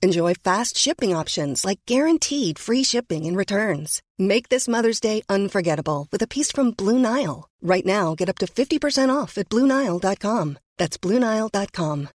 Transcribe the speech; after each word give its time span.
Enjoy 0.00 0.34
fast 0.34 0.76
shipping 0.76 1.12
options 1.12 1.64
like 1.64 1.80
guaranteed 1.86 2.58
free 2.58 2.84
shipping 2.84 3.26
and 3.26 3.36
returns. 3.36 4.00
Make 4.16 4.48
this 4.48 4.68
Mother's 4.68 5.00
Day 5.00 5.22
unforgettable 5.28 6.06
with 6.12 6.22
a 6.22 6.28
piece 6.28 6.52
from 6.52 6.70
Blue 6.70 6.98
Nile. 6.98 7.48
Right 7.60 7.84
now, 7.84 8.14
get 8.14 8.28
up 8.28 8.38
to 8.38 8.46
50% 8.46 9.10
off 9.10 9.38
at 9.38 9.48
BlueNile.com. 9.48 10.58
That's 10.78 10.98
BlueNile.com. 10.98 12.08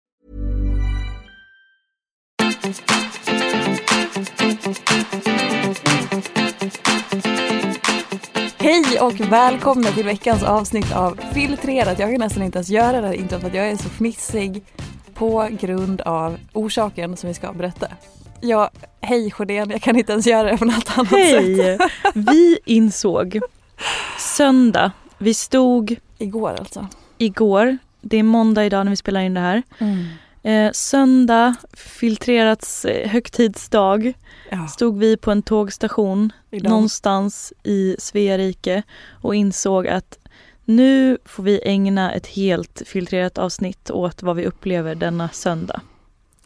Hej 8.58 9.00
och 9.00 9.20
välkomna 9.20 9.92
till 9.92 10.06
veckans 10.06 10.44
avsnitt 10.44 10.92
av 10.96 11.20
Filtrerat. 11.34 12.00
Jag 12.00 12.12
kan 12.12 12.20
nästan 12.20 12.44
inte 12.44 12.58
ens 12.58 12.70
göra 12.70 13.02
det 13.02 13.08
här 13.08 13.14
introt 13.14 13.42
för 13.42 13.48
att 13.48 13.56
jag 13.56 13.70
är 13.70 13.76
så 13.76 13.90
fnissig 13.90 14.64
på 15.16 15.48
grund 15.52 16.02
av 16.02 16.38
orsaken 16.54 17.18
som 17.18 17.28
vi 17.28 17.34
ska 17.34 17.54
berätta. 17.54 17.88
Ja, 18.42 18.70
hej 19.02 19.32
Sjödén, 19.32 19.70
jag 19.70 19.82
kan 19.82 19.96
inte 19.98 20.12
ens 20.12 20.28
göra 20.28 20.52
det 20.52 20.58
på 20.58 20.66
något 20.66 20.98
annat 20.98 21.12
Hej! 21.12 21.56
sätt. 21.58 21.82
Vi 22.14 22.60
insåg 22.66 23.40
söndag, 24.20 24.92
vi 25.18 25.34
stod 25.34 25.96
Igår 26.18 26.50
alltså. 26.60 26.88
igår, 27.18 27.78
det 28.02 28.18
är 28.18 28.24
måndag 28.24 28.66
idag 28.66 28.86
när 28.86 28.90
vi 28.90 28.96
spelar 28.96 29.22
in 29.22 29.34
det 29.34 29.40
här. 29.40 29.64
Eh, 30.44 30.72
söndag, 30.72 31.56
filtrerats 31.74 32.86
eh, 32.86 33.10
högtidsdag, 33.10 34.14
Ja, 34.52 34.68
stod 34.68 34.98
vi 35.00 35.18
på 35.18 35.32
en 35.32 35.42
tågstation 35.42 36.32
idag. 36.52 36.70
någonstans 36.70 37.54
i 37.64 37.96
Svea 38.00 38.38
rike 38.38 38.84
och 39.22 39.36
insåg 39.36 39.88
att 39.88 40.18
nu 40.66 41.18
får 41.26 41.44
vi 41.44 41.62
ägna 41.64 42.14
ett 42.14 42.28
helt 42.28 42.82
filtrerat 42.86 43.38
avsnitt 43.38 43.92
åt 43.92 44.24
vad 44.24 44.36
vi 44.36 44.46
upplever 44.46 44.96
denna 44.96 45.30
söndag. 45.30 45.82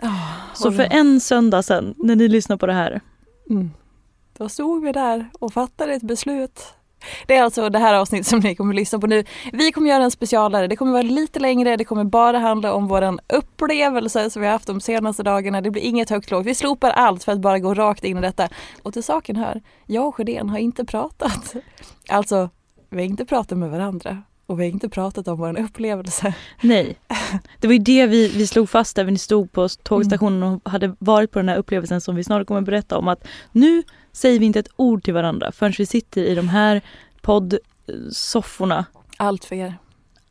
Ja, 0.02 0.14
Så 0.54 0.72
för 0.72 0.88
en 0.92 1.20
söndag 1.20 1.64
sen, 1.64 1.94
när 1.98 2.16
ni 2.16 2.28
lyssnar 2.28 2.58
på 2.58 2.66
det 2.66 2.74
här, 2.74 3.02
Mm. 3.50 3.72
Då 4.38 4.50
stod 4.50 4.84
vi 4.84 4.92
där 4.92 5.30
och 5.40 5.54
fattade 5.54 5.94
ett 5.94 6.04
beslut. 6.04 6.62
Det 7.26 7.36
är 7.36 7.44
alltså 7.44 7.70
det 7.70 7.80
här 7.80 7.94
avsnittet 7.94 8.28
som 8.28 8.40
ni 8.40 8.56
kommer 8.56 8.74
att 8.74 8.76
lyssna 8.76 9.00
på 9.00 9.08
nu. 9.08 9.24
Vi 9.54 9.72
kommer 9.72 9.90
göra 9.90 10.04
en 10.04 10.12
specialare. 10.12 10.68
Det 10.68 10.76
kommer 10.76 10.92
vara 10.92 11.02
lite 11.02 11.40
längre. 11.40 11.78
Det 11.78 11.86
kommer 11.86 12.04
bara 12.04 12.40
handla 12.40 12.74
om 12.74 12.88
våran 12.88 13.20
upplevelse 13.34 14.30
som 14.30 14.42
vi 14.42 14.46
har 14.48 14.54
haft 14.54 14.68
de 14.68 14.82
senaste 14.82 15.24
dagarna. 15.24 15.62
Det 15.62 15.72
blir 15.72 15.82
inget 15.82 16.10
högt 16.10 16.32
lågt. 16.32 16.46
Vi 16.46 16.56
slopar 16.56 16.90
allt 16.90 17.24
för 17.24 17.32
att 17.32 17.40
bara 17.40 17.60
gå 17.60 17.74
rakt 17.74 18.04
in 18.04 18.18
i 18.18 18.22
detta. 18.22 18.50
Och 18.84 18.94
till 18.94 19.04
saken 19.04 19.36
hör, 19.36 19.62
jag 19.86 20.08
och 20.08 20.16
Sjödén 20.16 20.50
har 20.50 20.58
inte 20.58 20.86
pratat. 20.86 21.56
Alltså, 22.10 22.50
vi 22.90 22.98
har 22.98 23.06
inte 23.06 23.26
pratat 23.26 23.58
med 23.58 23.70
varandra. 23.70 24.24
Och 24.46 24.60
vi 24.60 24.64
har 24.64 24.72
inte 24.72 24.90
pratat 24.90 25.28
om 25.28 25.38
vår 25.38 25.60
upplevelse. 25.60 26.34
Nej, 26.62 26.98
det 27.60 27.68
var 27.68 27.74
ju 27.74 27.80
det 27.80 28.08
vi, 28.08 28.28
vi 28.28 28.48
slog 28.48 28.70
fast 28.70 28.96
där 28.96 29.04
vi 29.04 29.18
stod 29.18 29.52
på 29.52 29.70
tågstationen 29.70 30.44
och 30.44 30.70
hade 30.72 30.96
varit 31.00 31.32
på 31.32 31.40
den 31.40 31.50
här 31.50 31.58
upplevelsen 31.58 32.02
som 32.02 32.16
vi 32.16 32.24
snart 32.24 32.48
kommer 32.48 32.62
att 32.62 32.66
berätta 32.66 32.98
om 32.98 33.08
att 33.08 33.28
nu 33.52 33.84
säger 34.12 34.40
vi 34.40 34.46
inte 34.46 34.60
ett 34.60 34.70
ord 34.76 35.04
till 35.04 35.14
varandra 35.14 35.52
förrän 35.52 35.74
vi 35.78 35.86
sitter 35.86 36.24
i 36.24 36.36
de 36.36 36.50
här 36.50 36.82
poddsofforna. 37.22 38.86
Allt 39.18 39.46
för 39.46 39.56
er. 39.56 39.78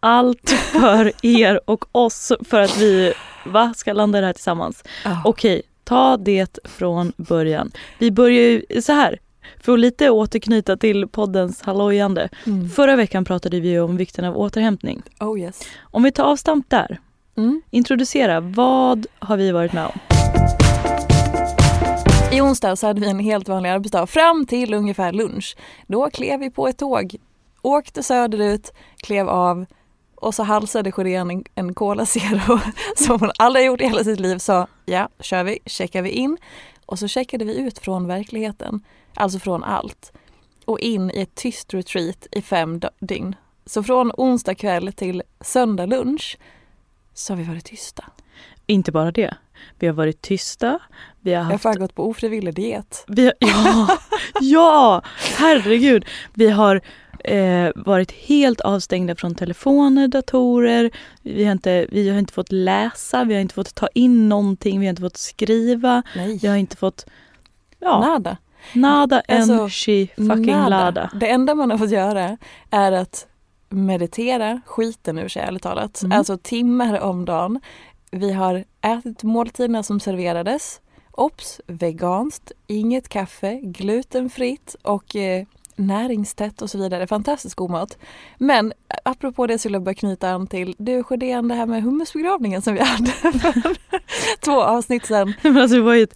Allt 0.01 0.51
för 0.51 1.13
er 1.27 1.61
och 1.65 1.85
oss 1.93 2.33
för 2.45 2.61
att 2.61 2.79
vi 2.79 3.13
va, 3.47 3.75
ska 3.77 3.93
landa 3.93 4.21
det 4.21 4.27
här 4.27 4.33
tillsammans. 4.33 4.85
Ja. 5.05 5.23
Okej, 5.25 5.63
ta 5.85 6.17
det 6.17 6.59
från 6.65 7.13
början. 7.17 7.73
Vi 7.99 8.11
börjar 8.11 8.43
ju 8.43 8.83
så 8.83 8.93
här, 8.93 9.19
för 9.61 9.73
att 9.73 9.81
lite 9.81 10.11
återknyta 10.11 10.77
till 10.77 11.09
poddens 11.09 11.63
hallojande. 11.63 12.29
Mm. 12.47 12.69
Förra 12.69 12.97
veckan 12.97 13.25
pratade 13.25 13.61
vi 13.61 13.79
om 13.81 13.97
vikten 13.97 14.25
av 14.25 14.37
återhämtning. 14.37 15.03
Oh 15.21 15.41
yes. 15.41 15.61
Om 15.81 16.03
vi 16.03 16.13
tar 16.13 16.25
avstamp 16.25 16.71
där, 16.71 17.01
Mm. 17.39 17.63
introducera, 17.71 18.41
vad 18.41 19.07
har 19.19 19.37
vi 19.37 19.53
varit 19.53 19.73
med 19.73 19.87
om? 19.87 19.99
I 22.33 22.41
onsdags 22.41 22.83
hade 22.83 23.01
vi 23.01 23.11
en 23.11 23.19
helt 23.19 23.49
vanlig 23.49 23.71
arbetsdag 23.71 24.07
fram 24.07 24.47
till 24.47 24.75
ungefär 24.75 25.13
lunch. 25.13 25.57
Då 25.87 26.11
klev 26.11 26.41
vi 26.41 26.51
på 26.51 26.69
ett 26.69 26.79
tåg, 26.79 27.17
åkte 27.63 28.03
söderut, 28.03 28.73
klev 28.97 29.29
av 29.29 29.67
och 30.15 30.35
så 30.35 30.43
halsade 30.43 30.93
Sjödén 30.93 31.31
en, 31.31 31.45
en 31.55 31.75
Cola 31.75 32.07
Zero 32.07 32.61
som 32.97 33.21
hon 33.21 33.31
aldrig 33.39 33.67
gjort 33.67 33.81
i 33.81 33.85
hela 33.85 34.05
sitt 34.05 34.21
liv. 34.21 34.39
Sa 34.39 34.67
ja, 34.85 35.09
kör 35.21 35.45
vi, 35.45 35.59
checkar 35.67 36.03
vi 36.03 36.11
in 36.11 36.37
och 36.87 36.99
så 36.99 37.09
checkade 37.09 37.45
vi 37.45 37.57
ut 37.59 37.79
från 37.79 38.07
verkligheten, 38.07 38.81
alltså 39.15 39.39
från 39.39 39.65
allt 39.65 40.13
och 40.65 40.81
in 40.81 41.11
i 41.11 41.21
ett 41.21 41.35
tyst 41.35 41.75
retreat 41.75 42.27
i 42.33 42.43
fem 42.43 42.81
dygn. 43.01 43.37
Så 43.67 43.83
från 43.83 44.13
onsdag 44.17 44.55
kväll 44.55 44.93
till 44.93 45.23
söndag 45.41 45.87
lunch 45.87 46.39
så 47.15 47.33
har 47.33 47.39
vi 47.39 47.45
varit 47.45 47.65
tysta. 47.65 48.05
Inte 48.67 48.93
bara 48.93 49.11
det, 49.11 49.35
vi 49.79 49.87
har 49.87 49.95
varit 49.95 50.23
tysta, 50.23 50.79
vi 51.21 51.35
har 51.35 51.53
Jag 51.53 51.59
har 51.59 51.71
haft... 51.71 51.79
gått 51.79 51.95
på 51.95 52.09
ofrivillig 52.09 52.55
diet. 52.55 53.05
Har, 53.09 53.33
ja, 53.39 53.99
ja, 54.41 55.03
herregud. 55.37 56.05
Vi 56.35 56.51
har 56.51 56.81
eh, 57.27 57.71
varit 57.75 58.13
helt 58.13 58.61
avstängda 58.61 59.15
från 59.15 59.35
telefoner, 59.35 60.09
datorer, 60.09 60.91
vi 61.23 61.45
har, 61.45 61.53
inte, 61.53 61.87
vi 61.91 62.09
har 62.09 62.19
inte 62.19 62.33
fått 62.33 62.53
läsa, 62.53 63.25
vi 63.25 63.35
har 63.35 63.41
inte 63.41 63.55
fått 63.55 63.75
ta 63.75 63.89
in 63.95 64.29
någonting, 64.29 64.81
vi 64.81 64.87
har 64.87 64.91
inte 64.91 65.03
fått 65.03 65.17
skriva, 65.17 66.03
Nej. 66.17 66.39
vi 66.43 66.49
har 66.49 66.57
inte 66.57 66.77
fått... 66.77 67.07
Ja, 67.79 68.01
Nada. 68.01 68.37
nada 68.73 69.23
Alltså, 69.29 69.69
she 69.69 70.07
fucking 70.17 70.47
Nada. 70.47 70.69
lada. 70.69 71.11
Det 71.15 71.29
enda 71.29 71.55
man 71.55 71.71
har 71.71 71.79
fått 71.79 71.91
göra 71.91 72.37
är 72.71 72.93
att 72.93 73.27
meditera 73.69 74.61
skiten 74.67 75.19
ur 75.19 75.29
sig 75.29 75.43
ärligt 75.43 75.63
talat. 75.63 76.03
Mm. 76.03 76.19
Alltså 76.19 76.39
timmar 76.39 77.01
om 77.01 77.25
dagen. 77.25 77.61
Vi 78.11 78.33
har 78.33 78.65
ätit 78.81 79.23
måltiderna 79.23 79.83
som 79.83 80.01
serverades. 80.01 80.81
Ops, 81.13 81.61
veganskt, 81.67 82.53
inget 82.67 83.09
kaffe, 83.09 83.61
glutenfritt 83.63 84.77
och 84.83 85.17
eh, 85.17 85.47
näringstätt 85.77 86.63
och 86.63 86.71
så 86.71 86.79
vidare. 86.79 87.07
Fantastiskt 87.07 87.55
god 87.55 87.71
mat. 87.71 87.99
Men 88.39 88.67
eh, 88.89 88.97
apropå 89.05 89.47
det 89.47 89.59
så 89.59 89.69
vill 89.69 89.73
jag 89.73 89.83
bara 89.83 89.95
knyta 89.95 90.31
an 90.31 90.47
till 90.47 90.75
du 90.79 91.03
Sjödén, 91.03 91.49
det 91.49 91.55
här 91.55 91.67
med 91.67 91.83
hummusbegravningen 91.83 92.63
som 92.63 92.75
vi 92.75 92.81
hade 92.81 93.07
för 93.11 93.77
två 94.45 94.63
avsnitt 94.63 95.07
sedan. 95.07 95.35
Men 95.43 95.57
alltså 95.57 95.77
det 95.77 95.83
var 95.83 95.95
ju. 95.95 96.07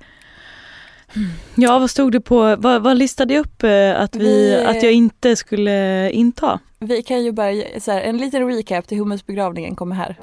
Ja, 1.55 1.79
vad 1.79 1.91
stod 1.91 2.13
det 2.13 2.21
på, 2.21 2.57
vad, 2.57 2.83
vad 2.83 2.97
listade 2.99 3.35
jag 3.35 3.41
upp 3.41 3.63
eh, 3.63 4.01
att, 4.01 4.17
vi, 4.17 4.51
Vi- 4.57 4.65
att 4.65 4.83
jag 4.83 4.93
inte 4.93 5.37
skulle 5.37 6.11
inta? 6.11 6.59
Vi 6.79 7.03
kan 7.03 7.25
ju 7.25 7.33
bara, 7.33 7.53
så 7.81 7.93
här, 7.93 8.01
en 8.01 8.17
liten 8.19 8.47
recap 8.57 8.87
till 8.89 8.99
hummusbegravningen 8.99 9.77
kommer 9.77 9.97
här. 9.97 10.17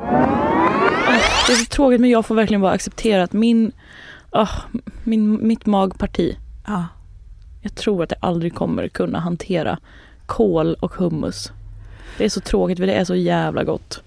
Det 1.47 1.53
är 1.53 1.55
så 1.55 1.65
tråkigt 1.65 2.01
men 2.01 2.09
jag 2.09 2.25
får 2.25 2.35
verkligen 2.35 2.61
bara 2.61 2.71
acceptera 2.71 3.23
att 3.23 3.33
min, 3.33 3.71
ah, 4.29 4.47
min, 5.03 5.47
mitt 5.47 5.65
magparti, 5.65 6.37
Ja. 6.67 6.85
Jag 7.62 7.75
tror 7.75 8.04
att 8.04 8.12
jag 8.12 8.19
aldrig 8.30 8.56
kommer 8.56 8.88
kunna 8.88 9.19
hantera 9.19 9.77
kål 10.25 10.74
och 10.80 10.94
hummus. 10.94 11.51
Det 12.18 12.25
är 12.25 12.30
så 12.30 12.42
tråkigt 12.42 12.77
för 12.77 12.88
det 12.88 12.94
är 12.94 13.06
så 13.06 13.15
jävla 13.15 13.63
gott. 13.63 14.01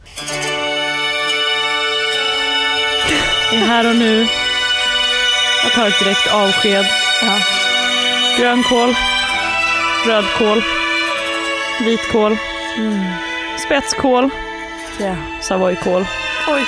Det 3.50 3.56
är 3.56 3.66
här 3.66 3.90
och 3.90 3.96
nu. 3.96 4.26
Jag 5.64 5.72
tar 5.72 5.88
ett 5.88 5.98
direkt 5.98 6.32
avsked. 6.32 6.84
Ja. 7.22 7.38
Grönkål, 8.38 8.94
rödkål, 10.06 10.62
vitkål, 11.84 12.36
Mm. 12.78 13.04
spetskål, 13.66 14.30
ja. 15.00 15.16
savoykål, 15.42 16.04
Oj. 16.48 16.62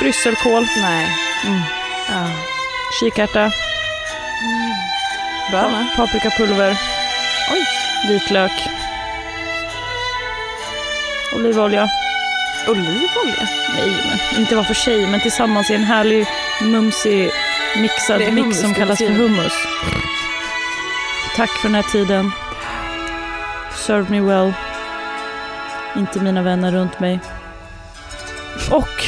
brysselkål, 0.00 0.66
Nej. 0.82 1.06
mm. 1.46 1.60
Ja. 2.08 2.26
kikärta, 3.00 3.32
Bra 3.42 3.50
va? 5.58 5.86
paprikapulver, 5.96 6.76
Oj. 7.52 7.66
vitlök, 8.08 8.52
olivolja. 11.34 11.88
Olivolja? 12.68 13.48
Nej, 13.74 13.90
men 14.08 14.40
inte 14.40 14.56
var 14.56 14.64
för 14.64 14.74
sig, 14.74 15.06
men 15.06 15.20
tillsammans 15.20 15.70
i 15.70 15.74
en 15.74 15.84
härlig 15.84 16.26
mumsig 16.62 17.30
mixad 17.76 18.32
mix 18.32 18.60
som 18.60 18.74
kallas 18.74 18.98
för 18.98 19.10
hummus. 19.10 19.52
Tack 21.36 21.50
för 21.50 21.68
den 21.68 21.74
här 21.74 21.82
tiden. 21.82 22.30
Serve 23.74 24.10
me 24.10 24.20
well. 24.20 24.52
Inte 25.96 26.20
mina 26.20 26.42
vänner 26.42 26.72
runt 26.72 27.00
mig. 27.00 27.20
Och 28.70 29.04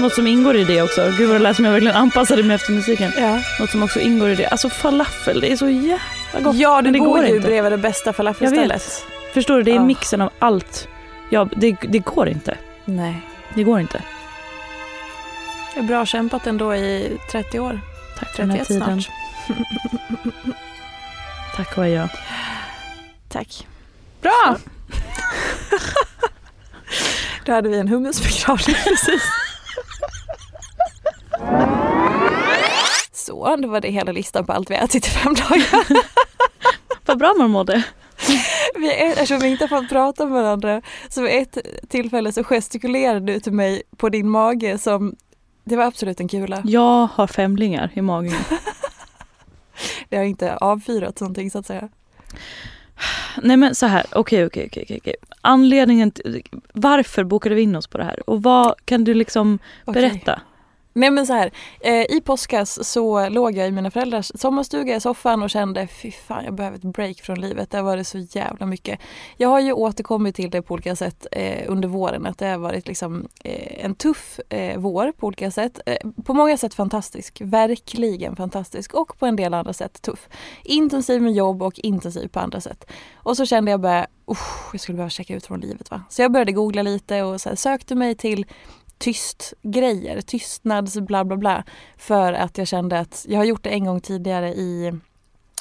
något 0.00 0.14
som 0.14 0.26
ingår 0.26 0.56
i 0.56 0.64
det 0.64 0.82
också. 0.82 1.12
Gud 1.18 1.28
vad 1.28 1.36
det 1.36 1.42
lät 1.42 1.56
som 1.56 1.64
jag 1.64 1.72
verkligen 1.72 1.96
anpassade 1.96 2.42
mig 2.42 2.54
efter 2.54 2.72
musiken. 2.72 3.12
Ja. 3.18 3.40
Något 3.60 3.70
som 3.70 3.82
också 3.82 4.00
ingår 4.00 4.28
i 4.30 4.34
det. 4.34 4.46
Alltså 4.46 4.68
falafel, 4.70 5.40
det 5.40 5.52
är 5.52 5.56
så 5.56 5.68
jävla 5.68 6.40
gott. 6.40 6.56
Ja, 6.56 6.82
du 6.82 6.90
det 6.90 6.98
bor 6.98 7.06
går 7.06 7.24
ju 7.26 7.36
inte. 7.36 7.48
bredvid 7.48 7.72
det 7.72 7.78
bästa 7.78 8.08
Jag 8.08 8.16
falafelstället. 8.16 9.06
Förstår 9.34 9.56
du, 9.56 9.62
det 9.62 9.70
är 9.70 9.74
Ja. 9.74 9.84
mixen 9.84 10.20
av 10.20 10.30
allt. 10.38 10.88
Ja, 11.30 11.48
det, 11.56 11.76
det 11.88 11.98
går 11.98 12.28
inte. 12.28 12.56
Nej. 12.84 13.20
Det 13.54 13.62
går 13.62 13.80
inte. 13.80 14.02
Det 15.74 15.80
är 15.80 15.84
bra 15.84 16.06
kämpat 16.06 16.46
ändå 16.46 16.74
i 16.74 17.18
30 17.32 17.60
år. 17.60 17.80
Tack 18.18 18.34
för 18.34 18.42
den 18.42 18.50
här 18.50 18.58
31 18.58 18.68
tiden. 18.68 19.02
snart. 19.02 19.16
Tack 21.56 21.78
och 21.78 21.84
adjö. 21.84 22.08
Tack. 23.28 23.66
Bra! 24.20 24.56
Då 27.44 27.52
hade 27.52 27.68
vi 27.68 27.78
en 27.78 27.88
hummusbegravning 27.88 28.76
precis. 28.84 29.22
Då 33.44 33.68
var 33.68 33.80
det 33.80 33.88
hela 33.88 34.12
listan 34.12 34.46
på 34.46 34.52
allt 34.52 34.70
vi 34.70 34.74
ätit 34.74 35.06
i 35.06 35.10
fem 35.10 35.34
dagar. 35.34 35.86
Vad 37.06 37.18
bra 37.18 37.34
man 37.38 37.50
mådde. 37.50 37.84
Vi, 38.74 38.92
eftersom 38.92 39.38
vi 39.38 39.48
inte 39.48 39.64
har 39.64 39.80
fått 39.80 39.88
prata 39.88 40.26
med 40.26 40.42
varandra 40.42 40.82
så 41.08 41.22
vid 41.22 41.30
ett 41.32 41.58
tillfälle 41.88 42.32
så 42.32 42.44
gestikulerade 42.44 43.32
du 43.32 43.40
till 43.40 43.52
mig 43.52 43.82
på 43.96 44.08
din 44.08 44.28
mage 44.28 44.78
som 44.78 45.16
det 45.64 45.76
var 45.76 45.84
absolut 45.84 46.20
en 46.20 46.28
kula. 46.28 46.62
Jag 46.64 47.06
har 47.06 47.26
femlingar 47.26 47.90
i 47.94 48.02
magen. 48.02 48.34
Det 50.08 50.16
har 50.16 50.24
inte 50.24 50.56
avfyrat 50.56 51.20
någonting 51.20 51.50
så 51.50 51.58
att 51.58 51.66
säga. 51.66 51.88
Nej 53.42 53.56
men 53.56 53.74
så 53.74 53.86
här, 53.86 54.06
okej 54.12 54.46
okej 54.46 54.66
okej 54.66 54.98
okej. 55.00 55.14
Anledningen 55.40 56.10
till, 56.10 56.42
varför 56.72 57.24
bokade 57.24 57.54
vi 57.54 57.62
in 57.62 57.76
oss 57.76 57.86
på 57.86 57.98
det 57.98 58.04
här? 58.04 58.30
Och 58.30 58.42
vad 58.42 58.74
kan 58.84 59.04
du 59.04 59.14
liksom 59.14 59.58
Okej. 59.84 60.02
Nej 60.96 61.10
men 61.10 61.26
så 61.26 61.32
här, 61.32 61.50
eh, 61.80 62.16
i 62.16 62.20
påskas 62.24 62.88
så 62.88 63.28
låg 63.28 63.56
jag 63.56 63.68
i 63.68 63.70
mina 63.70 63.90
föräldrars 63.90 64.32
sommarstuga 64.34 64.96
i 64.96 65.00
soffan 65.00 65.42
och 65.42 65.50
kände 65.50 65.86
fy 65.86 66.10
fan 66.10 66.44
jag 66.44 66.54
behöver 66.54 66.76
ett 66.76 66.82
break 66.82 67.20
från 67.20 67.40
livet. 67.40 67.70
Det 67.70 67.76
har 67.76 67.84
varit 67.84 68.06
så 68.06 68.18
jävla 68.18 68.66
mycket. 68.66 69.00
Jag 69.36 69.48
har 69.48 69.60
ju 69.60 69.72
återkommit 69.72 70.34
till 70.34 70.50
det 70.50 70.62
på 70.62 70.74
olika 70.74 70.96
sätt 70.96 71.26
eh, 71.32 71.64
under 71.66 71.88
våren 71.88 72.26
att 72.26 72.38
det 72.38 72.46
har 72.46 72.58
varit 72.58 72.88
liksom 72.88 73.28
eh, 73.44 73.84
en 73.84 73.94
tuff 73.94 74.40
eh, 74.48 74.78
vår 74.78 75.12
på 75.12 75.26
olika 75.26 75.50
sätt. 75.50 75.80
Eh, 75.86 76.10
på 76.24 76.34
många 76.34 76.56
sätt 76.56 76.74
fantastisk, 76.74 77.40
verkligen 77.40 78.36
fantastisk 78.36 78.94
och 78.94 79.18
på 79.18 79.26
en 79.26 79.36
del 79.36 79.54
andra 79.54 79.72
sätt 79.72 80.02
tuff. 80.02 80.28
Intensiv 80.62 81.22
med 81.22 81.32
jobb 81.32 81.62
och 81.62 81.78
intensiv 81.78 82.28
på 82.28 82.40
andra 82.40 82.60
sätt. 82.60 82.90
Och 83.14 83.36
så 83.36 83.46
kände 83.46 83.70
jag 83.70 83.80
bara, 83.80 84.06
jag 84.72 84.80
skulle 84.80 84.96
behöva 84.96 85.10
checka 85.10 85.34
ut 85.34 85.46
från 85.46 85.60
livet 85.60 85.90
va. 85.90 86.02
Så 86.08 86.22
jag 86.22 86.32
började 86.32 86.52
googla 86.52 86.82
lite 86.82 87.22
och 87.22 87.40
så 87.40 87.48
här, 87.48 87.56
sökte 87.56 87.94
mig 87.94 88.14
till 88.14 88.46
tyst 88.98 89.52
grejer, 89.62 90.20
tystnads 90.20 91.00
bla 91.00 91.24
bla 91.24 91.36
bla. 91.36 91.64
För 91.96 92.32
att 92.32 92.58
jag 92.58 92.66
kände 92.66 92.98
att 92.98 93.26
jag 93.28 93.38
har 93.38 93.44
gjort 93.44 93.62
det 93.62 93.70
en 93.70 93.84
gång 93.84 94.00
tidigare 94.00 94.54
i 94.54 94.92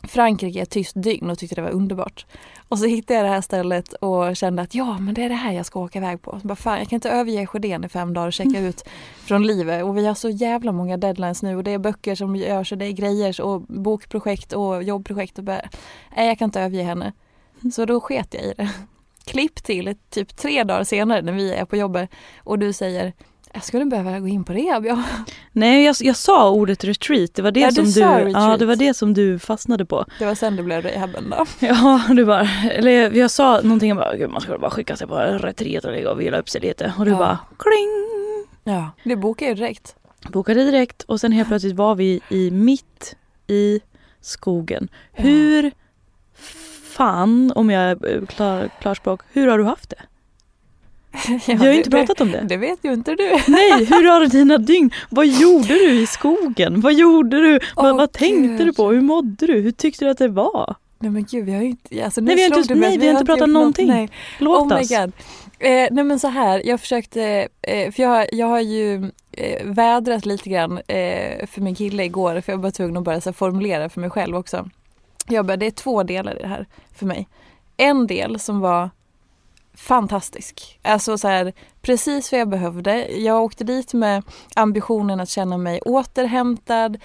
Frankrike, 0.08 0.62
ett 0.62 0.70
tyst 0.70 0.94
dygn 0.96 1.30
och 1.30 1.40
tyckte 1.40 1.56
det 1.56 1.62
var 1.62 1.70
underbart. 1.70 2.26
Och 2.68 2.80
så 2.80 2.86
hittade 2.86 3.20
jag 3.20 3.26
det 3.26 3.30
här 3.30 3.42
stället 3.42 3.94
och 3.94 4.36
kände 4.36 4.62
att 4.62 4.76
ja 4.76 4.98
men 5.00 5.14
det 5.14 5.24
är 5.24 5.30
det 5.30 5.36
här 5.36 5.52
jag 5.52 5.66
ska 5.66 5.80
åka 5.80 6.00
iväg 6.00 6.22
på. 6.22 6.40
Så 6.42 6.48
bara, 6.48 6.56
fan, 6.56 6.78
jag 6.78 6.90
kan 6.90 6.98
inte 6.98 7.10
överge 7.10 7.48
Sjödén 7.48 7.84
i 7.84 7.90
fem 7.90 8.14
dagar 8.14 8.28
och 8.28 8.34
checka 8.34 8.60
ut 8.60 8.84
från 9.18 9.48
livet. 9.48 9.84
Och 9.84 9.98
vi 9.98 10.06
har 10.06 10.14
så 10.14 10.30
jävla 10.30 10.72
många 10.72 10.98
deadlines 10.98 11.44
nu 11.44 11.56
och 11.56 11.64
det 11.64 11.72
är 11.72 11.78
böcker 11.78 12.16
som 12.16 12.36
görs 12.36 12.72
och 12.72 12.78
det 12.78 12.86
är 12.86 12.92
grejer 12.92 13.42
och 13.42 13.62
bokprojekt 13.62 14.54
och 14.54 14.84
jobbprojekt. 14.84 15.38
Och 15.38 15.44
bara, 15.44 15.62
nej 16.16 16.28
jag 16.28 16.40
kan 16.40 16.46
inte 16.46 16.62
överge 16.62 16.84
henne. 16.84 17.14
Så 17.74 17.86
då 17.86 18.02
sket 18.02 18.34
jag 18.34 18.44
i 18.44 18.54
det. 18.58 18.70
Klipp 19.26 19.64
till 19.64 19.96
typ 20.10 20.36
tre 20.38 20.64
dagar 20.64 20.84
senare 20.84 21.22
när 21.22 21.34
vi 21.34 21.54
är 21.54 21.66
på 21.66 21.76
jobbet 21.78 22.10
och 22.44 22.60
du 22.60 22.74
säger 22.74 23.14
jag 23.56 23.64
skulle 23.64 23.86
behöva 23.86 24.20
gå 24.20 24.28
in 24.28 24.44
på 24.44 24.54
rehab. 24.54 24.86
Ja. 24.94 25.04
Nej 25.52 25.84
jag, 25.86 25.96
jag 26.00 26.16
sa 26.16 26.50
ordet 26.52 26.84
retreat, 26.84 27.34
det 27.34 27.42
var 27.42 27.52
det, 27.52 27.60
Ja, 27.60 27.70
du 27.70 27.76
som, 27.76 27.86
du, 27.86 27.92
sa 27.92 28.20
ja, 28.20 28.58
det 28.58 28.66
var 28.66 28.76
det 28.76 28.94
som 28.94 29.14
du 29.14 29.40
fastnade 29.40 29.86
på. 29.86 30.06
Det 30.20 30.26
var 30.26 30.36
sen 30.36 30.56
det 30.56 30.64
blev 30.64 30.82
rehaben 30.82 31.30
då. 31.30 31.46
Ja, 31.68 32.02
du 32.10 32.26
bara, 32.26 32.48
eller 32.72 33.12
jag 33.12 33.32
sa 33.32 33.62
någonting 33.64 33.92
om 33.92 33.98
att 34.00 34.32
man 34.32 34.42
skulle 34.42 34.58
bara 34.60 34.72
skicka 34.72 34.96
sig 34.96 35.08
på 35.08 35.18
en 35.18 35.40
retreat 35.40 35.86
och 35.86 35.92
ligga 35.92 36.12
och 36.12 36.22
vila 36.22 36.38
upp 36.40 36.50
sig 36.50 36.62
lite. 36.62 36.94
Och 37.00 37.06
du 37.06 37.12
Ja. 37.12 37.18
bara 37.18 37.40
kling! 37.60 37.90
Ja. 38.64 38.92
Du 39.04 39.16
bokade 39.16 39.50
ju 39.50 39.56
direkt. 39.56 39.96
Bokade 40.30 40.64
direkt 40.66 41.04
och 41.04 41.20
sen 41.20 41.32
helt 41.32 41.48
plötsligt 41.50 41.76
var 41.76 41.96
vi 41.96 42.22
i 42.30 42.52
mitt 42.52 43.16
i 43.48 43.80
skogen. 44.22 44.88
Hur 45.12 45.72
fan, 46.94 47.52
om 47.56 47.70
jag 47.70 47.84
är 47.92 48.26
klar, 48.26 48.70
klarspråk, 48.82 49.22
hur 49.34 49.48
har 49.48 49.58
du 49.58 49.64
haft 49.64 49.90
det? 49.90 50.02
vi 51.48 51.54
har 51.54 51.66
ju 51.68 51.78
inte 51.78 51.90
pratat 51.90 52.22
om 52.22 52.32
det. 52.32 52.42
det. 52.42 52.58
Vet 52.58 52.80
ju 52.82 52.94
inte 52.94 53.16
du. 53.16 53.24
Nej, 53.48 53.86
hur 53.86 54.12
har 54.12 54.26
dina 54.28 54.58
dygn? 54.58 54.92
Vad 55.10 55.28
gjorde 55.28 55.68
du 55.68 55.92
i 56.02 56.08
skogen? 56.08 56.82
Vad 56.82 56.94
gjorde 56.94 57.38
du? 57.42 57.60
vad, 57.76 57.92
Åh, 57.92 57.98
vad 57.98 58.12
tänkte 58.12 58.64
du 58.64 58.74
på? 58.74 58.92
Hur 58.92 59.02
mådde 59.02 59.48
du? 59.48 59.60
Hur 59.62 59.72
tyckte 59.72 60.06
du 60.06 60.12
att 60.12 60.18
det 60.18 60.28
var? 60.28 60.76
Nej 61.00 61.12
men 61.12 61.26
gud 61.32 61.46
vi 61.46 61.54
har 61.54 61.62
ju 61.62 61.68
inte, 61.70 62.06
alltså, 62.06 62.22
Nej, 62.22 62.36
vi 62.36 62.42
har 62.50 62.58
inte- 62.58 62.76
nej, 62.76 62.98
vi 62.98 63.06
har 63.08 63.14
inte 63.14 63.26
pratat 63.26 63.40
gjort 63.40 63.48
något- 63.50 63.54
någonting. 63.54 63.88
Nej. 63.88 64.10
Låt 64.40 64.62
oh 64.62 64.68
my 64.78 64.82
oss. 64.82 64.90
god. 64.90 65.12
Eh, 65.60 65.88
nej 65.92 66.04
men 66.04 66.20
så 66.20 66.28
här, 66.28 66.62
jag 66.66 66.80
försökte, 66.80 67.48
eh, 67.62 67.92
för 67.92 68.04
jag, 68.04 68.28
jag 68.32 68.48
har 68.48 68.60
ju 68.60 69.12
eh, 69.32 69.66
vädrat 69.66 70.26
lite 70.26 70.50
grann 70.50 70.72
eh, 70.88 71.46
för 71.48 71.62
min 71.62 71.76
kille 71.76 72.04
igår 72.06 72.42
för 72.42 72.52
jag 72.52 72.60
var 72.60 72.72
tvungen 72.72 72.98
att 72.98 73.04
börja 73.04 73.22
så 73.22 73.30
här, 73.30 73.34
formulera 73.34 73.90
för 73.90 74.02
mig 74.02 74.10
själv 74.10 74.36
också. 74.36 74.70
Jag 75.28 75.46
bara, 75.46 75.58
det 75.58 75.66
är 75.66 75.72
två 75.72 76.04
delar 76.04 76.40
i 76.40 76.42
det 76.42 76.48
här 76.48 76.68
för 76.92 77.06
mig. 77.06 77.28
En 77.78 78.08
del 78.08 78.40
som 78.40 78.60
var 78.60 78.90
fantastisk. 79.74 80.80
Alltså 80.82 81.18
så 81.18 81.28
här, 81.28 81.54
precis 81.82 82.32
vad 82.32 82.42
jag 82.42 82.50
behövde. 82.50 83.22
Jag 83.22 83.44
åkte 83.44 83.64
dit 83.64 83.94
med 83.94 84.24
ambitionen 84.56 85.20
att 85.20 85.30
känna 85.30 85.58
mig 85.58 85.82
återhämtad, 85.82 86.98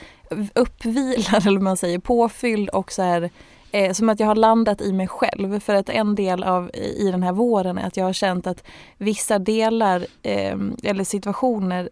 uppvilad 0.54 1.46
eller 1.46 1.58
vad 1.58 1.62
man 1.62 1.76
säger, 1.76 1.98
påfylld 1.98 2.68
och 2.68 2.92
så 2.92 3.02
här 3.02 3.30
eh, 3.72 3.92
som 3.92 4.08
att 4.08 4.20
jag 4.20 4.26
har 4.26 4.36
landat 4.36 4.80
i 4.80 4.92
mig 4.92 5.08
själv. 5.08 5.60
För 5.60 5.74
att 5.74 5.88
en 5.88 6.14
del 6.14 6.44
av 6.44 6.70
i 6.74 7.10
den 7.10 7.22
här 7.22 7.32
våren 7.32 7.78
är 7.78 7.86
att 7.86 7.96
jag 7.96 8.04
har 8.04 8.12
känt 8.12 8.46
att 8.46 8.64
vissa 8.96 9.38
delar 9.38 10.06
eh, 10.22 10.56
eller 10.82 11.04
situationer 11.04 11.90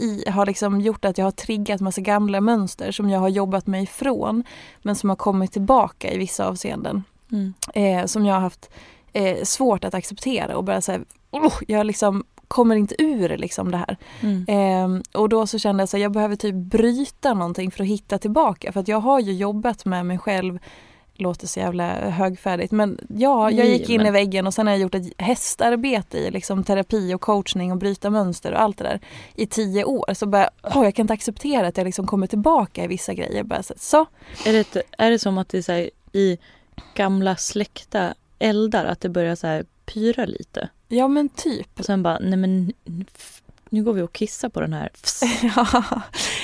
i, 0.00 0.30
har 0.30 0.46
liksom 0.46 0.80
gjort 0.80 1.04
att 1.04 1.18
jag 1.18 1.24
har 1.24 1.30
triggat 1.30 1.80
massa 1.80 2.00
gamla 2.00 2.40
mönster 2.40 2.92
som 2.92 3.10
jag 3.10 3.20
har 3.20 3.28
jobbat 3.28 3.66
mig 3.66 3.82
ifrån 3.82 4.44
men 4.82 4.96
som 4.96 5.08
har 5.08 5.16
kommit 5.16 5.52
tillbaka 5.52 6.12
i 6.12 6.18
vissa 6.18 6.48
avseenden. 6.48 7.04
Mm. 7.32 7.54
Eh, 7.74 8.06
som 8.06 8.26
jag 8.26 8.34
har 8.34 8.40
haft 8.40 8.70
eh, 9.12 9.44
svårt 9.44 9.84
att 9.84 9.94
acceptera 9.94 10.56
och 10.56 10.64
bara 10.64 10.80
säga, 10.80 11.00
oh, 11.30 11.54
jag 11.66 11.86
liksom 11.86 12.24
kommer 12.48 12.76
inte 12.76 13.02
ur 13.02 13.36
liksom 13.36 13.70
det 13.70 13.76
här. 13.76 13.96
Mm. 14.20 14.44
Ehm, 14.48 15.02
och 15.14 15.28
då 15.28 15.46
så 15.46 15.58
kände 15.58 15.80
jag 15.80 15.84
att 15.84 16.00
jag 16.00 16.12
behöver 16.12 16.36
typ 16.36 16.54
bryta 16.54 17.34
någonting 17.34 17.70
för 17.70 17.82
att 17.82 17.88
hitta 17.88 18.18
tillbaka. 18.18 18.72
För 18.72 18.80
att 18.80 18.88
jag 18.88 19.00
har 19.00 19.20
ju 19.20 19.32
jobbat 19.32 19.84
med 19.84 20.06
mig 20.06 20.18
själv 20.18 20.58
låter 21.20 21.46
så 21.46 21.60
jävla 21.60 22.10
högfärdigt. 22.10 22.72
Men 22.72 22.98
ja, 23.08 23.50
jag 23.50 23.66
gick 23.66 23.90
in 23.90 24.06
i 24.06 24.10
väggen 24.10 24.46
och 24.46 24.54
sen 24.54 24.66
har 24.66 24.74
jag 24.74 24.80
gjort 24.80 24.94
ett 24.94 25.12
hästarbete 25.18 26.18
i 26.18 26.30
liksom 26.30 26.64
terapi 26.64 27.14
och 27.14 27.20
coachning 27.20 27.72
och 27.72 27.78
bryta 27.78 28.10
mönster 28.10 28.52
och 28.52 28.60
allt 28.60 28.78
det 28.78 28.84
där 28.84 29.00
i 29.34 29.46
tio 29.46 29.84
år. 29.84 30.14
Så 30.14 30.26
bara, 30.26 30.50
åh, 30.62 30.84
jag 30.84 30.94
kan 30.94 31.04
inte 31.04 31.14
acceptera 31.14 31.66
att 31.66 31.76
jag 31.76 31.84
liksom 31.84 32.06
kommer 32.06 32.26
tillbaka 32.26 32.84
i 32.84 32.86
vissa 32.86 33.14
grejer. 33.14 33.42
Bara 33.42 33.62
så, 33.62 33.74
så 33.76 34.06
Är 34.46 34.52
det, 34.52 34.82
är 34.98 35.10
det 35.10 35.18
som 35.18 35.38
att 35.38 35.48
det 35.48 35.68
är 35.68 35.72
här, 35.72 35.90
i 36.12 36.38
gamla 36.94 37.36
släkta 37.36 38.14
eldar 38.38 38.84
att 38.84 39.00
det 39.00 39.08
börjar 39.08 39.34
så 39.34 39.62
pyra 39.84 40.24
lite? 40.24 40.68
ja 40.88 41.08
men 41.08 41.28
typ. 41.28 41.78
Och 41.78 41.84
sen 41.84 42.02
bara, 42.02 42.18
nej 42.18 42.38
men 42.38 42.72
nu 43.70 43.84
går 43.84 43.92
vi 43.92 44.02
och 44.02 44.12
kissar 44.12 44.48
på 44.48 44.60
den 44.60 44.72
här. 44.72 44.90
Ja. 45.56 45.82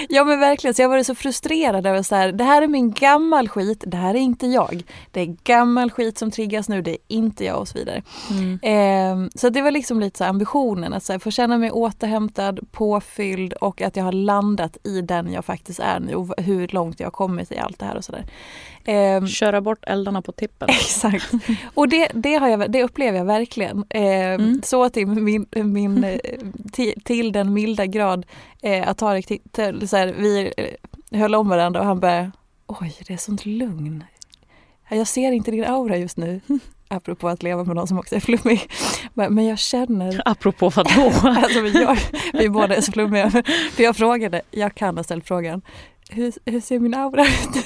ja 0.08 0.24
men 0.24 0.40
verkligen, 0.40 0.74
så 0.74 0.82
jag 0.82 0.88
var 0.88 1.02
så 1.02 1.14
frustrerad 1.14 1.86
över 1.86 2.02
så 2.02 2.14
här, 2.14 2.32
det 2.32 2.44
här 2.44 2.62
är 2.62 2.68
min 2.68 2.92
gammal 2.92 3.48
skit, 3.48 3.84
det 3.86 3.96
här 3.96 4.14
är 4.14 4.18
inte 4.18 4.46
jag. 4.46 4.82
Det 5.10 5.20
är 5.20 5.36
gammal 5.44 5.90
skit 5.90 6.18
som 6.18 6.30
triggas 6.30 6.68
nu, 6.68 6.82
det 6.82 6.90
är 6.90 6.98
inte 7.08 7.44
jag 7.44 7.58
och 7.58 7.68
så 7.68 7.78
vidare. 7.78 8.02
Mm. 8.30 8.58
Ehm, 8.62 9.30
så 9.34 9.48
det 9.48 9.62
var 9.62 9.70
liksom 9.70 10.00
lite 10.00 10.18
så 10.18 10.24
ambitionen 10.24 10.92
att 10.92 11.04
så 11.04 11.12
här, 11.12 11.18
få 11.18 11.30
känna 11.30 11.58
mig 11.58 11.70
återhämtad, 11.70 12.60
påfylld 12.72 13.52
och 13.52 13.82
att 13.82 13.96
jag 13.96 14.04
har 14.04 14.12
landat 14.12 14.76
i 14.84 15.00
den 15.00 15.32
jag 15.32 15.44
faktiskt 15.44 15.80
är 15.80 16.00
nu 16.00 16.14
och 16.14 16.34
hur 16.36 16.68
långt 16.68 17.00
jag 17.00 17.06
har 17.06 17.12
kommit 17.12 17.52
i 17.52 17.58
allt 17.58 17.78
det 17.78 17.86
här 17.86 17.96
och 17.96 18.04
sådär. 18.04 18.24
Ehm, 18.84 19.26
Köra 19.26 19.60
bort 19.60 19.84
eldarna 19.86 20.22
på 20.22 20.32
tippen. 20.32 20.68
Exakt. 20.70 21.32
Och 21.74 21.88
det, 21.88 22.08
det, 22.14 22.34
har 22.34 22.48
jag, 22.48 22.70
det 22.72 22.82
upplever 22.82 23.18
jag 23.18 23.24
verkligen. 23.24 23.84
Eh, 23.88 24.02
Mm. 24.02 24.60
Så 24.64 24.88
till, 24.88 25.06
min, 25.06 25.46
min, 25.52 26.04
eh, 26.04 26.18
till, 26.72 26.92
till 27.04 27.32
den 27.32 27.52
milda 27.52 27.86
grad 27.86 28.26
eh, 28.62 28.88
att 28.88 28.98
Tarek 28.98 29.26
till, 29.26 29.88
så 29.88 29.96
här, 29.96 30.14
vi 30.18 30.52
eh, 30.56 31.18
höll 31.20 31.34
om 31.34 31.48
varandra 31.48 31.80
och 31.80 31.86
han 31.86 32.00
bara 32.00 32.32
Oj, 32.66 32.94
det 33.06 33.12
är 33.12 33.16
sånt 33.18 33.46
lugn. 33.46 34.04
Jag 34.88 35.06
ser 35.06 35.32
inte 35.32 35.50
din 35.50 35.64
aura 35.64 35.96
just 35.96 36.16
nu. 36.16 36.40
Apropå 36.88 37.28
att 37.28 37.42
leva 37.42 37.64
med 37.64 37.76
någon 37.76 37.88
som 37.88 37.98
också 37.98 38.14
är 38.14 38.20
flummig. 38.20 38.70
Men 39.14 39.46
jag 39.46 39.58
känner 39.58 40.22
Apropå 40.28 40.68
vadå? 40.68 41.12
Alltså 41.22 41.60
vi, 41.60 41.82
jag, 41.82 41.98
vi 42.32 42.48
båda 42.48 42.76
är 42.76 42.80
så 42.80 42.92
flummiga. 42.92 43.30
För 43.72 43.82
jag 43.82 43.96
frågade, 43.96 44.42
jag 44.50 44.74
kan 44.74 44.96
ha 44.96 45.04
ställt 45.04 45.26
frågan, 45.28 45.62
hur, 46.10 46.32
hur 46.44 46.60
ser 46.60 46.78
min 46.78 46.94
aura 46.94 47.22
ut? 47.22 47.64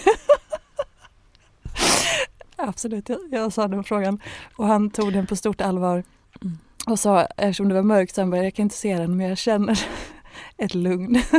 Absolut, 2.67 3.09
jag, 3.09 3.19
jag 3.31 3.53
sa 3.53 3.69
den 3.69 3.85
frågan 3.85 4.21
och 4.57 4.67
han 4.67 4.91
tog 4.91 5.13
den 5.13 5.27
på 5.27 5.37
stort 5.37 5.61
allvar 5.61 6.03
Mm. 6.43 6.59
och 6.87 6.99
sa, 6.99 7.25
eftersom 7.37 7.69
det 7.69 7.75
var 7.75 7.83
mörkt, 7.83 8.15
så 8.15 8.21
han 8.21 8.31
bara, 8.31 8.45
jag 8.45 8.55
kan 8.55 8.63
inte 8.63 8.77
se 8.77 8.97
den 8.97 9.17
men 9.17 9.29
jag 9.29 9.39
känner 9.39 9.81
ett 10.57 10.75
lugn. 10.75 11.23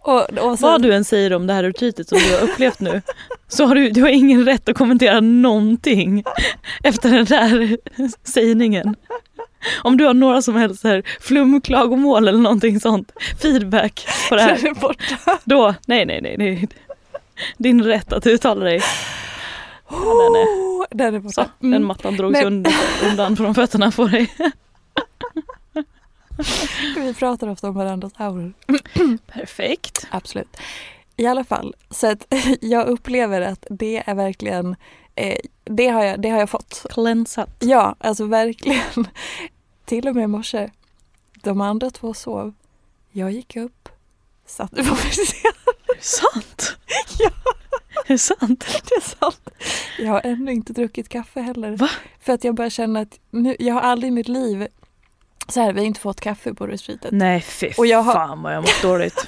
och, 0.00 0.30
och 0.30 0.58
så, 0.58 0.66
Vad 0.66 0.82
du 0.82 0.94
än 0.94 1.04
säger 1.04 1.32
om 1.32 1.46
det 1.46 1.52
här 1.52 1.62
retreatet 1.62 2.08
som 2.08 2.18
du 2.18 2.36
har 2.36 2.42
upplevt 2.42 2.80
nu 2.80 3.02
så 3.48 3.66
har 3.66 3.74
du, 3.74 3.90
du 3.90 4.02
har 4.02 4.08
ingen 4.08 4.44
rätt 4.44 4.68
att 4.68 4.76
kommentera 4.76 5.20
någonting 5.20 6.24
efter 6.82 7.10
den 7.10 7.24
där 7.24 7.76
sägningen. 8.24 8.96
Om 9.82 9.96
du 9.96 10.04
har 10.04 10.14
några 10.14 10.42
som 10.42 10.54
helst 10.56 10.84
här 10.84 11.02
flumklagomål 11.20 12.28
eller 12.28 12.38
någonting 12.38 12.80
sånt, 12.80 13.12
feedback 13.42 14.06
på 14.28 14.34
det 14.36 14.42
här, 14.42 14.58
då, 15.44 15.74
nej 15.86 16.06
nej 16.06 16.20
nej, 16.22 16.36
nej. 16.38 16.68
din 17.56 17.82
rätt 17.84 18.12
att 18.12 18.26
uttala 18.26 18.64
dig. 18.64 18.80
Ja, 19.92 19.98
den 19.98 20.34
är, 20.34 20.86
den 20.96 21.14
är 21.14 21.18
borta. 21.18 21.32
så, 21.32 21.50
den 21.60 21.72
Mm. 21.74 21.86
mattan 21.86 22.16
drogs 22.16 22.32
Men- 22.32 22.46
undan, 22.46 22.72
undan 23.10 23.36
från 23.36 23.54
fötterna 23.54 23.90
på 23.90 24.06
dig. 24.06 24.30
Vi 26.96 27.14
pratar 27.14 27.48
ofta 27.48 27.68
om 27.68 27.74
varandras 27.74 28.12
auror. 28.16 28.52
Perfekt. 29.26 30.06
Absolut. 30.10 30.56
I 31.16 31.26
alla 31.26 31.44
fall, 31.44 31.74
så 31.90 32.06
att 32.10 32.26
jag 32.60 32.86
upplever 32.86 33.40
att 33.40 33.66
det 33.70 34.02
är 34.06 34.14
verkligen, 34.14 34.76
eh, 35.14 35.36
det, 35.64 35.86
har 35.88 36.04
jag, 36.04 36.20
det 36.22 36.28
har 36.28 36.38
jag 36.38 36.50
fått. 36.50 36.86
Cleansat. 36.90 37.50
Ja, 37.58 37.94
alltså 37.98 38.24
verkligen. 38.24 38.82
Till 39.84 40.08
och 40.08 40.14
med 40.14 40.24
i 40.24 40.26
morse. 40.26 40.70
De 41.42 41.60
andra 41.60 41.90
två 41.90 42.14
sov. 42.14 42.54
Jag 43.10 43.30
gick 43.30 43.56
upp, 43.56 43.88
satte 44.46 44.76
på 44.84 44.94
mig 44.94 45.12
sant? 46.02 46.76
Ja. 47.18 47.30
Är 48.06 48.08
det 48.12 48.18
sant? 48.18 48.40
Det 48.88 48.94
är 48.94 49.00
sant. 49.20 49.50
Jag 49.98 50.10
har 50.12 50.20
ännu 50.24 50.52
inte 50.52 50.72
druckit 50.72 51.08
kaffe 51.08 51.40
heller. 51.40 51.76
Va? 51.76 51.88
För 52.20 52.32
att 52.32 52.44
jag 52.44 52.54
bara 52.54 52.70
känner 52.70 53.02
att 53.02 53.18
nu, 53.30 53.56
jag 53.58 53.74
har 53.74 53.80
aldrig 53.80 54.08
i 54.08 54.14
mitt 54.14 54.28
liv, 54.28 54.66
så 55.48 55.60
här, 55.60 55.72
vi 55.72 55.80
har 55.80 55.86
inte 55.86 56.00
fått 56.00 56.20
kaffe 56.20 56.54
på 56.54 56.66
retreatet. 56.66 57.10
Nej 57.12 57.40
fy 57.40 57.70
Och 57.78 57.86
jag 57.86 58.02
har- 58.02 58.12
fan 58.14 58.42
vad 58.42 58.54
jag 58.54 58.60
mått 58.62 58.82
dåligt. 58.82 59.26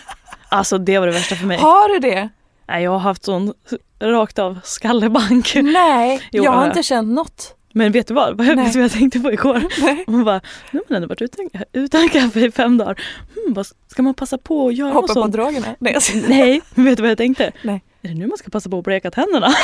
Alltså 0.49 0.79
det 0.79 0.99
var 0.99 1.07
det 1.07 1.13
värsta 1.13 1.35
för 1.37 1.47
mig. 1.47 1.59
Har 1.59 1.89
du 1.89 1.99
det? 1.99 2.29
Nej, 2.69 2.83
jag 2.85 2.91
har 2.91 2.99
haft 2.99 3.25
sån 3.25 3.55
rakt 4.01 4.39
av 4.39 4.59
skallebank. 4.65 5.55
Nej, 5.55 6.23
Jo, 6.33 6.45
jag 6.45 6.53
har 6.53 6.67
inte 6.67 6.83
känt 6.83 7.09
något. 7.09 7.55
Men 7.77 7.93
vet 7.93 8.09
du 8.09 8.15
vad? 8.15 8.37
Vad 8.37 8.47
Nej. 8.47 8.57
du 8.57 8.63
vad 8.63 8.85
jag 8.85 8.93
tänkte 8.93 9.21
på 9.21 9.33
igår? 9.33 9.63
Nej. 9.81 10.05
Hon 10.07 10.25
bara, 10.25 10.41
nu 10.71 10.79
har 10.79 10.85
man 10.89 10.97
ändå 10.97 11.09
varit 11.09 11.23
utan, 11.23 11.51
utan 11.73 12.09
kaffe 12.09 12.41
i 12.41 12.51
fem 12.51 12.79
dagar. 12.79 13.01
Hmm, 13.35 13.55
vad, 13.55 13.67
ska 13.89 14.03
man 14.03 14.15
passa 14.15 14.39
på 14.39 14.69
att 14.69 14.75
göra 14.75 14.89
något 14.89 14.95
Hoppa 14.95 15.07
på 15.07 15.15
sånt? 15.15 15.37
Nej, 15.79 15.93
jag 15.93 16.03
skojar. 16.03 16.29
Nej, 16.29 16.61
men 16.75 16.85
vet 16.85 16.97
du 16.97 17.03
vad 17.03 17.11
jag 17.11 17.19
tänkte? 17.19 17.53
Nej. 17.63 17.85
Är 18.03 18.09
det 18.09 18.15
nu 18.15 18.27
man 18.27 18.39
ska 18.39 18.51
passa 18.51 18.71
på 18.71 18.79
att 18.79 18.85
bleka 18.85 19.11
tänderna? 19.11 19.47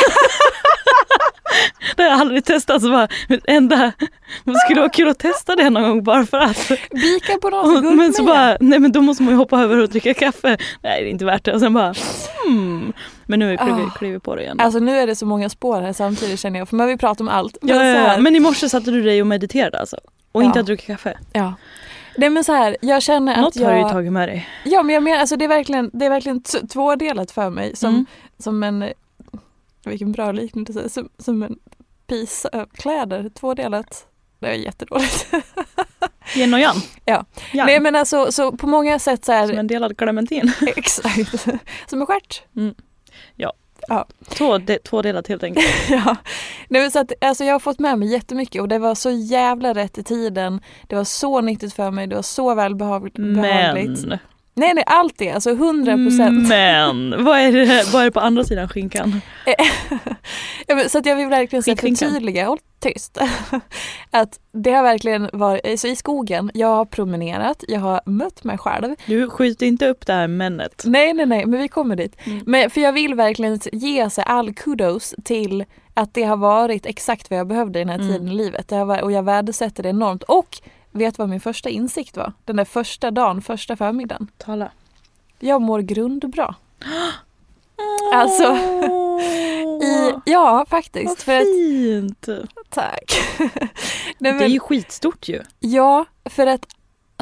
det 1.97 2.03
har 2.03 2.11
jag 2.11 2.21
aldrig 2.21 2.45
testat. 2.45 2.83
Så 2.83 2.91
bara, 2.91 3.09
enda, 3.45 3.93
det 4.45 4.55
skulle 4.55 4.81
vara 4.81 4.91
kul 4.91 5.09
att 5.09 5.19
testa 5.19 5.57
det 5.57 5.71
någon 5.71 5.83
gång 5.83 6.05
bara 6.05 6.27
för 6.27 6.39
att. 6.39 6.69
Bika 6.91 7.39
på 7.43 7.51
någon 7.51 7.97
men 7.97 8.13
så 8.13 8.25
bara, 8.25 8.57
nej 8.61 8.79
men 8.79 8.93
då 8.93 9.01
måste 9.01 9.23
man 9.23 9.33
ju 9.33 9.39
hoppa 9.39 9.61
över 9.61 9.77
och 9.77 9.89
dricka 9.89 10.15
kaffe. 10.15 10.57
Nej 10.83 11.03
det 11.03 11.09
är 11.09 11.11
inte 11.11 11.25
värt 11.25 11.45
det. 11.45 11.53
Och 11.53 11.61
sen 11.61 11.75
bara, 11.75 11.95
hmm. 12.45 12.93
Men 13.31 13.39
nu 13.39 13.45
har 13.45 13.51
vi 13.51 13.57
klivit, 13.57 13.87
Ah. 13.95 13.99
klivit 13.99 14.23
på 14.23 14.35
det 14.37 14.43
igen. 14.43 14.61
Alltså 14.61 14.79
nu 14.79 14.99
är 14.99 15.07
det 15.07 15.17
så 15.17 15.27
många 15.27 15.49
spår 15.49 15.81
här 15.83 15.93
samtidigt 15.93 16.41
känner 16.41 16.59
jag, 16.59 16.69
för 16.69 16.77
man 16.77 16.87
vill 16.87 16.99
prata 16.99 17.23
om 17.25 17.29
allt. 17.29 17.59
Men, 17.63 17.77
ja, 17.77 17.85
ja, 17.87 18.13
ja. 18.15 18.21
men 18.21 18.37
i 18.37 18.41
morse 18.41 18.69
satte 18.69 18.91
du 18.91 19.03
dig 19.03 19.21
och 19.21 19.27
mediterade 19.27 19.79
alltså? 19.81 19.97
Och 20.33 20.43
Ja. 20.43 20.47
inte 20.47 20.59
hade 20.59 20.67
druckit 20.67 20.87
kaffe? 20.87 21.19
ja. 21.33 21.55
Nej 22.17 22.31
men 22.31 22.45
så 22.45 22.53
här, 22.53 22.77
jag 22.81 23.03
känner 23.03 23.37
Något 23.37 23.49
att 23.49 23.57
jag... 23.57 23.69
har 23.69 23.75
du 23.75 23.81
ju 23.81 23.89
tagit 23.89 24.13
med 24.13 24.29
dig. 24.29 24.49
Ja 24.65 24.83
men 24.83 24.95
jag 24.95 25.03
menar, 25.03 25.19
alltså 25.19 25.37
det 25.37 25.45
är 25.45 25.49
verkligen, 25.49 25.91
det 25.93 26.05
är 26.07 26.11
verkligen 26.11 26.43
tvådelat 26.43 27.31
för 27.31 27.51
mig. 27.51 27.77
Som, 27.77 27.91
Mm. 27.91 28.07
som 28.39 28.63
en, 28.63 28.85
vilken 29.85 30.13
bra 30.13 30.33
liknelse, 30.33 30.89
som, 30.89 31.09
som 31.19 31.43
en 31.43 31.59
piece 32.07 32.49
av 32.53 32.67
kläder, 32.67 33.29
tvådelat. 33.29 34.07
Det 34.39 34.47
är 34.47 34.53
jättedåligt. 34.53 35.27
Yin 36.37 36.55
och 36.55 36.61
yang. 36.61 36.77
Ja. 37.05 37.25
Yang. 37.53 37.67
Nej 37.67 37.81
men 37.81 37.97
alltså 37.97 38.33
så 38.33 38.53
på 38.53 38.67
många 38.67 38.99
sätt 38.99 39.25
så 39.25 39.33
Som 39.33 39.35
här, 39.35 39.53
en 39.53 39.67
delad 39.67 39.99
clementin. 39.99 40.53
exakt, 40.77 41.41
som 41.87 42.01
en 42.01 42.07
stjärt. 42.07 42.43
Två, 44.29 44.59
de, 44.59 44.79
två 44.79 45.03
delat 45.03 45.29
helt 45.29 45.43
enkelt. 45.43 45.67
ja. 45.91 46.17
Nej, 46.69 46.91
så 46.91 46.99
att, 46.99 47.13
alltså 47.21 47.45
jag 47.45 47.55
har 47.55 47.61
fått 47.61 47.79
med 47.79 47.99
mig 47.99 48.13
jättemycket 48.13 48.63
och 48.63 48.69
det 48.69 48.79
var 48.79 48.95
så 48.95 49.11
jävla 49.11 49.75
rätt 49.75 49.99
i 49.99 50.03
tiden. 50.03 50.61
Det 50.87 50.97
var 50.97 51.05
så 51.05 51.41
nyttigt 51.41 51.73
för 51.73 51.91
mig, 51.91 52.07
det 52.07 52.15
var 52.15 52.23
så 52.23 52.55
välbehagligt. 52.55 53.17
behagligt. 53.17 54.07
Men, 54.07 54.19
Nej 54.61 54.75
nej, 54.75 54.85
allt 54.87 55.19
det, 55.19 55.31
alltså 55.31 55.51
100 55.51 55.97
procent. 55.97 56.49
men 56.49 57.25
vad 57.25 57.39
är, 57.39 57.53
det, 57.53 57.85
vad 57.93 58.03
är 58.03 58.05
det 58.05 58.11
på 58.13 58.21
andra 58.21 58.45
sidan 58.45 58.69
skinkan? 58.69 59.21
Men 60.69 60.89
så 60.89 60.99
att 60.99 61.07
jag 61.07 61.17
vill 61.17 61.29
verkligen 61.29 61.63
så 61.63 61.77
förtydliga, 61.77 62.47
håll 62.47 62.59
tyst. 62.81 63.19
att 64.11 64.41
det 64.53 64.71
har 64.71 64.83
verkligen 64.83 65.31
varit, 65.33 65.81
så 65.81 65.87
i 65.87 65.97
skogen, 65.97 66.51
jag 66.55 66.69
har 66.69 66.85
promenerat, 66.85 67.65
jag 67.69 67.81
har 67.81 68.01
mött 68.07 68.45
mig 68.45 68.59
själv. 68.59 68.95
Du 69.07 69.31
skjuter 69.31 69.67
inte 69.67 69.89
upp 69.89 70.07
det 70.07 70.13
här 70.13 70.29
männet. 70.29 70.83
Nej 70.87 71.15
nej 71.15 71.27
nej, 71.27 71.47
men 71.47 71.61
vi 71.61 71.69
kommer 71.69 71.97
dit. 71.97 72.17
Mm. 72.25 72.43
Men, 72.47 72.71
för 72.71 72.81
jag 72.81 72.93
vill 72.93 73.15
verkligen 73.15 73.61
ge 73.73 74.11
sig 74.11 74.25
all 74.27 74.55
kudos 74.55 75.15
till 75.25 75.65
att 75.95 76.15
det 76.15 76.23
har 76.23 76.37
varit 76.37 76.87
exakt 76.87 77.31
vad 77.31 77.39
jag 77.39 77.47
behövde 77.47 77.79
i 77.79 77.85
den 77.85 77.89
här 77.89 77.99
Mm. 77.99 78.09
tiden 78.13 78.29
i 78.29 78.35
livet. 78.35 78.69
Det 78.69 78.77
har 78.77 79.03
och 79.03 79.13
jag 79.13 79.23
värdesätter 79.23 79.83
det 79.83 79.89
enormt. 79.89 80.23
Och 80.23 80.59
vet 80.93 81.19
vad 81.19 81.29
min 81.29 81.41
första 81.41 81.69
insikt 81.69 82.17
var? 82.17 82.33
Den 82.45 82.57
där 82.57 82.65
första 82.65 83.11
dagen, 83.11 83.43
första 83.43 83.77
förmiddagen. 83.77 84.29
Tala. 84.39 84.71
Jag 85.39 85.63
mår 85.63 85.81
grundbra. 85.81 86.55
Alltså, 88.15 88.57
I, 89.83 90.15
ja 90.25 90.67
faktiskt. 90.69 91.07
Vad 91.07 91.19
För 91.19 91.37
att, 91.37 91.43
fint! 91.45 92.29
tack. 92.69 93.21
Nej, 93.39 93.51
Det 94.19 94.29
är 94.29 94.35
men, 94.35 94.51
ju 94.51 94.61
skitstort 94.61 95.29
ju. 95.29 95.43
Ja, 95.61 96.05
för 96.25 96.47
att 96.47 96.67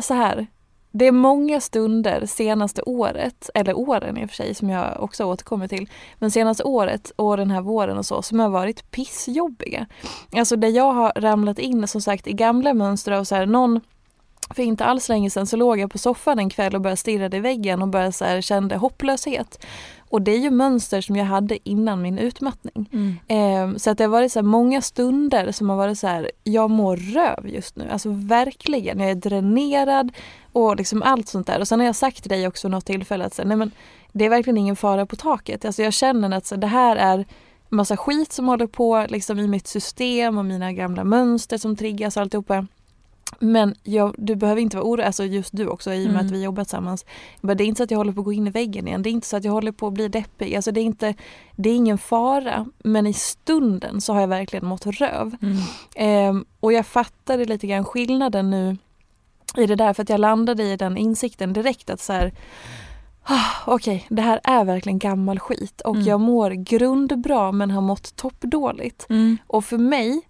så 0.01 0.15
här. 0.15 0.47
Det 0.91 1.07
är 1.07 1.13
många 1.13 1.61
stunder 1.61 2.27
senaste 2.27 2.83
året, 2.83 3.51
eller 3.55 3.79
åren 3.79 4.19
i 4.19 4.25
och 4.25 4.29
för 4.29 4.37
sig 4.37 4.55
som 4.55 4.71
jag 4.71 5.03
också 5.03 5.25
återkommer 5.25 5.69
till, 5.69 5.89
men 6.19 6.31
senaste 6.31 6.65
året 6.65 7.13
och 7.17 7.37
den 7.37 7.51
här 7.51 7.61
våren 7.61 7.99
och 7.99 8.07
så 8.07 8.23
som 8.23 8.41
har 8.41 8.49
varit 8.49 8.91
pissjobbiga. 8.91 9.87
Alltså 10.37 10.57
där 10.57 10.69
jag 10.69 10.93
har 10.93 11.13
ramlat 11.17 11.59
in 11.59 11.89
som 11.89 12.01
sagt 12.01 12.27
i 12.27 12.33
gamla 12.33 12.75
mönster 12.75 13.13
av 13.13 13.25
så 13.25 13.35
här 13.35 13.47
någon 13.47 13.81
för 14.51 14.63
inte 14.63 14.85
alls 14.85 15.09
länge 15.09 15.31
sedan 15.31 15.47
så 15.47 15.57
låg 15.57 15.79
jag 15.79 15.91
på 15.91 15.99
soffan 15.99 16.39
en 16.39 16.51
kväll 16.51 16.75
och 16.75 16.81
började 16.81 16.97
stirra 16.97 17.37
i 17.37 17.41
väggen 17.41 17.83
och 17.83 17.89
började 17.89 18.13
så 18.13 18.25
här, 18.25 18.41
kände 18.41 18.77
hopplöshet. 18.77 19.65
Och 20.11 20.23
det 20.23 20.31
är 20.31 20.39
ju 20.39 20.51
mönster 20.51 21.01
som 21.01 21.17
jag 21.17 21.25
hade 21.25 21.69
innan 21.69 22.03
min 22.03 22.19
utmattning. 22.19 22.89
Eh, 23.29 23.77
så 23.77 23.91
att 23.91 23.99
det 23.99 24.05
har 24.05 24.09
varit 24.09 24.33
så 24.33 24.39
här 24.39 24.45
många 24.45 24.83
stunder 24.83 25.53
som 25.53 25.71
har 25.71 25.77
varit 25.77 25.99
så 25.99 26.07
här, 26.07 26.31
jag 26.45 26.71
mår 26.71 26.97
röv 26.97 27.49
just 27.49 27.77
nu. 27.77 27.89
Alltså 27.91 28.09
verkligen, 28.13 29.01
jag 29.01 29.11
är 29.11 29.15
dränerad 29.15 30.13
och 30.53 30.77
liksom 30.77 31.03
allt 31.03 31.29
sånt 31.29 31.47
där. 31.47 31.61
Och 31.61 31.69
sen 31.69 31.81
har 31.81 31.87
jag 31.87 31.97
sagt 31.97 32.23
till 32.23 32.31
dig 32.31 32.47
också 32.47 32.69
något 32.69 32.87
tillfälle 32.87 33.25
att 33.25 33.35
så, 33.35 33.43
här, 33.43 33.49
nej 33.49 33.57
men 33.57 33.71
det 34.13 34.25
är 34.25 34.31
verkligen 34.31 34.57
ingen 34.59 34.77
fara 34.77 35.07
på 35.07 35.17
taket. 35.17 35.65
Alltså 35.65 35.83
jag 35.83 35.93
känner 35.93 36.37
att 36.37 36.47
så, 36.47 36.57
det 36.57 36.67
här 36.67 36.97
är 36.97 37.27
massa 37.69 37.97
skit 37.97 38.33
som 38.33 38.49
håller 38.49 38.67
på 38.67 39.07
liksom 39.09 39.39
i 39.39 39.49
mitt 39.49 39.67
system 39.67 40.39
och 40.39 40.45
mina 40.45 40.73
gamla 40.73 41.05
mönster 41.05 41.59
som 41.59 41.77
triggas 41.77 42.17
och 42.17 42.23
alltihopa. 42.23 42.67
Men 43.39 43.75
jag, 43.83 44.15
du 44.19 44.37
behöver 44.37 44.61
inte 44.61 44.77
vara 44.77 44.87
orolig, 44.87 45.05
alltså 45.05 45.25
just 45.25 45.51
du 45.57 45.67
också 45.67 45.93
i 45.93 46.01
och 46.03 46.11
med 46.11 46.15
Mm. 46.15 46.27
att 46.27 46.33
vi 46.33 46.43
jobbat 46.43 46.69
tillsammans. 46.69 47.07
Men 47.41 47.57
det 47.57 47.65
är 47.65 47.67
inte 47.67 47.79
så 47.79 47.85
att 47.85 47.91
jag 47.91 47.99
håller 47.99 48.13
på 48.13 48.21
att 48.21 48.25
gå 48.25 48.33
in 48.33 48.47
i 48.47 48.51
väggen 48.51 48.89
igen. 48.89 49.03
Det 49.03 49.09
är 49.09 49.13
inte 49.13 49.27
så 49.27 49.37
att 49.37 49.45
jag 49.45 49.53
håller 49.53 49.73
på 49.73 49.87
att 49.87 49.93
bli 49.93 50.09
deppig. 50.09 50.57
Alltså 50.57 50.71
det, 50.73 50.81
är 50.81 50.85
inte, 50.85 51.15
det 51.57 51.71
är 51.71 51.75
ingen 51.77 51.99
fara. 51.99 52.67
Men 52.79 53.07
i 53.07 53.13
stunden 53.13 54.01
så 54.01 54.13
har 54.13 54.21
jag 54.21 54.29
verkligen 54.29 54.67
mått 54.67 54.87
röv. 54.87 55.37
Mm. 55.43 55.57
Ehm, 55.97 56.45
och 56.61 56.73
jag 56.73 56.87
fattade 56.87 57.45
lite 57.45 57.67
grann 57.67 57.85
skillnaden 57.85 58.51
nu 58.51 58.77
i 59.57 59.67
det 59.67 59.75
där 59.77 59.93
för 59.93 60.03
att 60.03 60.09
jag 60.09 60.21
landade 60.21 60.63
i 60.63 60.77
den 60.77 60.97
insikten 60.97 61.53
direkt 61.53 61.91
att 61.91 62.01
så 62.01 62.13
här 62.13 62.33
ah, 63.23 63.45
Okej, 63.67 64.07
det 64.09 64.23
här 64.23 64.41
är 64.45 64.65
verkligen 64.65 64.99
gammal 64.99 65.39
skit 65.39 65.81
och 65.81 65.95
Mm. 65.95 66.07
jag 66.07 66.21
mår 66.21 66.51
grundbra 66.51 67.53
men 67.53 67.71
har 67.71 67.81
mått 67.81 68.17
toppdåligt. 68.17 69.07
Mm. 69.11 69.39
Och 69.47 69.65
för 69.65 69.79
mig, 69.79 70.21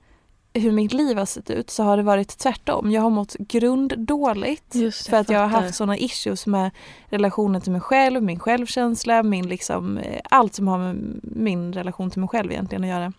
hur 0.58 0.72
mitt 0.72 0.92
liv 0.92 1.18
har 1.18 1.26
sett 1.26 1.50
ut, 1.50 1.70
så 1.70 1.82
har 1.82 1.96
det 1.96 2.02
varit 2.02 2.38
tvärtom. 2.38 2.90
Jag 2.90 3.02
har 3.02 3.10
mått 3.10 3.34
grunddåligt 3.34 4.74
Just, 4.74 5.08
för 5.08 5.16
att 5.16 5.28
jag 5.28 5.40
har 5.40 5.46
haft 5.46 5.74
såna 5.74 5.98
issues 5.98 6.46
med 6.46 6.70
relationen 7.08 7.60
till 7.60 7.72
mig 7.72 7.80
själv, 7.80 8.22
min 8.22 8.38
självkänsla, 8.38 9.22
min 9.22 9.48
liksom, 9.48 9.98
eh, 9.98 10.20
allt 10.30 10.54
som 10.54 10.68
har 10.68 10.78
med 10.78 11.20
min 11.22 11.72
relation 11.72 12.10
till 12.10 12.20
mig 12.20 12.28
själv 12.28 12.52
egentligen 12.52 12.84
att 12.84 12.90
göra. 12.90 13.12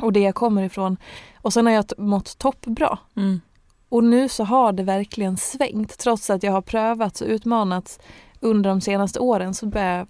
Och 0.00 0.12
det 0.12 0.20
jag 0.20 0.34
kommer 0.34 0.62
ifrån. 0.62 0.96
Och 1.42 1.52
sen 1.52 1.66
har 1.66 1.72
jag 1.72 1.84
mått 1.98 2.38
toppbra. 2.38 2.98
Mm. 3.16 3.40
Och 3.88 4.04
nu 4.04 4.28
så 4.28 4.44
har 4.44 4.72
det 4.72 4.82
verkligen 4.82 5.36
svängt. 5.36 5.98
Trots 5.98 6.30
att 6.30 6.42
jag 6.42 6.52
har 6.52 6.60
prövats 6.60 7.20
och 7.20 7.28
utmanats 7.28 8.00
under 8.40 8.70
de 8.70 8.80
senaste 8.80 9.20
åren 9.20 9.54
så 9.54 9.66
börjar 9.66 10.06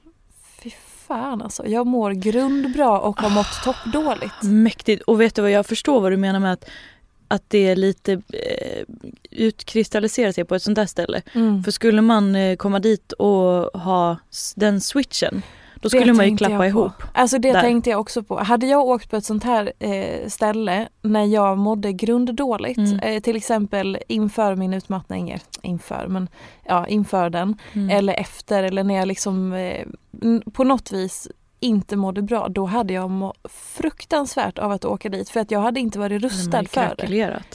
fan 1.09 1.43
alltså. 1.43 1.67
Jag 1.67 1.87
mår 1.87 2.11
grundbra 2.11 3.01
och 3.01 3.21
har 3.21 3.31
mått 3.31 3.63
toppdåligt. 3.65 4.43
Mäktigt. 4.43 5.03
Och 5.03 5.21
vet 5.21 5.35
du 5.35 5.43
vad, 5.43 5.51
jag 5.51 5.67
förstår 5.67 6.01
vad 6.01 6.13
du 6.13 6.17
menar 6.17 6.41
med 6.41 6.53
att, 6.53 6.65
att 7.29 7.43
det 7.49 7.69
är 7.69 7.77
lite 7.77 8.13
eh, 8.13 8.85
utkristalliserar 9.31 10.33
sig 10.33 10.45
på 10.45 10.55
ett 10.55 10.63
sånt 10.63 10.77
där 10.77 10.87
ställe. 10.87 11.23
Mm. 11.33 11.65
För 11.65 11.71
skulle 11.71 12.03
man 12.03 12.37
eh, 12.37 12.57
komma 12.57 12.79
dit 12.79 13.13
och 13.13 13.81
ha 13.81 14.17
den 14.57 14.81
switchen, 14.81 15.43
då 15.81 15.89
skulle 15.91 16.05
Det 16.05 16.13
man 16.13 16.29
ju 16.31 16.37
klappa 16.37 16.67
ihop. 16.67 16.93
Alltså 17.13 17.39
det 17.39 17.53
där. 17.53 17.61
tänkte 17.61 17.91
jag 17.91 18.01
också 18.01 18.23
på. 18.23 18.39
Hade 18.39 18.67
jag 18.67 18.87
åkt 18.87 19.11
på 19.11 19.17
ett 19.17 19.25
sånt 19.25 19.45
här 19.45 19.73
eh, 19.79 20.29
ställe 20.29 20.89
när 21.03 21.25
jag 21.25 21.59
mådde 21.59 21.93
grunddåligt, 21.93 22.79
Mm. 22.79 22.99
eh, 22.99 23.21
till 23.21 23.37
exempel 23.37 23.99
inför 24.09 24.55
min 24.57 24.75
utmattning, 24.75 25.39
inför, 25.63 26.07
men 26.09 26.29
ja, 26.65 26.87
inför 26.87 27.31
den, 27.31 27.57
Mm. 27.73 27.91
eller 27.91 28.15
efter 28.15 28.63
eller 28.63 28.85
när 28.85 28.95
jag 28.95 29.09
liksom 29.09 29.53
eh, 29.53 29.87
på 30.53 30.65
något 30.65 30.93
vis 30.93 31.29
inte 31.61 31.97
mådde 31.97 32.23
bra, 32.23 32.49
då 32.49 32.65
hade 32.67 32.93
jag 32.93 33.11
må 33.11 33.35
fruktansvärt 33.49 34.59
av 34.59 34.73
att 34.73 34.85
åka 34.85 35.09
dit 35.09 35.29
för 35.31 35.41
att 35.41 35.51
jag 35.51 35.61
hade 35.61 35.81
inte 35.81 35.99
varit 35.99 36.23
rustad 36.23 36.65
för 36.65 36.81
det. 36.97 37.07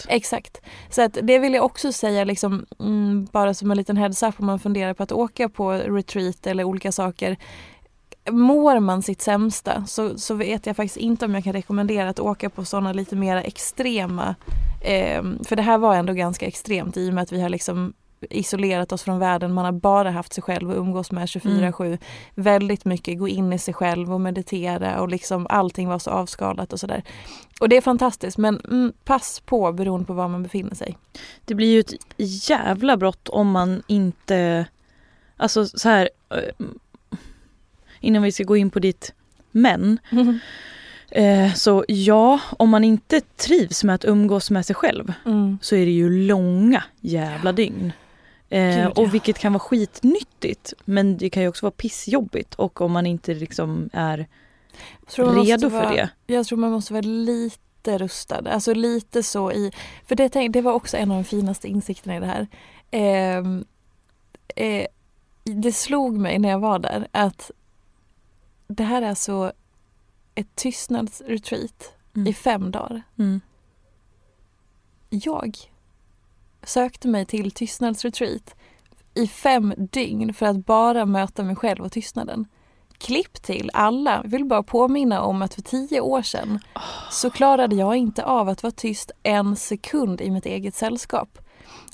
Exakt. 0.09 0.61
Så 0.89 1.01
att 1.01 1.17
det 1.23 1.39
vill 1.39 1.53
jag 1.53 1.65
också 1.65 1.91
säga 1.91 2.23
liksom, 2.23 2.65
mm, 2.79 3.27
bara 3.31 3.53
som 3.53 3.71
en 3.71 3.77
liten 3.77 3.97
heads 3.97 4.23
up 4.23 4.35
om 4.39 4.45
man 4.45 4.59
funderar 4.59 4.93
på 4.93 5.03
att 5.03 5.11
åka 5.11 5.49
på 5.49 5.71
retreat 5.71 6.47
eller 6.47 6.63
olika 6.63 6.91
saker. 6.91 7.37
Mår 8.31 8.79
man 8.79 9.01
sitt 9.01 9.21
sämsta 9.21 9.85
så, 9.85 10.17
så 10.17 10.33
vet 10.33 10.65
jag 10.65 10.75
faktiskt 10.75 10.97
inte 10.97 11.25
om 11.25 11.33
jag 11.33 11.43
kan 11.43 11.53
rekommendera 11.53 12.09
att 12.09 12.19
åka 12.19 12.49
på 12.49 12.65
sådana 12.65 12.93
lite 12.93 13.15
mer 13.15 13.37
extrema. 13.37 14.35
Eh, 14.81 15.23
för 15.43 15.55
det 15.55 15.61
här 15.61 15.77
var 15.77 15.95
ändå 15.95 16.13
ganska 16.13 16.45
extremt 16.45 16.97
i 16.97 17.09
och 17.09 17.13
med 17.13 17.21
att 17.21 17.31
vi 17.31 17.41
har 17.41 17.49
liksom 17.49 17.93
isolerat 18.29 18.91
oss 18.91 19.03
från 19.03 19.19
världen. 19.19 19.53
Man 19.53 19.65
har 19.65 19.71
bara 19.71 20.11
haft 20.11 20.33
sig 20.33 20.43
själv 20.43 20.69
att 20.71 20.77
umgås 20.77 21.11
med 21.11 21.25
24-7. 21.25 21.97
Väldigt 22.35 22.85
mycket 22.85 23.19
gå 23.19 23.27
in 23.27 23.53
i 23.53 23.59
sig 23.59 23.73
själv 23.73 24.13
och 24.13 24.21
meditera 24.21 25.01
och 25.01 25.09
liksom 25.09 25.47
allting 25.49 25.87
var 25.87 25.99
så 25.99 26.09
avskalat 26.09 26.73
och 26.73 26.79
sådär. 26.79 27.03
Och 27.59 27.69
det 27.69 27.77
är 27.77 27.81
fantastiskt 27.81 28.37
men 28.37 28.59
mm, 28.59 28.93
pass 29.03 29.39
på 29.45 29.71
beroende 29.71 30.05
på 30.05 30.13
var 30.13 30.27
man 30.27 30.43
befinner 30.43 30.75
sig. 30.75 30.97
Det 31.45 31.55
blir 31.55 31.71
ju 31.71 31.79
ett 31.79 31.93
jävla 32.49 32.97
brott 32.97 33.29
om 33.29 33.51
man 33.51 33.83
inte, 33.87 34.65
alltså 35.37 35.65
så 35.65 35.89
här, 35.89 36.09
eh, 36.29 36.65
innan 38.03 38.23
vi 38.23 38.31
ska 38.31 38.43
gå 38.43 38.57
in 38.57 38.69
på 38.69 38.79
ditt 38.79 39.13
men, 39.51 39.99
eh, 41.11 41.53
så 41.53 41.85
ja, 41.87 42.39
om 42.59 42.69
man 42.69 42.83
inte 42.83 43.21
trivs 43.21 43.83
med 43.83 43.95
att 43.95 44.05
umgås 44.05 44.51
med 44.51 44.65
sig 44.65 44.75
själv 44.75 45.13
Mm. 45.25 45.57
så 45.61 45.75
är 45.75 45.85
det 45.85 45.91
ju 45.91 46.09
långa 46.27 46.83
jävla 47.01 47.51
dygn. 47.51 47.93
Eh, 48.49 48.75
Gud, 48.75 48.85
ja. 48.85 48.89
och 48.89 49.13
vilket 49.13 49.39
kan 49.39 49.53
vara 49.53 49.59
skitnyttigt 49.59 50.73
men 50.85 51.17
det 51.17 51.29
kan 51.29 51.43
ju 51.43 51.49
också 51.49 51.65
vara 51.65 51.71
pissjobbigt 51.71 52.53
och 52.55 52.81
om 52.81 52.91
man 52.91 53.05
inte 53.05 53.33
liksom 53.33 53.89
är 53.93 54.27
redo 55.17 55.69
för 55.69 55.77
vara, 55.77 55.89
det. 55.89 56.09
Jag 56.27 56.45
tror 56.45 56.57
man 56.57 56.71
måste 56.71 56.93
vara 56.93 57.01
lite 57.01 57.97
rustad. 57.97 58.41
Alltså 58.49 58.73
lite 58.73 59.23
så 59.23 59.51
i... 59.51 59.71
För 60.07 60.15
det, 60.15 60.47
det 60.47 60.61
var 60.61 60.73
också 60.73 60.97
en 60.97 61.11
av 61.11 61.17
de 61.17 61.23
finaste 61.23 61.67
insikterna 61.67 62.17
i 62.17 62.19
det 62.19 62.25
här. 62.25 62.47
Ehm, 62.91 63.65
eh, 64.55 64.87
det 65.43 65.71
slog 65.71 66.17
mig 66.17 66.39
när 66.39 66.49
jag 66.49 66.59
var 66.59 66.79
där 66.79 67.07
att 67.11 67.51
det 68.73 68.83
här 68.83 69.01
är 69.01 69.09
alltså 69.09 69.51
ett 70.35 70.55
tystnadsretreat 70.55 71.93
Mm. 72.15 72.27
i 72.27 72.33
fem 72.33 72.71
dagar. 72.71 73.03
Mm. 73.19 73.41
Jag 75.09 75.57
sökte 76.63 77.07
mig 77.07 77.25
till 77.25 77.51
tystnadsretreat 77.51 78.55
i 79.13 79.27
fem 79.27 79.73
dygn 79.77 80.33
för 80.33 80.45
att 80.45 80.65
bara 80.65 81.05
möta 81.05 81.43
mig 81.43 81.55
själv 81.55 81.83
och 81.83 81.91
tystnaden. 81.91 82.47
Klipp 82.97 83.33
till 83.41 83.71
alla. 83.73 84.21
Jag 84.23 84.29
vill 84.29 84.45
bara 84.45 84.63
påminna 84.63 85.21
om 85.21 85.41
att 85.41 85.53
för 85.53 85.61
tio 85.61 86.01
år 86.01 86.21
sedan 86.21 86.59
så 87.11 87.29
klarade 87.29 87.75
jag 87.75 87.95
inte 87.95 88.25
av 88.25 88.49
att 88.49 88.63
vara 88.63 88.71
tyst 88.71 89.11
en 89.23 89.55
sekund 89.55 90.21
i 90.21 90.31
mitt 90.31 90.45
eget 90.45 90.75
sällskap. 90.75 91.39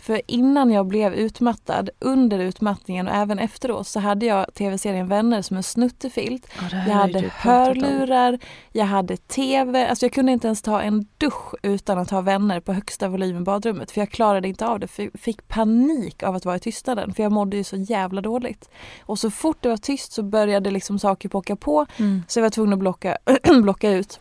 För 0.01 0.21
innan 0.27 0.71
jag 0.71 0.85
blev 0.85 1.13
utmattad, 1.13 1.89
under 1.99 2.39
utmattningen 2.39 3.07
och 3.07 3.15
även 3.15 3.39
efteråt 3.39 3.87
så 3.87 3.99
hade 3.99 4.25
jag 4.25 4.53
tv-serien 4.53 5.07
Vänner 5.07 5.41
som 5.41 5.57
en 5.57 5.63
snuttefilt. 5.63 6.47
Ja, 6.61 6.77
Jag 6.87 6.95
hade 6.95 7.31
hörlurar, 7.35 8.39
jag 8.71 8.85
hade 8.85 9.17
tv. 9.17 9.87
Alltså 9.87 10.05
jag 10.05 10.13
kunde 10.13 10.31
inte 10.31 10.47
ens 10.47 10.61
ta 10.61 10.81
en 10.81 11.05
dusch 11.17 11.53
utan 11.63 11.97
att 11.97 12.09
ha 12.09 12.21
vänner 12.21 12.59
på 12.59 12.73
högsta 12.73 13.07
volym 13.07 13.37
i 13.37 13.39
badrummet. 13.39 13.91
För 13.91 14.01
jag 14.01 14.09
klarade 14.09 14.47
inte 14.47 14.67
av 14.67 14.79
det. 14.79 14.87
För 14.87 15.03
jag 15.03 15.19
fick 15.19 15.47
panik 15.47 16.23
av 16.23 16.35
att 16.35 16.45
vara 16.45 16.55
i 16.55 16.59
tystnaden. 16.59 17.13
För 17.13 17.23
jag 17.23 17.31
mådde 17.31 17.57
ju 17.57 17.63
så 17.63 17.75
jävla 17.75 18.21
dåligt. 18.21 18.69
Och 19.05 19.19
så 19.19 19.31
fort 19.31 19.57
det 19.61 19.69
var 19.69 19.77
tyst 19.77 20.11
så 20.11 20.23
började 20.23 20.71
liksom 20.71 20.99
saker 20.99 21.29
pocka 21.29 21.55
på. 21.55 21.85
Mm. 21.97 22.23
Så 22.27 22.39
jag 22.39 22.43
var 22.43 22.49
tvungen 22.49 22.73
att 22.73 22.79
blocka, 22.79 23.17
blocka 23.61 23.91
ut. 23.91 24.19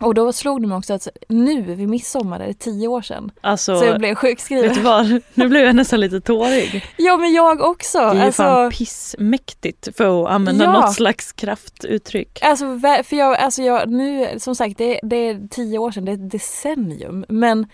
Och 0.00 0.14
då 0.14 0.32
slog 0.32 0.60
det 0.62 0.66
mig 0.68 0.78
också 0.78 0.94
att 0.94 1.08
nu 1.28 1.62
vid 1.62 1.88
midsommar 1.88 2.40
är 2.40 2.46
det 2.46 2.54
tio 2.54 2.88
år 2.88 3.02
sedan. 3.02 3.30
Alltså, 3.40 3.78
Så 3.78 3.84
jag 3.84 3.98
blev 3.98 4.10
vet 4.10 4.18
sjukskriven. 4.18 4.74
du 4.74 4.80
vad? 4.80 5.20
Nu 5.34 5.48
blev 5.48 5.64
jag 5.66 5.76
nästan 5.76 6.00
lite 6.00 6.20
tårig. 6.20 6.84
Ja 6.96 7.16
men 7.16 7.32
jag 7.32 7.60
också. 7.60 7.98
Det 7.98 8.04
är 8.04 8.14
ju 8.14 8.20
alltså, 8.20 8.42
fan 8.42 8.70
pissmäktigt 8.70 9.88
för 9.96 10.22
att 10.24 10.30
använda 10.30 10.64
Ja. 10.64 10.72
något 10.72 10.92
slags 10.94 11.32
kraftuttryck. 11.32 12.38
Alltså, 12.42 12.78
för 13.04 13.14
jag, 13.16 13.36
alltså 13.36 13.62
jag, 13.62 13.90
nu, 13.90 14.38
som 14.38 14.54
sagt, 14.54 14.78
det, 14.78 15.00
det 15.02 15.16
är 15.16 15.48
tio 15.50 15.78
år 15.78 15.90
sedan, 15.90 16.04
det 16.04 16.12
är 16.12 16.14
ett 16.14 16.30
decennium. 16.30 17.24
Men 17.28 17.66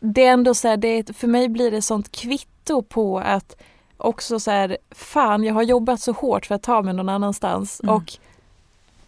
det 0.00 0.24
är 0.24 0.32
ändå 0.32 0.54
så 0.54 0.68
här, 0.68 0.76
det 0.76 1.16
för 1.16 1.26
mig 1.28 1.48
blir 1.48 1.70
det 1.70 1.82
sånt 1.82 2.12
kvitto 2.12 2.82
på 2.82 3.18
att 3.18 3.56
också 3.96 4.40
så 4.40 4.50
här, 4.50 4.78
fan 4.90 5.44
jag 5.44 5.54
har 5.54 5.62
jobbat 5.62 6.00
så 6.00 6.12
hårt 6.12 6.46
för 6.46 6.54
att 6.54 6.62
ta 6.62 6.82
mig 6.82 6.94
någon 6.94 7.08
annanstans 7.08 7.80
Mm. 7.82 7.94
och 7.94 8.12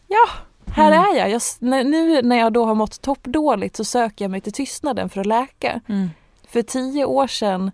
ja, 0.08 0.28
här 0.74 0.92
Mm. 0.92 1.04
är 1.04 1.18
jag. 1.18 1.30
jag. 1.30 1.42
Nu 1.86 2.22
när 2.22 2.36
jag 2.36 2.52
då 2.52 2.64
har 2.64 2.74
mått 2.74 3.02
toppdåligt 3.02 3.76
så 3.76 3.84
söker 3.84 4.24
jag 4.24 4.30
mig 4.30 4.40
till 4.40 4.52
tystnaden 4.52 5.08
för 5.08 5.20
att 5.20 5.26
läka. 5.26 5.80
Mm. 5.88 6.10
För 6.48 6.62
tio 6.62 7.04
år 7.04 7.26
sedan 7.26 7.70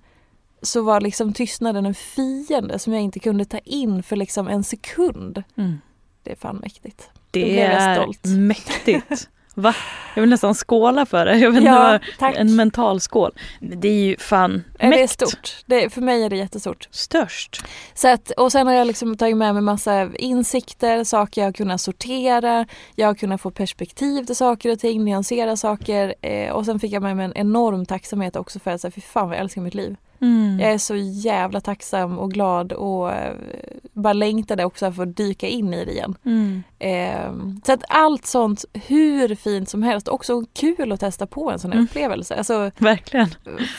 så 0.62 0.82
var 0.82 1.00
liksom 1.00 1.32
tystnaden 1.32 1.86
en 1.86 1.94
fiende 1.94 2.78
som 2.78 2.92
jag 2.92 3.02
inte 3.02 3.18
kunde 3.20 3.44
ta 3.44 3.58
in 3.58 4.02
för 4.02 4.16
liksom 4.16 4.48
en 4.48 4.64
sekund. 4.64 5.42
Mm. 5.56 5.78
Det 6.22 6.32
är 6.32 6.36
fan 6.36 6.56
mäktigt. 6.56 7.10
Det 7.30 7.60
är 7.60 8.28
mäktigt. 8.28 9.28
Va? 9.58 9.74
Jag 10.14 10.20
vill 10.20 10.30
nästan 10.30 10.54
skåla 10.54 11.06
för 11.06 11.24
det. 11.26 11.38
Jag 11.38 11.50
vet 11.50 11.58
inte 11.58 11.70
Ja, 11.70 11.78
vad, 11.78 12.00
tack. 12.18 12.36
en 12.36 12.56
mental 12.56 13.00
skål. 13.00 13.32
Det 13.60 13.88
är 13.88 13.92
ju 13.92 14.16
fan 14.16 14.64
Ja, 14.66 14.78
Det 14.78 14.94
är 14.94 15.00
mäkt. 15.00 15.12
stort. 15.12 15.56
Det, 15.66 15.90
för 15.90 16.00
mig 16.00 16.24
är 16.24 16.30
det 16.30 16.36
jättestort. 16.36 16.88
Störst. 16.90 17.62
Så 17.94 18.08
att, 18.08 18.30
och 18.30 18.52
sen 18.52 18.66
har 18.66 18.74
jag 18.74 18.86
liksom 18.86 19.16
tagit 19.16 19.36
med 19.36 19.54
mig 19.54 19.62
massa 19.62 20.08
insikter, 20.18 21.04
saker 21.04 21.40
jag 21.40 21.46
har 21.48 21.52
kunnat 21.52 21.80
sortera, 21.80 22.66
jag 22.94 23.06
har 23.06 23.14
kunnat 23.14 23.40
få 23.40 23.50
perspektiv 23.50 24.24
till 24.24 24.36
saker 24.36 24.72
och 24.72 24.78
ting, 24.78 25.04
nyansera 25.04 25.56
saker 25.56 26.14
eh, 26.22 26.50
och 26.52 26.64
sen 26.64 26.80
fick 26.80 26.92
jag 26.92 27.02
med 27.02 27.16
mig 27.16 27.24
en 27.24 27.36
enorm 27.36 27.86
tacksamhet 27.86 28.36
också 28.36 28.58
för 28.58 28.70
att 28.70 28.80
säga, 28.80 28.90
fy 28.90 29.00
fan 29.00 29.28
vad 29.28 29.36
jag 29.36 29.40
älskar 29.40 29.60
mitt 29.60 29.74
liv. 29.74 29.96
Mm. 30.20 30.60
Jag 30.60 30.70
är 30.72 30.78
så 30.78 30.96
jävla 30.96 31.60
tacksam 31.60 32.18
och 32.18 32.30
glad 32.32 32.72
och 32.72 33.12
eh, 33.12 33.34
bara 33.92 34.12
längtade 34.12 34.64
också 34.64 34.92
för 34.92 35.02
att 35.02 35.16
dyka 35.16 35.46
in 35.48 35.74
i 35.74 35.84
det 35.84 35.92
igen. 35.92 36.14
Mm. 36.24 36.62
Eh, 36.78 37.58
så 37.66 37.72
att 37.72 37.84
allt 37.88 38.26
sånt, 38.26 38.64
hur 38.72 39.34
fint 39.34 39.68
som 39.68 39.82
helst, 39.82 40.08
också 40.08 40.44
kul 40.54 40.92
att 40.92 41.00
testa 41.00 41.26
på 41.26 41.50
en 41.50 41.58
sån 41.58 41.70
här 41.72 41.78
Mm. 41.78 41.84
upplevelse. 41.90 42.34
Alltså 42.36 42.70
Verkligen. 42.78 43.28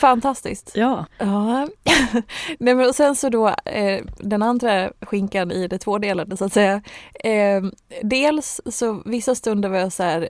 fantastiskt. 0.00 0.72
Ja. 0.74 1.04
Ja. 1.18 1.68
Nej, 2.58 2.74
men 2.74 2.88
och 2.88 2.94
sen 2.94 3.16
så 3.16 3.28
då 3.28 3.48
eh, 3.64 4.04
den 4.18 4.42
andra 4.42 4.90
skinkan 5.00 5.52
i 5.52 5.68
det 5.68 5.78
tvådelade 5.78 6.36
så 6.36 6.44
att 6.44 6.52
säga. 6.52 6.82
Eh, 7.24 7.62
dels 8.02 8.60
så 8.66 9.02
vissa 9.04 9.34
stunder 9.34 9.68
var 9.68 9.78
jag 9.78 9.92
så 9.92 10.02
här, 10.02 10.28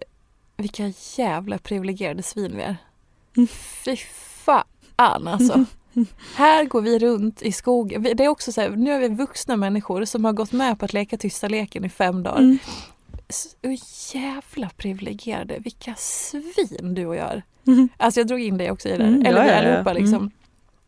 vilka 0.57 0.93
jävla 1.17 1.59
privilegierade 1.59 2.23
svin 2.23 2.57
vi 2.57 2.63
är. 2.63 2.77
Mm. 3.37 3.47
Fy 3.85 3.97
fan 4.45 5.29
alltså. 5.29 5.65
Här 6.35 6.65
går 6.65 6.83
vi 6.83 6.99
runt 6.99 7.43
i 7.43 7.53
skogen. 7.53 8.03
Det 8.03 8.25
är 8.25 8.29
också 8.29 8.53
så 8.53 8.61
här, 8.61 8.71
nu 8.71 8.93
är 8.93 8.99
vi 8.99 9.09
vuxna 9.09 9.57
människor 9.57 10.05
som 10.05 10.25
har 10.25 10.33
gått 10.33 10.53
med 10.53 10.79
på 10.79 10.85
att 10.85 10.93
leka 10.93 11.17
tysta 11.17 11.49
leken 11.49 11.85
i 11.85 11.89
fem 11.89 12.23
dagar. 12.23 12.39
Mm. 12.39 12.59
Så 13.29 13.49
jävla 14.17 14.71
privilegierade, 14.77 15.59
vilka 15.59 15.95
svin 15.95 16.95
du 16.95 17.07
och 17.07 17.17
jag 17.17 17.31
är. 17.31 17.43
Mm. 17.67 17.89
Alltså 17.97 18.21
jag 18.21 18.27
drog 18.27 18.41
in 18.41 18.59
dig 18.59 18.71
också 18.71 18.89
i 18.89 18.97
det, 18.97 19.05
Mm, 19.05 19.27
eller 19.27 19.45
vi 19.45 19.51
allihopa 19.51 19.93
liksom. 19.93 20.15
Mm. 20.15 20.31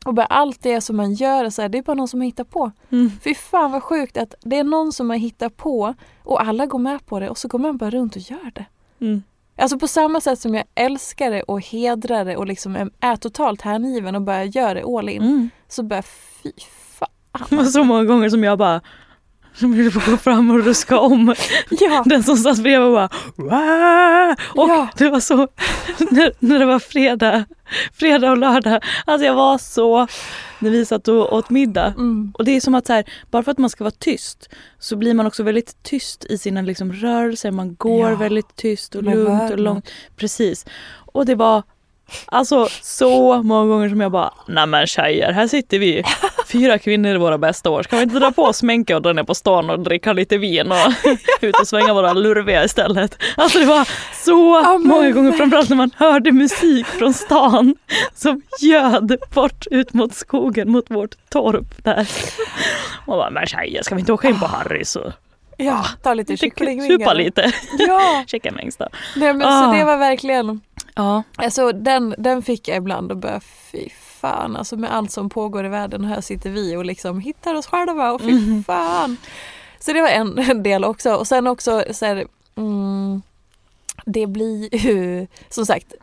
Och 0.05 0.15
bara 0.15 0.27
allt 0.27 0.63
det 0.63 0.81
som 0.81 0.97
man 0.97 1.15
gör, 1.15 1.51
så 1.51 1.63
här, 1.63 1.69
det 1.69 1.79
är 1.79 1.83
bara 1.83 1.95
någon 1.95 2.09
som 2.09 2.21
har 2.21 2.27
hittat 2.27 2.51
på. 2.51 2.71
Mm. 2.91 3.11
Fy 3.25 3.35
fan 3.35 3.73
vad 3.73 3.83
sjukt 3.83 4.17
att 4.17 4.35
det 4.41 4.57
är 4.59 4.65
någon 4.65 4.93
som 4.93 5.11
har 5.11 5.17
hittat 5.17 5.57
på 5.57 5.95
och 6.23 6.43
alla 6.43 6.67
går 6.67 6.79
med 6.79 7.07
på 7.07 7.21
det 7.21 7.31
och 7.31 7.39
så 7.39 7.49
går 7.49 7.59
man 7.59 7.77
bara 7.77 7.91
runt 7.91 8.17
och 8.17 8.23
gör 8.23 8.51
det. 8.55 8.65
Mm. 9.01 9.23
Alltså 9.61 9.79
på 9.79 9.89
samma 9.89 10.21
sätt 10.21 10.39
som 10.39 10.55
jag 10.55 10.65
älskar 10.75 11.31
det 11.31 11.43
och 11.43 11.61
hedrar 11.61 12.25
det 12.25 12.37
och 12.37 12.47
liksom 12.47 12.91
är, 13.01 13.17
totalt 13.17 13.63
hängiven 13.63 14.15
och 14.15 14.23
bara 14.23 14.45
gör 14.45 14.75
det 14.75 14.99
all 14.99 15.09
in. 15.09 15.23
Mm. 15.23 15.51
Så 15.69 15.83
bara 15.83 16.03
fy 16.03 16.53
fan. 16.93 17.67
Så 17.73 17.85
många 17.85 18.05
gånger 18.05 18.29
som 18.29 18.45
jag 18.45 18.59
bara 18.59 18.81
som 19.61 19.73
ville 19.73 19.91
få 19.91 20.11
gå 20.11 20.17
fram 20.17 20.51
och 20.51 20.65
ruska 20.65 20.99
om 20.99 21.35
Ja, 21.71 22.03
den 22.07 22.23
som 22.23 22.37
satt 22.37 22.59
bredvid 22.59 22.87
och 22.89 22.93
bara 22.93 23.09
Wah! 23.37 24.37
Och 24.55 24.69
Ja. 24.71 24.89
det 24.97 25.09
var 25.09 25.21
så 25.21 25.37
när, 26.11 26.33
när 26.39 26.59
det 26.59 26.67
var 26.67 26.79
fredag, 26.79 27.45
fredag 27.95 28.31
och 28.31 28.39
lördag. 28.39 28.83
Alltså 29.05 29.27
jag 29.27 29.35
var 29.35 29.59
så 29.59 30.07
när 30.59 30.71
vi 30.71 30.85
satt 30.87 31.09
och 31.09 31.33
åt 31.33 31.51
middag. 31.51 31.87
mm. 31.87 32.33
Och 32.39 32.45
det 32.45 32.57
är 32.57 32.61
som 32.61 32.75
att 32.75 32.87
så 32.87 32.93
här, 32.93 33.05
bara 33.31 33.43
för 33.43 33.53
att 33.53 33.59
man 33.59 33.71
ska 33.71 33.85
vara 33.85 33.95
tyst 33.99 34.49
så 34.79 34.97
blir 34.97 35.15
man 35.15 35.27
också 35.27 35.43
väldigt 35.43 35.83
tyst 35.83 36.25
i 36.25 36.39
sina 36.39 36.63
liksom 36.63 36.93
rörelser. 36.93 37.51
Man 37.51 37.75
går 37.75 38.11
Ja. 38.11 38.17
väldigt 38.17 38.57
tyst 38.57 38.95
och 38.95 39.03
lugnt 39.03 39.51
och 39.53 39.59
långt. 39.59 39.91
Precis. 40.17 40.67
Och 41.13 41.27
det 41.27 41.35
var 41.35 41.63
alltså 42.27 42.69
så 42.83 43.43
många 43.43 43.67
gånger 43.67 43.89
som 43.89 44.01
jag 44.01 44.13
bara, 44.13 44.35
nej 44.49 44.67
men 44.67 44.87
tjejer, 44.87 45.33
här 45.33 45.49
sitter 45.49 45.79
vi 45.79 46.03
fyra 46.53 46.79
kvinnor 46.79 47.15
i 47.15 47.19
våra 47.19 47.39
bästa 47.39 47.71
år. 47.71 47.83
Ska 47.83 47.97
vi 47.97 48.03
inte 48.03 48.19
dra 48.19 48.33
på 48.33 48.43
oss 48.45 48.57
sminket 48.57 48.97
och 48.97 49.03
dra 49.03 49.13
ner 49.13 49.23
på 49.23 49.35
stan 49.35 49.71
och 49.71 49.81
dricka 49.81 50.13
lite 50.13 50.39
vin 50.39 50.73
och 50.73 50.77
ut 51.41 51.61
och 51.61 51.67
svänga 51.69 51.95
våra 51.95 52.13
lurviga 52.13 52.65
istället. 52.65 53.19
Alltså 53.37 53.59
det 53.59 53.65
var 53.65 53.89
så 54.25 54.63
men 54.63 54.83
många 54.89 55.11
gånger, 55.11 55.33
framförallt 55.33 55.69
när 55.69 55.77
man 55.77 55.91
hörde 55.97 56.33
musik 56.33 56.87
från 56.87 57.15
stan 57.15 57.75
som 58.15 58.43
ljöd 58.61 59.17
bort 59.35 59.67
ut 59.71 59.93
mot 59.93 60.15
skogen, 60.15 60.71
mot 60.71 60.91
vårt 60.91 61.31
torp 61.31 61.85
där. 61.85 62.09
Och 63.07 63.17
bara, 63.17 63.31
men 63.31 63.47
tjejer, 63.47 63.83
ska 63.83 63.95
vi 63.95 64.01
inte 64.01 64.13
åka 64.13 64.29
in 64.29 64.41
på 64.41 64.47
Harrys 64.47 64.97
och 64.97 65.13
ja 65.57 65.85
ta 66.03 66.15
lite 66.15 66.37
kycklingvingar. 66.37 66.99
supa 66.99 67.13
lite? 67.13 67.53
Ja, 67.79 68.25
Chickenwings 68.27 68.77
då. 68.77 68.89
Nej, 69.17 69.35
men 69.35 69.49
Ah. 69.49 69.65
så 69.65 69.79
det 69.79 69.85
var 69.85 69.97
verkligen 69.97 70.61
Ja. 70.95 71.23
Alltså 71.37 71.73
den, 71.73 72.15
den 72.19 72.43
fick 72.43 72.69
jag 72.69 72.77
ibland 72.77 73.11
och 73.11 73.17
bara 73.19 73.41
fy 73.73 73.89
fan 74.21 74.57
alltså 74.57 74.77
med 74.77 74.95
allt 74.95 75.11
som 75.11 75.29
pågår 75.29 75.67
i 75.67 75.69
världen 75.69 76.05
här 76.05 76.21
sitter 76.21 76.51
vi 76.51 76.77
och 76.77 76.85
liksom 76.85 77.21
hittar 77.21 77.55
oss 77.55 77.67
själva 77.67 78.13
och 78.13 78.21
fy 78.21 78.33
Mhm. 78.33 78.65
fan. 78.65 79.17
Så 79.79 79.93
det 79.93 80.01
var 80.03 80.09
en, 80.09 80.63
del 80.63 80.85
också 80.85 81.15
och 81.15 81.27
sen 81.27 81.47
också 81.47 81.85
så 81.91 82.07
här, 82.07 82.25
mm, 82.57 83.23
det 84.05 84.27
blir 84.27 84.75
ju 84.87 85.27
som 85.49 85.67
sagt 85.67 85.95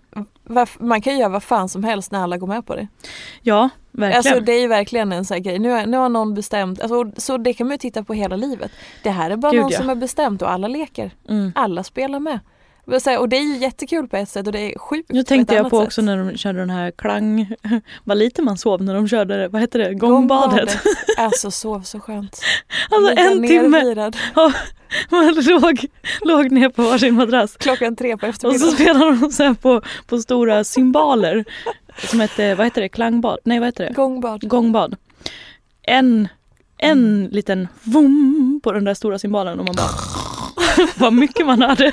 man 0.80 1.02
kan 1.02 1.18
göra 1.18 1.30
vad 1.30 1.44
fan 1.44 1.70
som 1.70 1.84
helst 1.84 2.12
när 2.12 2.24
alla 2.24 2.38
går 2.38 2.48
med 2.48 2.66
på 2.66 2.76
det. 2.76 2.88
Ja, 3.42 3.70
verkligen. 3.92 4.18
Alltså 4.18 4.40
det 4.46 4.52
är 4.52 4.62
ju 4.62 4.68
verkligen 4.68 5.12
en 5.12 5.26
sån 5.26 5.36
här 5.36 5.42
grej. 5.42 5.60
Nu, 5.60 5.70
har- 5.70 5.86
nu 5.86 5.98
har 5.98 6.10
någon 6.10 6.34
bestämt, 6.34 6.82
alltså, 6.82 7.12
så 7.18 7.38
det 7.38 7.54
kan 7.54 7.68
man 7.68 7.74
ju 7.74 7.78
titta 7.78 8.04
på 8.04 8.14
hela 8.14 8.36
livet. 8.36 8.72
Det 9.04 9.10
här 9.10 9.32
är 9.32 9.36
bara 9.36 9.52
Gud, 9.52 9.62
någon 9.62 9.72
ja. 9.72 9.78
som 9.78 9.88
har 9.90 9.96
bestämt 9.96 10.42
och 10.42 10.52
alla 10.52 10.68
leker. 10.68 11.12
mm. 11.30 11.52
Alla 11.56 11.84
spelar 11.84 12.20
med. 12.20 12.40
Och 12.88 13.30
det 13.30 13.38
är 13.38 13.42
ju 13.42 13.58
jättekul 13.58 14.08
på 14.08 14.18
ett 14.18 14.30
sätt 14.30 14.48
och 14.48 14.54
det 14.54 14.60
är 14.60 14.80
sjukt 14.80 15.12
Nu 15.12 15.24
tänkte 15.24 15.56
jag 15.56 15.70
på 15.70 15.80
sätt. 15.80 15.88
också 15.88 16.02
när 16.02 16.18
de 16.18 16.38
körde 16.38 16.60
den 16.60 16.70
här 16.70 16.92
klang... 16.92 17.54
Vad 18.04 18.18
lite 18.18 18.42
man 18.42 18.58
sov 18.58 18.84
när 18.84 18.94
de 18.94 19.08
körde, 19.08 19.48
vad 19.48 19.62
heter 19.62 19.80
det, 19.80 19.94
gångbadet. 19.94 20.78
Alltså 21.18 21.52
sov 21.62 21.82
så 21.82 22.00
skönt. 22.00 22.42
Alltså 22.90 23.14
en 23.18 23.48
timme, 23.48 24.12
man 25.10 25.36
låg, 25.36 25.86
låg 26.22 26.52
ner 26.52 26.70
på 26.70 26.84
varsin 26.84 27.16
madrass. 27.16 27.58
Klockan 27.58 27.96
tre 27.96 28.18
på 28.18 28.28
Och 28.28 28.36
så 28.36 28.48
eftermiddagen. 28.48 28.76
spelade 28.76 29.16
de 29.16 29.32
så 29.32 29.56
på, 29.56 29.82
på 30.08 30.20
stora 30.20 30.64
cymbaler. 30.64 31.46
Som 31.98 32.20
hette, 32.20 32.56
vad 32.56 32.66
heter 32.66 32.82
det, 32.82 32.90
klangbad? 32.90 33.38
Nej 33.44 33.60
vad 33.60 33.68
heter 33.68 33.86
det? 33.86 33.94
Gångbad. 33.94 34.50
Gångbad. 34.50 34.96
En, 35.82 36.28
en 36.78 37.26
liten 37.26 37.68
vum 37.84 38.60
på 38.64 38.72
den 38.72 38.84
där 38.84 38.94
stora 38.94 39.20
cymbalen 39.20 39.60
och 39.60 39.66
man 39.66 39.76
bara... 39.76 39.90
vad 40.98 41.14
mycket 41.14 41.46
man 41.46 41.62
hörde. 41.62 41.92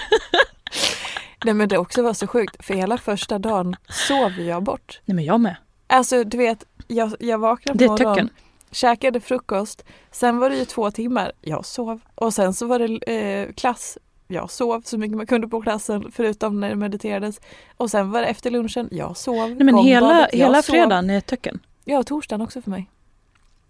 Nej 1.45 1.55
men 1.55 1.69
det 1.69 1.79
också 1.79 2.03
var 2.03 2.13
så 2.13 2.27
sjukt 2.27 2.65
för 2.67 2.75
hela 2.75 2.99
första 2.99 3.39
dagen 3.39 3.77
sov 3.89 4.33
jag 4.41 4.63
bort. 4.63 5.01
Nej 5.05 5.15
men 5.15 5.25
jag 5.25 5.41
med. 5.41 5.57
Alltså 5.87 6.25
du 6.25 6.37
vet, 6.37 6.65
jag, 6.89 7.13
jag 7.21 7.39
vaknade 7.39 7.87
på 7.87 7.93
morgonen, 7.93 8.31
käkade 8.71 9.21
frukost, 9.21 9.85
sen 10.11 10.39
var 10.39 10.51
det 10.51 10.57
ju 10.57 10.65
två 10.65 10.91
timmar, 10.91 11.33
jag 11.41 11.67
sov. 11.67 12.01
Och 12.15 12.35
sen 12.35 12.55
så 12.55 12.67
var 12.67 12.79
det 12.79 13.13
eh, 13.17 13.53
klass, 13.53 13.99
jag 14.29 14.51
sov 14.51 14.83
så 14.85 14.99
mycket 14.99 15.17
man 15.17 15.27
kunde 15.27 15.49
på 15.49 15.63
klassen 15.63 16.13
förutom 16.15 16.61
när 16.61 16.69
det 16.69 16.77
mediterades. 16.77 17.41
Och 17.77 17.91
sen 17.91 18.11
var 18.11 18.21
det 18.21 18.27
efter 18.27 18.51
lunchen, 18.51 18.89
jag 18.91 19.17
sov. 19.17 19.49
Nej 19.51 19.65
men 19.65 19.79
hela, 19.79 20.29
hela 20.33 20.63
sov. 20.63 20.73
fredagen 20.73 21.11
är 21.11 21.19
ett 21.19 21.27
töcken. 21.27 21.61
Ja, 21.85 21.99
och 21.99 22.07
torsdagen 22.07 22.41
också 22.41 22.63
för 22.63 22.71
mig. 22.71 22.91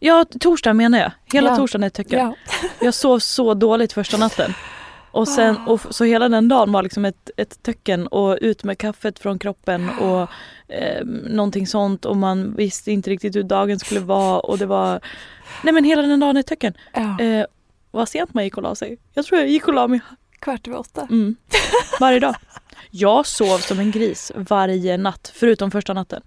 Ja, 0.00 0.24
torsdag 0.40 0.72
menar 0.72 0.98
jag. 0.98 1.12
Hela 1.24 1.50
Ja. 1.50 1.56
torsdagen 1.56 1.82
är 1.82 1.86
ett 1.86 1.94
töcken. 1.94 2.18
Ja. 2.18 2.34
Jag 2.80 2.94
sov 2.94 3.18
så 3.18 3.54
dåligt 3.54 3.92
första 3.92 4.16
natten. 4.16 4.54
Och 5.14 5.28
sen, 5.28 5.56
och 5.66 5.74
f- 5.74 5.86
så 5.90 6.04
hela 6.04 6.28
den 6.28 6.48
dagen 6.48 6.72
var 6.72 6.82
liksom 6.82 7.04
ett, 7.04 7.30
ett 7.36 7.62
töcken 7.62 8.06
och 8.06 8.38
ut 8.40 8.64
med 8.64 8.78
kaffet 8.78 9.18
från 9.18 9.38
kroppen 9.38 9.90
och 9.90 10.28
eh, 10.74 11.04
någonting 11.06 11.66
sånt 11.66 12.04
och 12.04 12.16
man 12.16 12.54
visste 12.56 12.92
inte 12.92 13.10
riktigt 13.10 13.36
hur 13.36 13.42
dagen 13.42 13.78
skulle 13.78 14.00
vara 14.00 14.40
och 14.40 14.58
det 14.58 14.66
var 14.66 15.00
Nej 15.62 15.74
men 15.74 15.84
hela 15.84 16.02
den 16.02 16.20
dagen 16.20 16.36
är 16.36 16.40
ett 16.40 16.46
töcken. 16.46 16.74
ja. 16.94 17.20
Eh, 17.20 17.46
vad 17.90 18.08
sent 18.08 18.34
man 18.34 18.44
gick 18.44 18.56
och 18.56 18.62
la 18.62 18.74
sig. 18.74 18.98
Jag 19.14 19.24
tror 19.24 19.40
jag 19.40 19.48
gick 19.50 19.68
och 19.68 19.74
la 19.74 19.88
mig 19.88 20.00
Kvart 20.38 20.68
över 20.68 20.78
åtta. 20.78 21.02
mm, 21.10 21.36
varje 22.00 22.20
dag. 22.20 22.34
Jag 22.90 23.26
sov 23.26 23.58
som 23.58 23.78
en 23.78 23.90
gris 23.90 24.32
varje 24.34 24.96
natt 24.96 25.32
förutom 25.34 25.70
första 25.70 25.92
natten. 25.92 26.22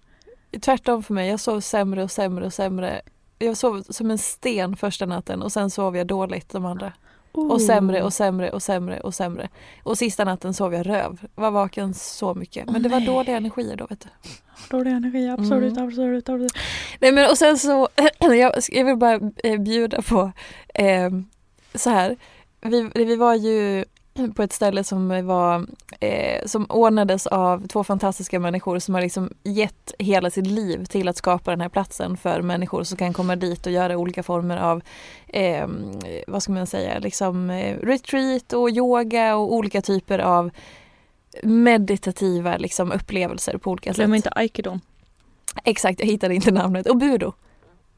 Tvärtom 0.62 1.04
för 1.04 1.13
mig, 1.13 1.30
jag 1.30 1.39
sov 1.39 1.60
sämre 1.60 2.04
och 2.04 2.12
sämre 2.12 2.45
och 2.45 2.54
sämre. 2.54 3.02
Jag 3.39 3.58
sov 3.58 3.84
som 3.89 4.12
en 4.12 4.17
sten 4.17 4.76
första 4.76 5.06
natten 5.06 5.41
och 5.41 5.52
sen 5.52 5.69
sov 5.69 5.97
jag 5.97 6.08
dåligt 6.08 6.50
de 6.50 6.65
andra. 6.65 6.93
Och 7.31 7.61
sämre 7.61 8.03
och 8.03 8.13
sämre 8.13 8.49
och 8.49 8.63
sämre 8.63 8.99
och 8.99 9.13
sämre. 9.15 9.49
Och 9.83 9.97
sista 9.97 10.23
natten 10.23 10.53
sov 10.53 10.73
jag 10.73 10.85
röv. 10.89 11.19
Var 11.35 11.51
vaken 11.51 11.93
så 11.93 12.33
mycket. 12.33 12.65
Men 12.65 12.75
Åh, 12.75 12.81
det 12.81 12.89
var 12.89 12.97
nej. 12.99 13.07
dåliga 13.07 13.37
energier 13.37 13.75
då 13.75 13.85
vet 13.89 13.99
du. 13.99 14.09
Dålig 14.69 14.91
energi, 14.91 15.29
absolut, 15.29 15.71
Mm. 15.77 15.87
absolut, 15.87 16.29
absolut. 16.29 16.51
Nej 16.99 17.11
men 17.11 17.29
och 17.29 17.37
sen 17.37 17.57
så, 17.57 17.89
jag, 18.19 18.53
jag 18.71 18.85
vill 18.85 18.95
bara 18.97 19.19
eh, 19.43 19.59
bjuda 19.59 20.01
på 20.01 20.31
eh, 20.73 21.09
så 21.75 21.89
här. 21.89 22.17
Vi, 22.61 22.89
vi 22.95 23.15
var 23.15 23.35
ju 23.35 23.85
på 24.36 24.43
ett 24.43 24.53
ställe 24.53 24.84
som 24.84 25.25
var 25.27 25.67
eh, 25.99 26.45
som 26.45 26.65
ordnades 26.69 27.27
av 27.27 27.67
två 27.67 27.84
fantastiska 27.84 28.39
människor 28.39 28.80
som 28.80 28.93
har 28.93 29.01
liksom 29.01 29.30
gett 29.43 29.93
hela 29.99 30.30
sitt 30.30 30.47
liv 30.47 30.86
till 30.86 31.08
att 31.08 31.17
skapa 31.17 31.51
den 31.51 31.62
här 31.62 31.69
platsen 31.69 32.17
för 32.17 32.41
människor 32.41 32.84
som 32.84 32.97
kan 32.97 33.13
komma 33.13 33.36
dit 33.36 33.65
och 33.65 33.71
göra 33.71 33.97
olika 33.97 34.23
former 34.23 34.58
av 34.58 34.82
eh, 35.27 35.67
vad 36.27 36.43
ska 36.43 36.51
man 36.51 36.67
säga, 36.67 36.99
liksom 36.99 37.49
eh, 37.49 37.77
retreat 37.77 38.53
och 38.53 38.69
yoga 38.69 39.36
och 39.36 39.53
olika 39.53 39.82
typer 39.82 40.19
av 40.19 40.51
meditativa 41.43 42.58
liksom, 42.58 42.91
upplevelser 42.91 43.58
på 43.58 43.71
olika 43.71 43.89
sätt. 43.89 43.97
Glöm 43.97 44.13
inte 44.13 44.30
aikido. 44.30 44.80
Exakt, 45.63 45.99
jag 45.99 46.08
hittade 46.08 46.36
inte 46.36 46.51
namnet. 46.51 46.88
Och 46.88 46.97
budo. 46.97 47.34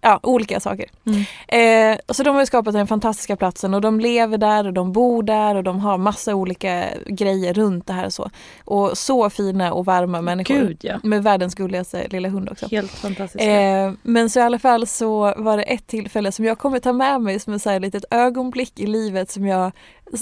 Ja, 0.01 0.19
olika 0.23 0.59
saker. 0.59 0.85
Mm. 1.05 1.93
Eh, 1.93 1.99
så 2.09 2.23
de 2.23 2.35
har 2.35 2.41
ju 2.41 2.45
skapat 2.45 2.73
den 2.73 2.88
fantastiska 2.88 3.35
platsen 3.35 3.73
och 3.73 3.81
de 3.81 3.99
lever 3.99 4.38
där 4.38 4.67
och 4.67 4.73
de 4.73 4.91
bor 4.91 5.23
där 5.23 5.55
och 5.55 5.63
de 5.63 5.79
har 5.79 5.97
massa 5.97 6.35
olika 6.35 6.85
grejer 7.05 7.53
runt 7.53 7.88
det 7.88 7.93
här 7.93 8.05
och 8.05 8.13
så. 8.13 8.29
Och 8.65 8.97
så 8.97 9.29
fina 9.29 9.73
och 9.73 9.85
varma 9.85 10.21
människor. 10.21 10.55
Gud 10.55 10.77
ja. 10.81 10.99
Med 11.03 11.23
världens 11.23 11.55
gulligaste 11.55 12.07
lilla 12.07 12.29
hund 12.29 12.49
också. 12.49 12.67
Helt 12.71 12.91
fantastiskt. 12.91 13.43
Eh, 13.43 13.91
men 14.03 14.29
så 14.29 14.39
i 14.39 14.43
alla 14.43 14.59
fall 14.59 14.88
så 14.88 15.33
var 15.38 15.57
det 15.57 15.63
ett 15.63 15.88
tillfälle 15.88 16.31
som 16.31 16.45
jag 16.45 16.57
kommer 16.57 16.79
ta 16.79 16.93
med 16.93 17.21
mig 17.21 17.39
som 17.39 17.53
ett 17.53 17.62
så 17.62 17.69
här 17.69 17.79
litet 17.79 18.05
ögonblick 18.12 18.79
i 18.79 18.88
livet 18.88 19.31
som 19.31 19.45
jag 19.45 19.71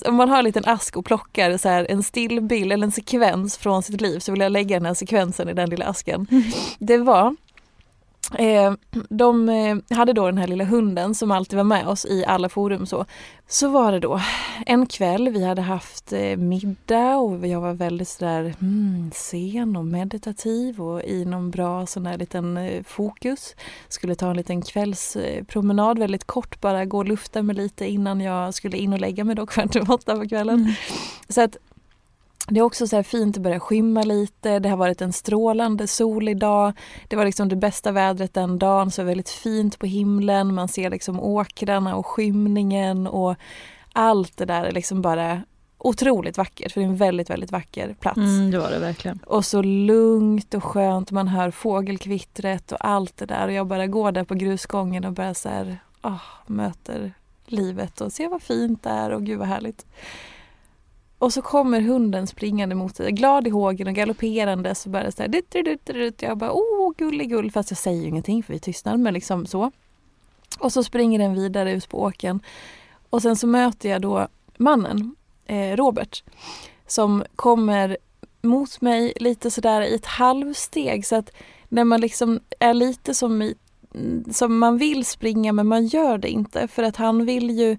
om 0.06 0.16
man 0.16 0.30
har 0.30 0.38
en 0.38 0.44
liten 0.44 0.64
ask 0.66 0.98
och 0.98 1.06
plockar 1.06 1.58
så 1.58 1.70
här 1.70 1.88
en 1.90 2.04
stillbild 2.04 2.72
eller 2.72 2.84
en 2.84 2.92
sekvens 2.92 3.58
från 3.58 3.84
sitt 3.84 4.02
liv 4.02 4.20
så 4.20 4.32
vill 4.32 4.42
jag 4.42 4.52
lägga 4.52 4.76
den 4.76 4.86
här 4.86 4.94
sekvensen 4.94 5.50
i 5.50 5.54
den 5.54 5.70
lilla 5.70 5.86
asken. 5.86 6.28
Det 6.80 6.98
var 6.98 7.36
Eh, 8.34 8.74
de 9.10 9.50
eh, 9.50 9.98
hade 9.98 10.14
då 10.14 10.26
den 10.26 10.38
här 10.38 10.48
lilla 10.48 10.64
hunden 10.64 11.16
som 11.16 11.32
alltid 11.32 11.58
var 11.58 11.64
med 11.64 11.88
oss 11.88 12.06
i 12.06 12.26
alla 12.26 12.50
forum. 12.50 12.86
Så, 12.86 13.06
så 13.48 13.70
var 13.70 13.92
det 13.92 14.00
då 14.00 14.22
en 14.66 14.86
kväll, 14.86 15.30
vi 15.30 15.46
hade 15.46 15.62
haft 15.62 16.14
eh, 16.14 16.38
middag 16.38 17.18
och 17.18 17.48
jag 17.48 17.62
var 17.62 17.74
väldigt 17.74 18.08
sådär 18.08 18.54
mm, 18.62 19.12
sen 19.14 19.76
och 19.76 19.86
meditativ 19.86 20.82
och 20.82 21.04
i 21.04 21.26
någon 21.26 21.52
bra 21.52 21.86
sån 21.86 22.06
här 22.06 22.18
liten 22.18 22.58
eh, 22.58 22.84
fokus. 22.84 23.56
Skulle 23.88 24.16
ta 24.16 24.30
en 24.30 24.38
liten 24.38 24.62
kvällspromenad, 24.62 26.00
väldigt 26.00 26.28
kort 26.28 26.62
bara 26.62 26.86
gå 26.86 26.98
och 26.98 27.06
lufta 27.06 27.42
mig 27.42 27.56
lite 27.56 27.88
innan 27.88 28.22
jag 28.22 28.54
skulle 28.54 28.78
in 28.78 28.94
och 28.94 29.00
lägga 29.00 29.24
mig 29.24 29.36
då 29.36 29.46
kvart 29.46 29.76
över 29.76 29.94
åtta 29.94 30.16
på 30.16 30.28
kvällen. 30.28 30.60
Mm. 30.60 30.74
Så 31.30 31.42
att 31.42 31.58
det 32.48 32.60
är 32.60 32.64
också 32.64 32.88
så 32.88 33.04
fint 33.04 33.38
att 33.38 33.44
börja 33.44 33.60
skymma 33.60 34.04
lite. 34.04 34.60
Det 34.60 34.70
har 34.70 34.78
varit 34.78 35.02
en 35.02 35.14
strålande 35.14 35.88
solig 35.88 36.38
dag. 36.38 36.74
Det 37.08 37.16
var 37.16 37.26
liksom 37.26 37.50
det 37.50 37.56
bästa 37.56 37.92
vädret 37.92 38.34
den 38.34 38.60
dagen, 38.60 38.92
så 38.92 39.04
väldigt 39.04 39.30
fint 39.30 39.80
på 39.80 39.86
himlen. 39.86 40.56
Man 40.56 40.68
ser 40.68 40.90
liksom 40.90 41.20
åkrarna 41.20 41.96
och 41.96 42.06
skymningen 42.06 43.08
och 43.08 43.36
allt 43.94 44.38
det 44.38 44.46
där 44.46 44.64
är 44.64 44.72
liksom 44.72 45.02
bara 45.02 45.42
otroligt 45.78 46.38
vackert 46.38 46.72
för 46.72 46.82
det 46.82 46.86
är 46.86 46.90
en 46.90 46.96
väldigt, 46.96 47.30
väldigt 47.30 47.52
vacker 47.52 47.96
plats. 48.00 48.18
Mm, 48.18 48.52
det 48.52 48.60
var 48.60 48.70
det 48.70 48.80
verkligen. 48.80 49.20
Och 49.26 49.46
så 49.46 49.62
lugnt 49.62 50.54
och 50.54 50.64
skönt, 50.64 51.12
man 51.12 51.28
hör 51.28 51.52
fågelkvittret 51.52 52.72
och 52.72 52.86
allt 52.86 53.18
det 53.18 53.26
där 53.26 53.48
och 53.48 53.54
jag 53.54 53.68
bara 53.68 53.88
går 53.88 54.12
där 54.12 54.24
på 54.24 54.36
grusgången 54.36 55.06
och 55.06 55.14
bara 55.14 55.34
så 55.34 55.50
här, 55.50 55.78
oh, 56.04 56.22
möter 56.46 57.14
livet 57.46 58.02
och 58.02 58.14
ser 58.14 58.30
vad 58.30 58.42
fint 58.42 58.84
det 58.84 58.90
är 58.90 59.12
och 59.12 59.26
gud 59.26 59.40
vad 59.40 59.48
härligt. 59.48 59.86
Och 61.20 61.34
så 61.34 61.42
kommer 61.42 61.82
hunden 61.82 62.28
springande 62.28 62.76
mot 62.76 62.96
dig, 62.96 63.12
glad 63.12 63.48
i 63.48 63.50
hågen 63.50 63.88
och 63.88 63.94
galopperande 63.94 64.76
så 64.76 64.90
bara 64.90 65.12
så 65.12 65.22
här, 65.22 65.30
dit, 65.30 65.52
dit, 65.52 65.86
dit, 65.86 66.22
Jag 66.22 66.38
bara, 66.38 66.52
oh 66.52 66.94
gulligull, 66.98 67.52
fast 67.52 67.72
jag 67.72 67.78
säger 67.78 68.08
ingenting 68.08 68.44
för 68.44 68.54
vi 68.54 68.60
tystnar, 68.60 68.98
men 68.98 69.14
liksom 69.14 69.46
så. 69.46 69.72
Och 70.60 70.74
så 70.74 70.84
springer 70.84 71.20
den 71.20 71.34
vidare 71.34 71.72
ut 71.72 71.90
på 71.90 72.02
åken. 72.02 72.40
Och 73.10 73.22
sen 73.22 73.36
så 73.36 73.48
möter 73.48 73.90
jag 73.90 74.02
då 74.02 74.28
mannen, 74.58 75.16
eh, 75.46 75.76
Robert, 75.76 76.24
som 76.88 77.24
kommer 77.36 77.98
mot 78.42 78.82
mig 78.82 79.14
lite 79.16 79.52
sådär 79.52 79.82
i 79.82 79.96
ett 79.96 80.06
halvsteg 80.06 81.06
så 81.06 81.16
att 81.16 81.32
när 81.70 81.84
man 81.84 82.02
liksom 82.02 82.40
är 82.60 82.74
lite 82.74 83.14
som, 83.14 83.42
i, 83.42 83.56
mm, 83.96 84.26
som 84.34 84.58
man 84.58 84.78
vill 84.78 85.06
springa 85.06 85.54
men 85.54 85.68
man 85.68 85.88
gör 85.88 86.18
det 86.18 86.30
inte 86.30 86.68
för 86.68 86.84
att 86.84 86.96
han 86.96 87.26
vill 87.26 87.50
ju 87.50 87.78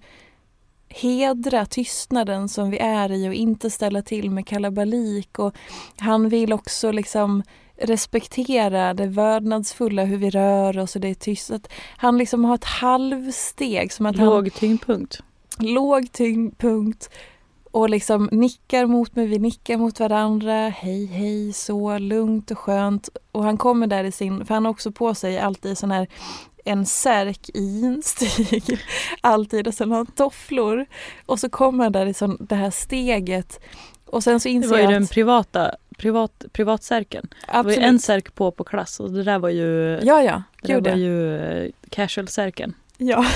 hedra 0.88 1.66
tystnaden 1.66 2.48
som 2.48 2.70
vi 2.70 2.79
är 2.79 3.12
i 3.12 3.29
och 3.29 3.35
inte 3.35 3.70
ställa 3.70 4.03
till 4.03 4.31
med 4.31 4.46
kalabalik. 4.46 5.38
Och 5.38 5.55
han 5.96 6.29
vill 6.29 6.53
också 6.53 6.92
liksom 6.92 7.42
respektera 7.77 8.94
det 8.94 9.07
vördnadsfulla, 9.07 10.05
hur 10.05 10.16
vi 10.16 10.31
rör 10.31 10.79
oss 10.79 10.94
och 10.94 11.01
det 11.01 11.09
är 11.09 11.14
tyst. 11.14 11.51
Att 11.51 11.72
han 11.96 12.18
liksom 12.18 12.44
har 12.44 12.55
ett 12.55 12.64
halvsteg. 12.64 13.92
Som 13.92 14.07
att 14.07 14.16
låg 14.16 14.44
han, 14.44 14.51
tyngdpunkt. 14.51 15.18
Låg 15.59 16.12
tyngdpunkt. 16.12 17.11
Och 17.70 17.90
liksom 17.90 18.29
nickar 18.33 18.87
mot 18.87 19.16
mig, 19.16 19.27
vi 19.27 19.38
nickar 19.38 19.77
mot 19.77 20.01
varandra. 20.01 20.68
Hej 20.68 21.07
hej, 21.07 21.53
så 21.53 21.98
lugnt 21.98 22.51
och 22.51 22.59
skönt. 22.59 23.09
Och 23.33 23.44
han 23.44 23.57
kommer 23.57 23.87
där 23.87 24.05
i 24.05 24.12
sin, 24.12 24.46
för 24.46 24.55
han 24.55 24.64
har 24.64 24.70
också 24.70 24.92
på 24.92 25.14
sig 25.14 25.38
alltid 25.38 25.79
sån 25.79 25.90
här 25.90 26.09
en 26.68 26.87
särk 26.87 27.48
i 27.54 27.81
instig 27.81 28.78
alltid 29.20 29.66
och 29.66 29.74
sen 29.74 29.90
har 29.90 29.96
han 29.96 30.07
tofflor. 30.07 30.87
Och 31.26 31.40
så 31.40 31.48
kommer 31.48 31.85
han 31.85 31.92
där 31.92 32.07
i 32.07 32.14
sån, 32.14 32.37
det 32.40 32.54
här 32.54 32.70
steget 32.70 33.61
och 34.04 34.24
sen 34.24 34.40
så 34.40 34.48
inser 34.48 34.68
Det 34.68 34.74
var 34.74 34.78
ju 34.78 34.85
att... 34.96 35.00
den 35.00 35.07
privata 35.07 35.74
privat, 35.98 36.44
privatsärken. 36.52 37.28
Det 37.52 37.62
var 37.62 37.70
ju 37.70 37.78
en 37.78 37.98
särk 37.98 38.35
på 38.35 38.50
på 38.50 38.64
klass 38.64 39.00
och 39.00 39.11
det 39.11 39.22
där 39.22 39.38
var 39.38 39.48
ju, 39.48 40.00
ja, 40.02 40.22
ja. 40.22 40.42
det 40.62 40.81
var 40.81 40.96
ju 40.96 41.37
eh, 41.37 41.70
casual-särken. 41.90 42.74
Ja. 42.96 43.26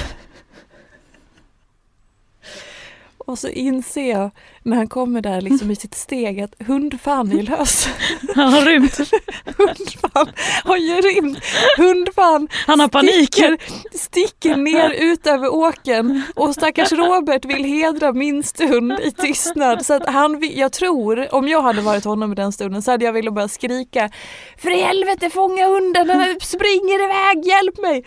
Och 3.27 3.39
så 3.39 3.49
inser 3.49 4.11
jag 4.11 4.31
när 4.63 4.77
han 4.77 4.89
kommer 4.89 5.21
där 5.21 5.41
liksom 5.41 5.71
i 5.71 5.77
sitt 5.77 5.95
steg 5.95 6.41
att 6.41 6.55
hundfan 6.67 7.39
är 7.39 7.43
lös. 7.43 7.89
Han 8.35 8.53
har 8.53 8.61
rymt. 8.61 8.97
hundfan 9.59 10.33
har 10.65 10.77
ju 10.77 11.01
rymt. 11.01 11.39
Hundfan 11.77 12.49
Han 12.67 12.81
har 12.81 12.89
panik. 12.89 13.35
Sticker, 13.35 13.59
sticker 13.99 14.57
ner 14.57 14.91
ut 14.91 15.27
över 15.27 15.55
åken 15.55 16.23
och 16.35 16.55
stackars 16.55 16.93
Robert 16.93 17.45
vill 17.45 17.65
hedra 17.65 18.13
min 18.13 18.43
stund 18.43 18.93
i 18.93 19.11
tystnad. 19.11 19.87
Så 19.87 19.95
att 19.95 20.07
han, 20.07 20.51
jag 20.55 20.73
tror, 20.73 21.35
om 21.35 21.49
jag 21.49 21.63
hade 21.63 21.81
varit 21.81 22.05
honom 22.05 22.33
i 22.33 22.35
den 22.35 22.53
stunden 22.53 22.83
så 22.83 22.91
hade 22.91 23.05
jag 23.05 23.13
velat 23.13 23.35
börja 23.35 23.49
skrika 23.49 24.11
För 24.59 24.71
i 24.71 24.81
helvete 24.81 25.31
fånga 25.31 25.67
hunden, 25.67 26.07
den 26.07 26.41
springer 26.41 27.05
iväg, 27.05 27.47
hjälp 27.47 27.79
mig! 27.79 28.05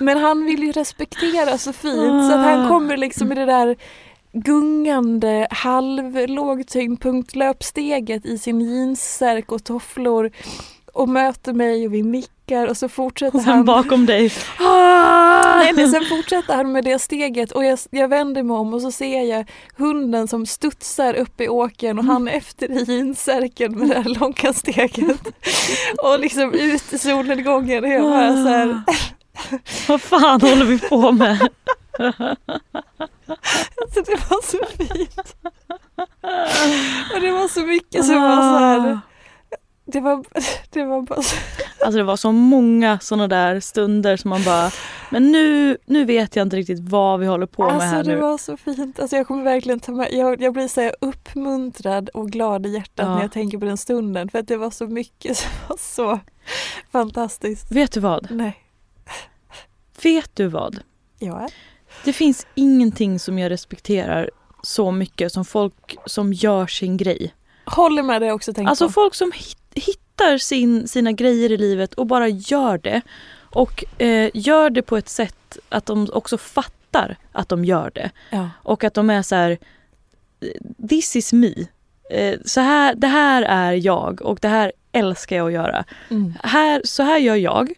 Men 0.00 0.18
han 0.18 0.44
vill 0.44 0.62
ju 0.62 0.72
respektera 0.72 1.58
så 1.58 1.72
fint 1.72 2.26
så 2.28 2.32
att 2.32 2.44
han 2.44 2.68
kommer 2.68 2.96
liksom 2.96 3.32
i 3.32 3.34
det 3.34 3.46
där 3.46 3.76
gungande 4.32 5.46
halvlågtyngdpunkt 5.50 7.36
löpsteget 7.36 8.26
i 8.26 8.38
sin 8.38 8.60
jeanssärk 8.60 9.52
och 9.52 9.64
tofflor 9.64 10.30
och 10.92 11.08
möter 11.08 11.52
mig 11.52 11.86
och 11.86 11.94
vi 11.94 12.02
nickar 12.02 12.66
och 12.66 12.76
så 12.76 12.88
fortsätter 12.88 13.38
och 13.38 13.44
sen 13.44 13.52
han 13.52 13.64
bakom 13.64 14.06
dig. 14.06 14.32
Ah! 14.58 15.58
Nej, 15.58 15.90
sen 15.90 16.04
fortsätter 16.08 16.54
han 16.54 16.72
med 16.72 16.84
det 16.84 16.98
steget 16.98 17.52
och 17.52 17.64
jag, 17.64 17.78
jag 17.90 18.08
vänder 18.08 18.42
mig 18.42 18.56
om 18.56 18.74
och 18.74 18.82
så 18.82 18.90
ser 18.90 19.22
jag 19.22 19.50
hunden 19.76 20.28
som 20.28 20.46
studsar 20.46 21.14
upp 21.14 21.40
i 21.40 21.48
åken 21.48 21.98
och 21.98 22.04
han 22.04 22.28
efter 22.28 22.70
i 22.70 22.84
jeanssärken 22.84 23.78
med 23.78 23.88
det 23.88 23.94
här 23.94 24.20
långa 24.20 24.52
steget. 24.52 25.20
och 26.02 26.20
liksom 26.20 26.54
ut 26.54 26.92
i 26.92 26.98
solnedgången 26.98 27.84
och 27.84 27.90
jag 27.90 28.02
bara 28.02 28.32
så 28.32 28.48
här. 28.48 28.82
Vad 29.88 30.02
fan 30.02 30.40
håller 30.40 30.64
vi 30.64 30.78
på 30.78 31.12
med? 31.12 31.48
alltså 33.82 34.02
det 34.06 34.30
var 34.30 34.42
så 34.46 34.58
fint. 34.76 35.36
Och 37.14 37.20
det 37.20 37.32
var 37.32 37.48
så 37.48 37.60
mycket 37.60 38.04
som 38.04 38.14
var 38.22 38.36
så 38.36 38.58
här. 38.58 39.00
Det 39.84 40.00
var, 40.00 40.24
det 40.70 40.84
var 40.84 41.02
bara 41.02 41.22
så... 41.22 41.36
Alltså 41.84 41.98
det 41.98 42.04
var 42.04 42.16
så 42.16 42.32
många 42.32 42.98
sådana 43.00 43.28
där 43.28 43.60
stunder 43.60 44.16
som 44.16 44.28
man 44.28 44.44
bara 44.44 44.70
Men 45.10 45.32
nu, 45.32 45.76
nu 45.86 46.04
vet 46.04 46.36
jag 46.36 46.44
inte 46.46 46.56
riktigt 46.56 46.80
vad 46.80 47.20
vi 47.20 47.26
håller 47.26 47.46
på 47.46 47.62
med 47.62 47.72
alltså, 47.72 47.86
här 47.86 48.04
nu. 48.04 48.08
nu. 48.08 48.14
det 48.14 48.20
var 48.20 48.38
så 48.38 48.56
fint. 48.56 49.00
Alltså 49.00 49.16
jag 49.16 49.26
kommer 49.26 49.44
verkligen 49.44 49.80
ta 49.80 49.92
med, 49.92 50.08
jag, 50.12 50.42
jag 50.42 50.52
blir 50.52 50.68
så 50.68 50.80
här 50.80 50.94
uppmuntrad 51.00 52.08
och 52.08 52.30
glad 52.30 52.66
i 52.66 52.68
hjärtat 52.68 53.06
Ja. 53.06 53.14
när 53.14 53.22
jag 53.22 53.32
tänker 53.32 53.58
på 53.58 53.64
den 53.64 53.76
stunden. 53.76 54.28
För 54.28 54.38
att 54.38 54.48
det 54.48 54.56
var 54.56 54.70
så 54.70 54.86
mycket 54.86 55.36
som 55.36 55.50
var 55.68 55.76
så 55.76 56.20
fantastiskt. 56.92 57.72
Vet 57.72 57.92
du 57.92 58.00
vad? 58.00 58.30
Nej. 58.30 58.58
Vet 60.02 60.36
du 60.36 60.46
vad? 60.46 60.78
Ja. 61.18 61.48
Det 62.04 62.12
finns 62.12 62.46
ingenting 62.54 63.18
som 63.18 63.38
jag 63.38 63.50
respekterar 63.50 64.30
så 64.62 64.90
mycket 64.90 65.32
som 65.32 65.44
folk 65.44 65.96
som 66.06 66.32
gör 66.32 66.66
sin 66.66 66.96
grej. 66.96 67.34
Håller 67.64 68.02
med 68.02 68.22
dig 68.22 68.32
också 68.32 68.52
tänkt 68.52 68.68
Alltså 68.68 68.86
på. 68.86 68.92
folk 68.92 69.14
som 69.14 69.32
hit, 69.34 69.58
hittar 69.74 70.38
sin, 70.38 70.88
sina 70.88 71.12
grejer 71.12 71.52
i 71.52 71.56
livet 71.56 71.94
och 71.94 72.06
bara 72.06 72.28
gör 72.28 72.78
det. 72.78 73.00
Och 73.54 73.84
eh, 73.98 74.30
gör 74.34 74.70
det 74.70 74.82
på 74.82 74.96
ett 74.96 75.08
sätt 75.08 75.58
att 75.68 75.86
de 75.86 76.08
också 76.12 76.38
fattar 76.38 77.16
att 77.32 77.48
de 77.48 77.64
gör 77.64 77.90
det. 77.94 78.10
Ja. 78.30 78.50
Och 78.62 78.84
att 78.84 78.94
de 78.94 79.10
är 79.10 79.22
så 79.22 79.34
här. 79.34 79.58
This 80.88 81.16
is 81.16 81.32
me. 81.32 81.54
Eh, 82.10 82.38
så 82.44 82.60
här, 82.60 82.94
det 82.94 83.06
här 83.06 83.42
är 83.42 83.72
jag 83.72 84.22
och 84.22 84.38
det 84.42 84.48
här 84.48 84.72
älskar 84.92 85.36
jag 85.36 85.46
att 85.46 85.52
göra. 85.52 85.84
Mm. 86.10 86.34
Här, 86.42 86.82
så 86.84 87.02
här 87.02 87.18
gör 87.18 87.36
jag. 87.36 87.72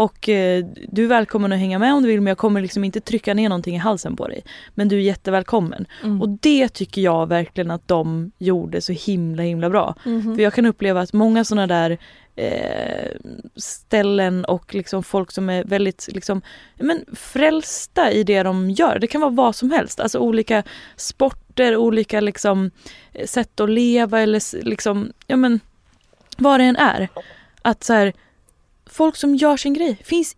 Och 0.00 0.28
eh, 0.28 0.64
du 0.88 1.04
är 1.04 1.08
välkommen 1.08 1.52
att 1.52 1.58
hänga 1.58 1.78
med 1.78 1.94
om 1.94 2.02
du 2.02 2.08
vill 2.08 2.20
men 2.20 2.26
jag 2.26 2.38
kommer 2.38 2.62
liksom 2.62 2.84
inte 2.84 3.00
trycka 3.00 3.34
ner 3.34 3.48
någonting 3.48 3.74
i 3.74 3.78
halsen 3.78 4.16
på 4.16 4.28
dig. 4.28 4.44
Men 4.74 4.88
du 4.88 4.96
är 4.96 5.00
jättevälkommen. 5.00 5.86
Mm. 6.02 6.22
Och 6.22 6.28
det 6.28 6.68
tycker 6.68 7.02
jag 7.02 7.28
verkligen 7.28 7.70
att 7.70 7.88
de 7.88 8.32
gjorde 8.38 8.80
så 8.80 8.92
himla 8.92 9.42
himla 9.42 9.70
bra. 9.70 9.94
Mhm. 10.04 10.36
För 10.36 10.42
jag 10.42 10.54
kan 10.54 10.66
uppleva 10.66 11.00
att 11.00 11.12
många 11.12 11.44
sådana 11.44 11.66
där 11.66 11.98
eh, 12.36 13.10
ställen 13.56 14.44
och 14.44 14.74
liksom 14.74 15.02
folk 15.02 15.30
som 15.30 15.50
är 15.50 15.64
väldigt 15.64 16.08
liksom, 16.12 16.42
men 16.76 17.04
frälsta 17.12 18.12
i 18.12 18.24
det 18.24 18.42
de 18.42 18.70
gör. 18.70 18.98
Det 18.98 19.06
kan 19.06 19.20
vara 19.20 19.30
vad 19.30 19.56
som 19.56 19.70
helst. 19.70 20.00
Alltså 20.00 20.18
olika 20.18 20.62
sporter, 20.96 21.76
olika 21.76 22.20
liksom, 22.20 22.70
eh, 23.12 23.26
sätt 23.26 23.60
att 23.60 23.70
leva 23.70 24.20
eller 24.20 24.64
liksom, 24.64 25.12
ja 25.26 25.36
men 25.36 25.60
vad 26.38 26.60
det 26.60 26.64
än 26.64 26.76
är. 26.76 27.08
Att 27.62 27.84
så 27.84 27.92
här, 27.92 28.12
folk 28.92 29.16
som 29.16 29.34
gör 29.34 29.56
sin 29.56 29.74
grej, 29.74 29.98
finns 30.04 30.36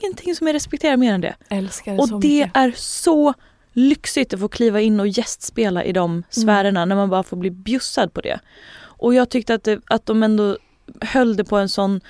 ingenting 0.00 0.34
som 0.34 0.46
jag 0.46 0.54
respekterar 0.54 0.96
mer 0.96 1.14
än 1.14 1.20
det. 1.20 1.34
Älskar 1.48 1.92
det 1.92 2.06
så 2.06 2.14
Och 2.14 2.20
det 2.20 2.28
mycket. 2.44 2.56
är 2.56 2.72
så 2.76 3.34
lyxigt 3.72 4.34
att 4.34 4.40
få 4.40 4.48
kliva 4.48 4.80
in 4.80 5.00
och 5.00 5.08
gästspela 5.08 5.84
i 5.84 5.92
de 5.92 6.22
sfärerna 6.30 6.84
när 6.84 6.96
man 6.96 7.10
bara 7.10 7.22
får 7.22 7.36
bli 7.36 7.50
bjussad 7.50 8.12
på 8.12 8.20
det. 8.20 8.40
Och 8.76 9.14
jag 9.14 9.28
tyckte 9.28 9.54
att, 9.54 9.64
det, 9.64 9.80
att 9.86 10.06
de 10.06 10.22
ändå 10.22 10.58
höll 11.00 11.36
det 11.36 11.44
på 11.44 11.56
en 11.56 11.68
sån 11.68 12.00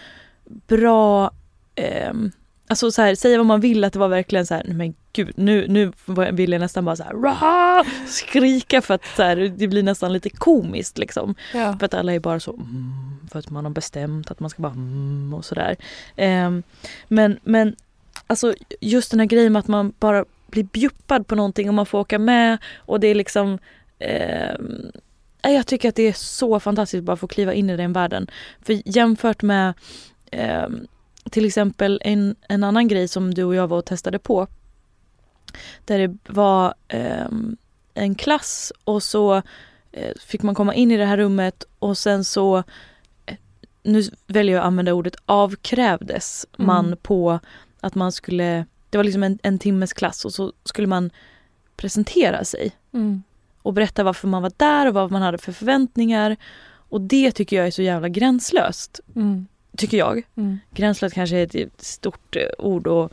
bra 0.45 1.31
ehm, 1.75 2.33
Alltså 2.69 2.91
så 2.91 3.03
här, 3.03 3.15
säga 3.15 3.37
vad 3.37 3.47
man 3.47 3.61
vill 3.61 3.85
att 3.85 3.93
det 3.93 3.99
var 3.99 4.09
verkligen 4.09 4.47
så 4.47 4.55
här, 4.55 4.65
men 4.65 4.95
gud 5.13 5.33
nu, 5.37 5.67
nu 5.69 5.93
vill 6.33 6.53
jag 6.53 6.61
nästan 6.61 6.85
bara 6.85 6.97
så 6.97 7.03
här, 7.03 7.13
"Rah!" 7.13 7.85
skrika 8.07 8.83
för 8.83 8.95
att 8.95 9.05
så 9.17 9.23
här, 9.23 9.37
det 9.37 9.69
blir 9.69 9.83
nästan 9.83 10.13
lite 10.13 10.31
komiskt 10.31 10.99
liksom. 10.99 11.35
Ja. 11.55 11.77
För 11.79 11.87
att 11.87 11.95
alla 11.95 12.15
är 12.15 12.21
bara 12.21 12.41
så 12.41 12.53
mm, 12.53 13.17
för 13.33 13.39
att 13.39 13.51
man 13.51 13.65
har 13.65 13.73
bestämt 13.73 14.31
att 14.31 14.41
man 14.41 14.51
ska 14.51 14.63
bara 14.63 14.73
mm, 14.73 15.35
och 15.35 15.45
sådär. 15.45 15.77
Eh, 16.17 16.51
men, 17.09 17.39
men 17.43 17.77
alltså 18.27 18.55
just 18.81 19.11
den 19.11 19.21
här 19.21 19.27
grejen 19.27 19.53
med 19.53 19.61
att 19.61 19.69
man 19.69 19.93
bara 19.99 20.25
blir 20.47 20.65
bjuppad 20.65 21.27
på 21.27 21.35
någonting 21.35 21.69
och 21.69 21.75
man 21.75 21.87
får 21.87 21.99
åka 21.99 22.19
med 22.19 22.59
och 22.77 23.01
det 23.01 23.09
är 23.09 23.15
liksom 23.15 23.59
eh, 23.99 24.55
jag 25.43 25.67
tycker 25.67 25.89
att 25.89 25.95
det 25.95 26.09
är 26.09 26.13
så 26.13 26.61
fantastiskt 26.61 26.99
att 26.99 27.05
bara 27.05 27.17
få 27.17 27.27
kliva 27.27 27.55
in 27.55 27.71
i 27.71 27.77
den 27.77 27.93
världen. 27.93 28.31
För 28.63 28.97
jämfört 28.97 29.43
med 29.43 29.75
eh, 30.31 30.69
till 31.31 31.45
exempel 31.45 32.01
en, 32.05 32.37
en 32.49 32.65
annan 32.65 32.89
grej 32.89 33.09
som 33.09 33.35
du 33.35 33.45
och 33.45 33.55
jag 33.55 33.69
var 33.69 33.79
och 33.79 33.85
testade 33.85 34.19
på. 34.19 34.47
Där 35.85 35.99
det 35.99 36.33
var 36.33 36.75
eh, 36.89 37.27
en 37.95 38.15
klass 38.15 38.73
och 38.85 39.03
så 39.03 39.43
eh, 39.93 40.15
fick 40.21 40.43
man 40.43 40.55
komma 40.55 40.75
in 40.75 40.91
i 40.91 40.97
det 40.97 41.05
här 41.05 41.17
rummet 41.17 41.65
och 41.79 41.99
sen 41.99 42.25
så 42.25 42.57
eh, 43.27 43.37
nu 43.83 44.03
väljer 44.27 44.55
jag 44.55 44.61
att 44.61 44.67
använda 44.67 44.93
ordet 44.93 45.17
avkrävdes 45.27 46.47
mm. 46.59 46.67
man 46.67 46.97
på 47.03 47.41
att 47.81 47.95
man 47.95 48.13
skulle, 48.13 48.67
det 48.91 48.97
var 48.97 49.05
liksom 49.05 49.23
en, 49.23 49.39
en 49.43 49.59
timmes 49.59 49.93
klass 49.93 50.25
och 50.25 50.33
så 50.33 50.53
skulle 50.65 50.87
man 50.87 51.11
presentera 51.77 52.45
sig. 52.45 52.73
Mm. 52.93 53.23
Och 53.63 53.73
berätta 53.73 54.03
varför 54.03 54.29
man 54.29 54.43
var 54.43 54.53
där 54.57 54.87
och 54.87 54.95
vad 54.95 55.11
man 55.11 55.23
hade 55.23 55.39
för 55.39 55.53
förväntningar. 55.53 56.37
Och 56.89 57.01
det 57.01 57.33
tycker 57.33 57.57
jag 57.57 57.67
är 57.67 57.71
så 57.71 57.83
jävla 57.83 58.09
gränslöst. 58.09 59.01
Mm. 59.17 59.47
Tycker 59.77 59.99
jag. 59.99 60.23
Mm. 60.37 60.59
Gränslöst 60.71 61.15
kanske 61.15 61.37
är 61.37 61.57
ett 61.57 61.83
stort 61.83 62.37
eh, 62.37 62.43
ord 62.59 62.89
att 62.89 63.13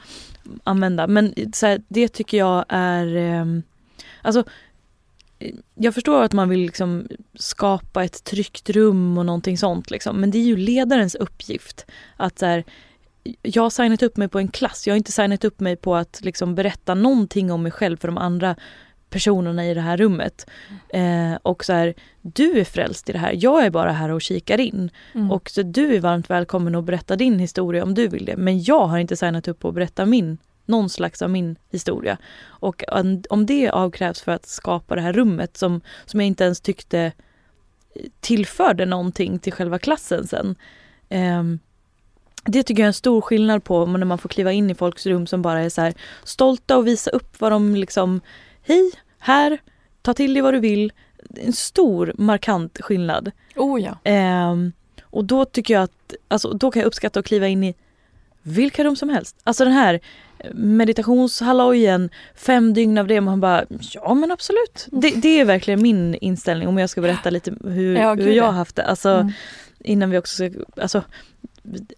använda 0.63 1.07
men 1.07 1.33
så 1.53 1.65
här, 1.65 1.81
det 1.87 2.07
tycker 2.07 2.37
jag 2.37 2.65
är 2.69 3.15
eh, 3.15 3.45
Alltså 4.21 4.43
jag 5.75 5.93
förstår 5.93 6.23
att 6.23 6.33
man 6.33 6.49
vill 6.49 6.59
liksom 6.59 7.07
skapa 7.33 8.03
ett 8.03 8.23
tryggt 8.23 8.69
rum 8.69 9.17
och 9.17 9.25
någonting 9.25 9.57
sånt 9.57 9.91
liksom. 9.91 10.21
Men 10.21 10.31
det 10.31 10.37
är 10.37 10.43
ju 10.43 10.57
ledarens 10.57 11.15
uppgift 11.15 11.85
att 12.17 12.39
så 12.39 12.45
här, 12.45 12.63
jag 13.41 13.63
har 13.63 13.69
signat 13.69 14.03
upp 14.03 14.17
mig 14.17 14.27
på 14.27 14.39
en 14.39 14.47
klass, 14.47 14.87
jag 14.87 14.93
har 14.93 14.97
inte 14.97 15.11
signat 15.11 15.43
upp 15.43 15.59
mig 15.59 15.75
på 15.75 15.95
att 15.95 16.19
liksom 16.23 16.55
berätta 16.55 16.93
någonting 16.93 17.51
om 17.51 17.63
mig 17.63 17.71
själv 17.71 17.97
för 17.97 18.07
de 18.07 18.17
andra 18.17 18.55
personerna 19.11 19.67
i 19.67 19.73
det 19.73 19.81
här 19.81 19.97
rummet. 19.97 20.49
Eh, 20.89 21.33
och 21.41 21.65
så 21.65 21.73
här, 21.73 21.93
du 22.21 22.59
är 22.59 22.63
frälst 22.63 23.09
i 23.09 23.11
det 23.11 23.19
här, 23.19 23.35
jag 23.37 23.65
är 23.65 23.69
bara 23.69 23.91
här 23.91 24.09
och 24.09 24.21
kikar 24.21 24.59
in. 24.59 24.89
Mm. 25.13 25.31
Och 25.31 25.49
så 25.49 25.61
du 25.61 25.95
är 25.95 25.99
varmt 25.99 26.29
välkommen 26.29 26.75
att 26.75 26.83
berätta 26.83 27.15
din 27.15 27.39
historia 27.39 27.83
om 27.83 27.93
du 27.93 28.07
vill 28.07 28.25
det. 28.25 28.37
Men 28.37 28.63
jag 28.63 28.87
har 28.87 28.99
inte 28.99 29.17
signat 29.17 29.47
upp 29.47 29.59
på 29.59 29.67
att 29.67 29.75
berätta 29.75 30.05
min, 30.05 30.37
någon 30.65 30.89
slags 30.89 31.21
av 31.21 31.29
min 31.29 31.55
historia. 31.71 32.17
Och 32.43 32.83
om 33.29 33.45
det 33.45 33.69
avkrävs 33.69 34.21
för 34.21 34.31
att 34.31 34.45
skapa 34.45 34.95
det 34.95 35.01
här 35.01 35.13
rummet 35.13 35.57
som, 35.57 35.81
som 36.05 36.19
jag 36.19 36.27
inte 36.27 36.43
ens 36.43 36.61
tyckte 36.61 37.11
tillförde 38.19 38.85
någonting 38.85 39.39
till 39.39 39.53
själva 39.53 39.79
klassen 39.79 40.27
sen. 40.27 40.55
Eh, 41.09 41.43
det 42.43 42.63
tycker 42.63 42.81
jag 42.81 42.85
är 42.85 42.87
en 42.87 42.93
stor 42.93 43.21
skillnad 43.21 43.63
på 43.63 43.85
när 43.85 44.05
man 44.05 44.17
får 44.17 44.29
kliva 44.29 44.51
in 44.51 44.69
i 44.69 44.75
folks 44.75 45.05
rum 45.05 45.27
som 45.27 45.41
bara 45.41 45.59
är 45.61 45.69
så 45.69 45.81
här 45.81 45.93
stolta 46.23 46.77
och 46.77 46.87
visa 46.87 47.11
upp 47.11 47.41
vad 47.41 47.51
de 47.51 47.75
liksom 47.75 48.21
Hej, 48.63 48.91
här, 49.19 49.57
ta 50.01 50.13
till 50.13 50.33
dig 50.33 50.41
vad 50.41 50.53
du 50.53 50.59
vill. 50.59 50.93
En 51.35 51.53
stor 51.53 52.13
markant 52.17 52.81
skillnad. 52.81 53.31
Oh 53.55 53.81
ja. 53.81 54.11
Eh, 54.11 54.55
och 55.03 55.25
då 55.25 55.45
tycker 55.45 55.73
jag 55.73 55.83
att, 55.83 56.13
alltså 56.27 56.53
då 56.53 56.71
kan 56.71 56.79
jag 56.79 56.87
uppskatta 56.87 57.19
att 57.19 57.25
kliva 57.25 57.47
in 57.47 57.63
i 57.63 57.75
vilka 58.41 58.83
rum 58.83 58.95
som 58.95 59.09
helst. 59.09 59.35
Alltså 59.43 59.63
den 59.63 59.73
här 59.73 59.99
meditationshallojen, 60.53 62.09
fem 62.35 62.73
dygn 62.73 62.97
av 62.97 63.07
det, 63.07 63.21
man 63.21 63.39
bara 63.39 63.65
ja 63.93 64.13
men 64.13 64.31
absolut. 64.31 64.87
Det, 64.91 65.09
det, 65.09 65.39
är 65.39 65.45
verkligen 65.45 65.81
min 65.81 66.15
inställning 66.15 66.67
om 66.67 66.77
jag 66.77 66.89
ska 66.89 67.01
berätta 67.01 67.29
lite 67.29 67.53
hur, 67.63 67.95
ja, 67.95 68.13
hur 68.13 68.31
jag 68.31 68.43
har 68.43 68.51
haft 68.51 68.75
det. 68.75 68.85
Alltså 68.85 69.09
mm. 69.09 69.31
innan 69.79 70.09
vi 70.09 70.17
också 70.17 70.35
ska, 70.35 70.49
alltså 70.81 71.03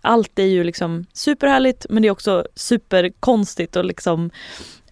allt 0.01 0.39
är 0.39 0.43
ju 0.43 0.63
liksom 0.63 1.05
superhärligt 1.13 1.85
men 1.89 2.01
det 2.01 2.07
är 2.07 2.11
också 2.11 2.47
superkonstigt 2.55 3.75
och 3.75 3.85
liksom 3.85 4.31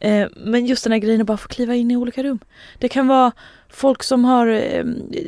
eh, 0.02 0.28
Men 0.36 0.66
just 0.66 0.84
den 0.84 0.94
här 0.94 1.00
grejen 1.00 1.22
att 1.22 1.28
bara 1.28 1.38
få 1.38 1.48
kliva 1.48 1.76
in 1.76 1.92
i 1.92 1.98
olika 1.98 2.24
rum. 2.24 2.40
Det 2.80 2.90
kan 2.90 3.08
vara 3.08 3.32
folk 3.70 4.04
som 4.04 4.26
har, 4.26 4.48
eh, 4.48 4.86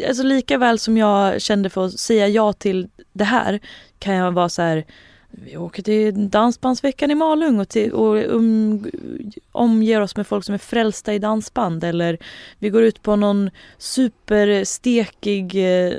alltså 0.07 0.23
lika 0.23 0.57
väl 0.57 0.79
som 0.79 0.97
jag 0.97 1.41
kände 1.41 1.69
för 1.69 1.86
att 1.86 1.99
säga 1.99 2.27
ja 2.27 2.53
till 2.53 2.89
det 3.13 3.23
här 3.23 3.59
kan 3.99 4.15
jag 4.15 4.31
vara 4.31 4.49
så 4.49 4.62
här 4.62 4.86
vi 5.36 5.58
åker 5.58 5.84
till 5.84 6.30
Dansbandsveckan 6.30 7.12
i 7.12 7.15
Malung 7.15 7.60
och, 7.60 7.69
till, 7.69 7.91
och 7.91 8.15
um, 8.15 8.91
omger 9.52 10.02
oss 10.02 10.15
med 10.15 10.28
folk 10.28 10.46
som 10.46 10.54
är 10.54 10.60
frälsta 10.60 11.13
i 11.13 11.19
dansband 11.19 11.84
eller 11.84 12.17
vi 12.60 12.69
går 12.69 12.84
ut 12.84 13.02
på 13.02 13.15
någon 13.15 13.50
superstekig 13.78 15.56
eh, 15.56 15.93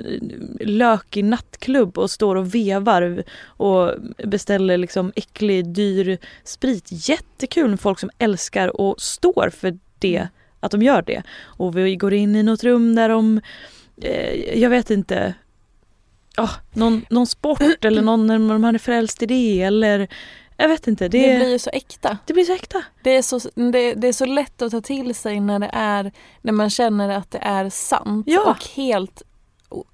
lökig 0.60 1.24
nattklubb 1.24 1.98
och 1.98 2.10
står 2.10 2.36
och 2.36 2.54
vevar 2.54 3.24
och 3.44 3.94
beställer 4.24 4.76
liksom 4.76 5.12
äcklig 5.16 5.66
dyr 5.66 6.18
sprit. 6.44 7.08
Jättekul 7.08 7.70
med 7.70 7.80
folk 7.80 7.98
som 7.98 8.10
älskar 8.18 8.80
och 8.80 9.00
står 9.00 9.50
för 9.50 9.78
det, 9.98 10.28
att 10.60 10.70
de 10.70 10.82
gör 10.82 11.02
det. 11.02 11.22
Och 11.42 11.76
vi 11.76 11.96
går 11.96 12.14
in 12.14 12.36
i 12.36 12.42
något 12.42 12.64
rum 12.64 12.94
där 12.94 13.08
de 13.08 13.40
eh, 14.02 14.60
jag 14.60 14.70
vet 14.70 14.90
inte, 14.90 15.34
oh, 16.38 16.52
någon, 16.72 17.06
någon 17.10 17.26
sport 17.26 17.84
eller 17.84 18.02
någon 18.02 18.26
när 18.26 18.38
man 18.38 18.74
är 18.74 18.78
frälst 18.78 19.22
i 19.22 19.26
det 19.26 19.62
eller 19.62 20.08
jag 20.56 20.68
vet 20.68 20.88
inte. 20.88 21.08
Det, 21.08 21.32
det 21.32 21.36
blir 21.38 21.50
ju 21.50 21.58
så 21.58 21.70
äkta. 21.70 22.18
Det 22.26 22.32
blir 22.32 22.44
så 22.44 22.52
äkta. 22.52 22.82
Det 23.02 23.10
är 23.10 23.22
så, 23.22 23.40
det, 23.54 23.94
det, 23.94 24.08
är 24.08 24.12
så 24.12 24.26
lätt 24.26 24.62
att 24.62 24.72
ta 24.72 24.80
till 24.80 25.14
sig 25.14 25.40
när 25.40 25.58
det 25.58 25.70
är 25.72 26.12
när 26.40 26.52
man 26.52 26.70
känner 26.70 27.08
att 27.08 27.30
det 27.30 27.38
är 27.38 27.70
sant 27.70 28.26
ja. 28.28 28.50
och 28.50 28.64
helt 28.76 29.22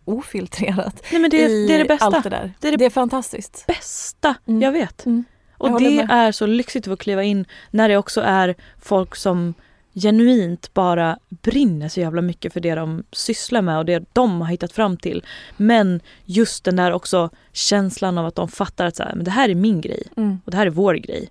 ofiltrerat. 0.04 1.02
Nej, 1.12 1.20
men 1.20 1.30
det, 1.30 1.66
det 1.66 1.74
är 1.74 1.78
det 1.78 1.84
bästa. 1.84 2.06
Allt 2.06 2.22
det, 2.22 2.30
där. 2.30 2.52
Det, 2.60 2.68
är 2.68 2.72
det, 2.72 2.76
det 2.76 2.84
är 2.84 2.90
fantastiskt. 2.90 3.66
bästa 3.66 4.34
mm. 4.46 4.62
jag 4.62 4.72
vet. 4.72 5.06
Mm. 5.06 5.24
Jag 5.58 5.72
och 5.72 5.80
det 5.80 5.96
med. 5.96 6.10
är 6.10 6.32
så 6.32 6.46
lyxigt 6.46 6.86
att 6.86 6.92
få 6.92 6.96
kliva 6.96 7.22
in 7.22 7.44
när 7.70 7.88
det 7.88 7.96
också 7.96 8.20
är 8.20 8.54
folk 8.80 9.16
som 9.16 9.54
genuint 9.94 10.74
bara 10.74 11.18
brinner 11.28 11.88
så 11.88 12.00
jävla 12.00 12.22
mycket 12.22 12.52
för 12.52 12.60
det 12.60 12.74
de 12.74 13.04
sysslar 13.12 13.62
med 13.62 13.78
och 13.78 13.84
det 13.84 14.04
de 14.12 14.40
har 14.40 14.48
hittat 14.48 14.72
fram 14.72 14.96
till. 14.96 15.24
Men 15.56 16.00
just 16.24 16.64
den 16.64 16.76
där 16.76 16.92
också 16.92 17.30
känslan 17.52 18.18
av 18.18 18.26
att 18.26 18.34
de 18.34 18.48
fattar 18.48 18.86
att 18.86 18.96
så 18.96 19.02
här, 19.02 19.14
men 19.14 19.24
det 19.24 19.30
här 19.30 19.48
är 19.48 19.54
min 19.54 19.80
grej 19.80 20.02
mm. 20.16 20.40
och 20.44 20.50
det 20.50 20.56
här 20.56 20.66
är 20.66 20.70
vår 20.70 20.94
grej. 20.94 21.30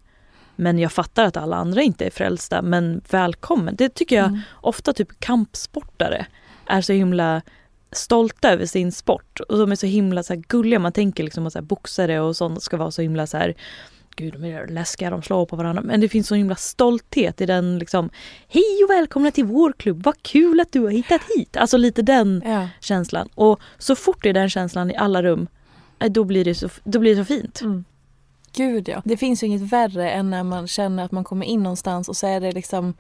Men 0.56 0.80
jag 0.80 0.92
fattar 0.92 1.24
att 1.24 1.38
alla 1.38 1.56
andra 1.56 1.82
inte 1.82 2.06
är 2.06 2.10
frälsta 2.10 2.62
men 2.62 3.02
välkommen. 3.10 3.76
Det 3.76 3.90
tycker 3.90 4.16
jag 4.16 4.28
mm. 4.28 4.40
ofta 4.62 4.94
typ 4.94 5.20
kampsportare 5.20 6.26
är 6.66 6.82
så 6.82 6.94
himla 6.94 7.42
stolta 7.92 8.52
över 8.52 8.66
sin 8.66 8.92
sport 8.92 9.40
och 9.40 9.58
de 9.58 9.72
är 9.72 9.76
så 9.76 9.86
himla 9.86 10.24
så 10.24 10.36
gulliga. 10.48 10.80
Man 10.80 10.92
tänker 10.92 11.24
liksom 11.24 11.48
att 11.48 11.54
så 11.54 11.60
här, 11.60 11.64
boxare 11.64 12.20
och 12.20 12.36
sånt 12.36 12.64
ska 12.64 12.78
vara 12.78 12.92
så 12.92 13.02
himla 13.02 13.28
så 13.28 13.38
här 13.38 13.56
gud 14.20 14.34
de 14.34 14.46
är 14.46 14.68
läskiga, 14.68 15.10
de 15.10 15.22
slår 15.22 15.46
på 15.46 15.56
varandra. 15.56 15.82
Men 15.82 16.02
det 16.02 16.10
finns 16.10 16.28
så 16.28 16.36
himla 16.36 16.56
stolthet 16.56 17.42
i 17.42 17.46
den 17.46 17.80
liksom 17.80 18.10
Hej 18.48 18.84
och 18.84 18.90
välkomna 18.90 19.32
till 19.32 19.46
vår 19.46 19.74
klubb, 19.74 20.04
vad 20.04 20.24
kul 20.24 20.60
att 20.60 20.72
du 20.72 20.80
har 20.80 20.90
hittat 20.90 21.22
hit. 21.36 21.58
Alltså 21.58 21.78
lite 21.78 22.02
den 22.02 22.44
ja. 22.46 22.68
känslan. 22.80 23.30
Och 23.36 23.60
så 23.78 23.96
fort 23.96 24.24
det 24.24 24.30
är 24.30 24.34
den 24.34 24.50
känslan 24.50 24.92
i 24.92 24.96
alla 24.96 25.24
rum, 25.24 25.48
eh, 26.00 26.12
då 26.12 26.24
blir 26.24 26.46
det 26.46 26.56
så, 26.56 26.70
då 26.84 27.00
blir 27.00 27.16
det 27.16 27.26
så 27.26 27.26
fint. 27.26 27.62
Mm. 27.62 27.86
Gud 28.54 28.90
ja. 28.90 29.02
Det 29.06 29.18
finns 29.18 29.44
ju 29.44 29.48
inget 29.48 29.62
värre 29.62 30.12
än 30.12 30.30
när 30.30 30.44
man 30.44 30.68
känner 30.68 31.06
att 31.06 31.12
man 31.12 31.24
kommer 31.24 31.46
in 31.46 31.64
någonstans 31.64 32.10
och 32.10 32.18
så 32.18 32.28
är 32.28 32.40
det 32.40 32.52
liksom 32.52 32.94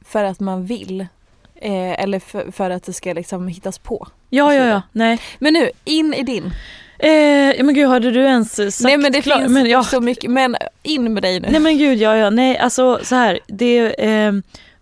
för 0.00 0.24
att 0.24 0.40
man 0.40 0.66
vill. 0.66 1.00
Eh, 1.54 2.02
eller 2.02 2.18
för, 2.18 2.50
för, 2.50 2.70
att 2.70 2.82
det 2.82 2.92
ska 2.92 3.12
liksom 3.12 3.48
hittas 3.48 3.78
på. 3.78 4.08
Ja, 4.30 4.54
ja, 4.54 4.66
ja. 4.66 4.82
Nej. 4.92 5.20
Men 5.38 5.52
nu, 5.52 5.70
in 5.84 6.14
i 6.14 6.22
din. 6.22 6.52
Eh, 7.04 7.64
men 7.64 7.74
gud 7.74 7.88
hade 7.88 8.10
du 8.10 8.20
ens 8.20 8.54
sagt 8.54 8.80
Nej 8.80 8.98
men 8.98 9.12
det 9.12 9.22
klar, 9.22 9.38
finns 9.38 9.52
men, 9.52 9.66
ja. 9.66 9.84
så 9.84 10.00
mycket, 10.00 10.30
men 10.30 10.56
in 10.82 11.14
med 11.14 11.22
dig 11.22 11.40
nu. 11.40 11.48
Nej 11.50 11.60
men 11.60 11.78
gud 11.78 11.98
ja 11.98 12.16
ja, 12.16 12.30
nej 12.30 12.58
alltså 12.58 13.00
så 13.02 13.14
här, 13.14 13.40
det 13.46 14.04
eh, 14.04 14.32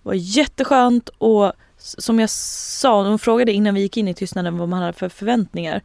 var 0.03 0.15
jätteskönt 0.15 1.09
och 1.19 1.53
som 1.79 2.21
jag 2.21 2.31
sa, 2.31 3.03
de 3.03 3.19
frågade 3.19 3.53
innan 3.53 3.75
vi 3.75 3.81
gick 3.81 3.97
in 3.97 4.09
i 4.09 4.15
tystnaden 4.15 4.59
vad 4.59 4.69
man 4.69 4.81
hade 4.81 4.93
för 4.93 5.09
förväntningar. 5.09 5.83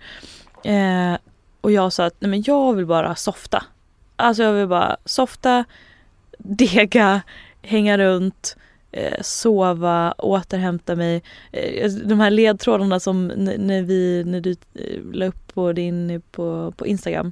Eh, 0.64 1.18
och 1.62 1.72
jag 1.72 1.94
sa 1.94 2.06
att 2.06 2.16
nej 2.20 2.30
men 2.30 2.44
jag 2.48 2.74
vill 2.74 2.86
bara 2.86 3.16
softa. 3.16 3.64
Alltså 4.16 4.44
jag 4.44 4.54
vill 4.54 4.68
bara 4.68 4.98
softa, 5.06 5.66
dega, 6.38 7.22
hänga 7.62 7.98
runt, 7.98 8.56
eh, 8.58 8.67
sova, 9.22 10.14
återhämta 10.18 10.96
mig. 10.96 11.24
Eh, 11.52 11.92
de 11.92 12.20
här 12.20 12.32
ledtrådarna 12.32 13.00
som 13.00 13.28
när, 13.28 13.82
vi, 13.82 14.24
när 14.26 14.42
du 14.42 14.52
eh, 14.52 15.02
la 15.14 15.26
upp 15.26 15.54
på 15.54 15.74
din 15.74 16.22
på, 16.32 16.74
på 16.78 16.88
Instagram. 16.88 17.32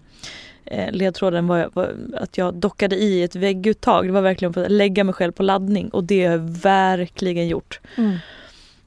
Eh, 0.65 0.91
ledtråden 0.91 1.47
var, 1.47 1.69
var, 1.73 1.95
att 2.13 2.37
jag 2.37 2.53
dockade 2.53 2.95
i 2.95 3.23
ett 3.23 3.35
vägguttag. 3.35 4.05
Det 4.05 4.11
var 4.11 4.21
verkligen 4.21 4.53
för 4.53 4.63
att 4.63 4.71
lägga 4.71 5.03
mig 5.03 5.13
själv 5.13 5.31
på 5.31 5.43
laddning 5.43 5.89
och 5.89 6.03
det 6.03 6.25
har 6.25 6.31
jag 6.31 6.49
verkligen 6.49 7.47
gjort. 7.47 7.79
Mm. 7.95 8.17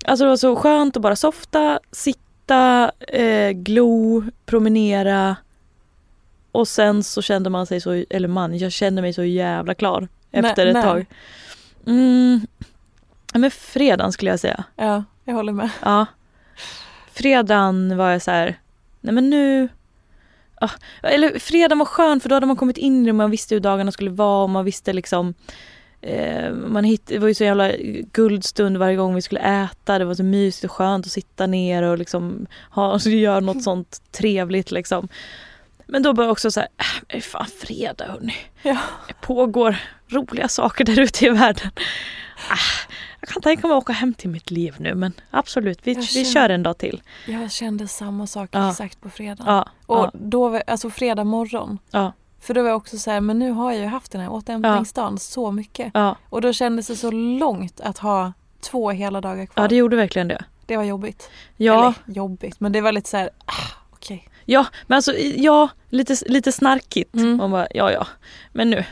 Alltså 0.04 0.24
det 0.24 0.28
var 0.28 0.36
så 0.36 0.56
skönt 0.56 0.96
att 0.96 1.02
bara 1.02 1.16
softa, 1.16 1.80
sitta, 1.92 2.90
eh, 3.08 3.50
glo, 3.50 4.24
promenera. 4.46 5.36
Och 6.52 6.68
sen 6.68 7.02
så 7.02 7.22
kände 7.22 7.50
man 7.50 7.66
sig 7.66 7.80
så, 7.80 8.04
eller 8.10 8.28
man, 8.28 8.58
jag 8.58 8.72
kände 8.72 9.02
mig 9.02 9.12
så 9.12 9.24
jävla 9.24 9.74
klar 9.74 10.08
efter 10.30 10.64
nej, 10.64 10.68
ett 10.68 10.74
nej. 10.74 10.82
tag. 10.82 11.06
Mm, 11.86 12.46
men 13.34 13.50
fredagen 13.50 14.12
skulle 14.12 14.30
jag 14.30 14.40
säga. 14.40 14.64
Ja, 14.76 15.04
jag 15.24 15.34
håller 15.34 15.52
med. 15.52 15.70
Ja. 15.82 16.06
Fredagen 17.12 17.96
var 17.96 18.10
jag 18.10 18.22
så 18.22 18.30
här, 18.30 18.58
nej 19.00 19.14
men 19.14 19.30
nu, 19.30 19.68
ah, 20.54 20.70
eller 21.02 21.38
fredagen 21.38 21.78
var 21.78 21.86
skön 21.86 22.20
för 22.20 22.28
då 22.28 22.34
hade 22.34 22.46
man 22.46 22.56
kommit 22.56 22.78
in 22.78 23.02
i 23.02 23.06
det, 23.06 23.12
man 23.12 23.30
visste 23.30 23.54
hur 23.54 23.60
dagarna 23.60 23.92
skulle 23.92 24.10
vara 24.10 24.42
och 24.42 24.50
man 24.50 24.64
visste 24.64 24.92
liksom 24.92 25.34
eh, 26.00 26.52
man 26.52 26.84
hitt, 26.84 27.06
Det 27.06 27.18
var 27.18 27.28
ju 27.28 27.34
så 27.34 27.44
jävla 27.44 27.72
guldstund 28.12 28.76
varje 28.76 28.96
gång 28.96 29.14
vi 29.14 29.22
skulle 29.22 29.40
äta. 29.40 29.98
Det 29.98 30.04
var 30.04 30.14
så 30.14 30.24
mysigt 30.24 30.64
och 30.64 30.70
skönt 30.70 31.06
att 31.06 31.12
sitta 31.12 31.46
ner 31.46 31.82
och 31.82 31.98
liksom 31.98 32.46
ha, 32.70 32.92
alltså, 32.92 33.10
göra 33.10 33.40
något 33.40 33.62
sånt 33.62 34.02
trevligt 34.12 34.70
liksom. 34.70 35.08
Men 35.88 36.02
då 36.02 36.12
började 36.12 36.28
jag 36.28 36.32
också 36.32 36.50
så 36.50 36.60
här, 36.60 36.68
äh, 37.08 37.20
fan 37.20 37.46
fredag 37.46 38.04
hörni. 38.08 38.34
Ja. 38.62 38.76
Det 39.08 39.14
pågår 39.20 39.76
roliga 40.08 40.48
saker 40.48 40.84
där 40.84 41.00
ute 41.00 41.26
i 41.26 41.28
världen. 41.28 41.70
Ah, 42.50 42.86
jag 43.20 43.28
kan 43.28 43.42
tänka 43.42 43.66
mig 43.66 43.76
att 43.76 43.82
åka 43.82 43.92
hem 43.92 44.14
till 44.14 44.30
mitt 44.30 44.50
liv 44.50 44.74
nu 44.78 44.94
men 44.94 45.12
absolut, 45.30 45.78
vi, 45.82 45.92
Jag 45.92 46.02
vi 46.14 46.24
kör 46.24 46.48
en 46.48 46.62
dag 46.62 46.78
till. 46.78 47.02
Jag 47.26 47.50
kände 47.52 47.88
samma 47.88 48.26
sak 48.26 48.48
Ja. 48.52 48.70
exakt 48.70 49.00
på 49.00 49.10
fredag. 49.10 49.44
Ja, 49.46 49.68
Och 49.86 49.96
ja, 49.98 50.10
då, 50.14 50.60
alltså 50.66 50.90
fredag 50.90 51.24
morgon. 51.24 51.78
ja, 51.90 52.12
För 52.40 52.54
då 52.54 52.62
var 52.62 52.68
jag 52.68 52.76
också 52.76 52.98
så 52.98 53.10
här, 53.10 53.20
men 53.20 53.38
nu 53.38 53.50
har 53.50 53.72
jag 53.72 53.80
ju 53.80 53.86
haft 53.86 54.12
den 54.12 54.20
här 54.20 54.28
återhämtningsdagen 54.32 55.18
så 55.18 55.50
mycket. 55.50 55.90
ja, 55.94 56.16
Och 56.28 56.40
då 56.40 56.52
kändes 56.52 56.86
det 56.86 56.96
så 56.96 57.10
långt 57.10 57.80
att 57.80 57.98
ha 57.98 58.32
två 58.60 58.90
hela 58.90 59.20
dagar 59.20 59.46
kvar. 59.46 59.64
ja, 59.64 59.68
det 59.68 59.76
gjorde 59.76 59.96
verkligen 59.96 60.28
det. 60.28 60.44
Det 60.66 60.76
var 60.76 60.84
jobbigt. 60.84 61.30
Ja, 61.56 61.78
Eller 61.78 61.94
jobbigt, 62.16 62.60
men 62.60 62.72
det 62.72 62.80
var 62.80 62.92
lite 62.92 63.10
så 63.10 63.16
här, 63.16 63.30
ah, 63.46 63.52
okej. 63.90 64.28
Ja 64.50 64.66
men 64.86 64.96
alltså 64.96 65.12
ja, 65.18 65.68
lite, 65.88 66.16
lite 66.26 66.52
snarkigt. 66.52 67.14
Mm. 67.14 67.36
Man 67.36 67.50
bara, 67.50 67.66
ja 67.74 67.92
ja, 67.92 68.06
men 68.52 68.70
nu, 68.70 68.84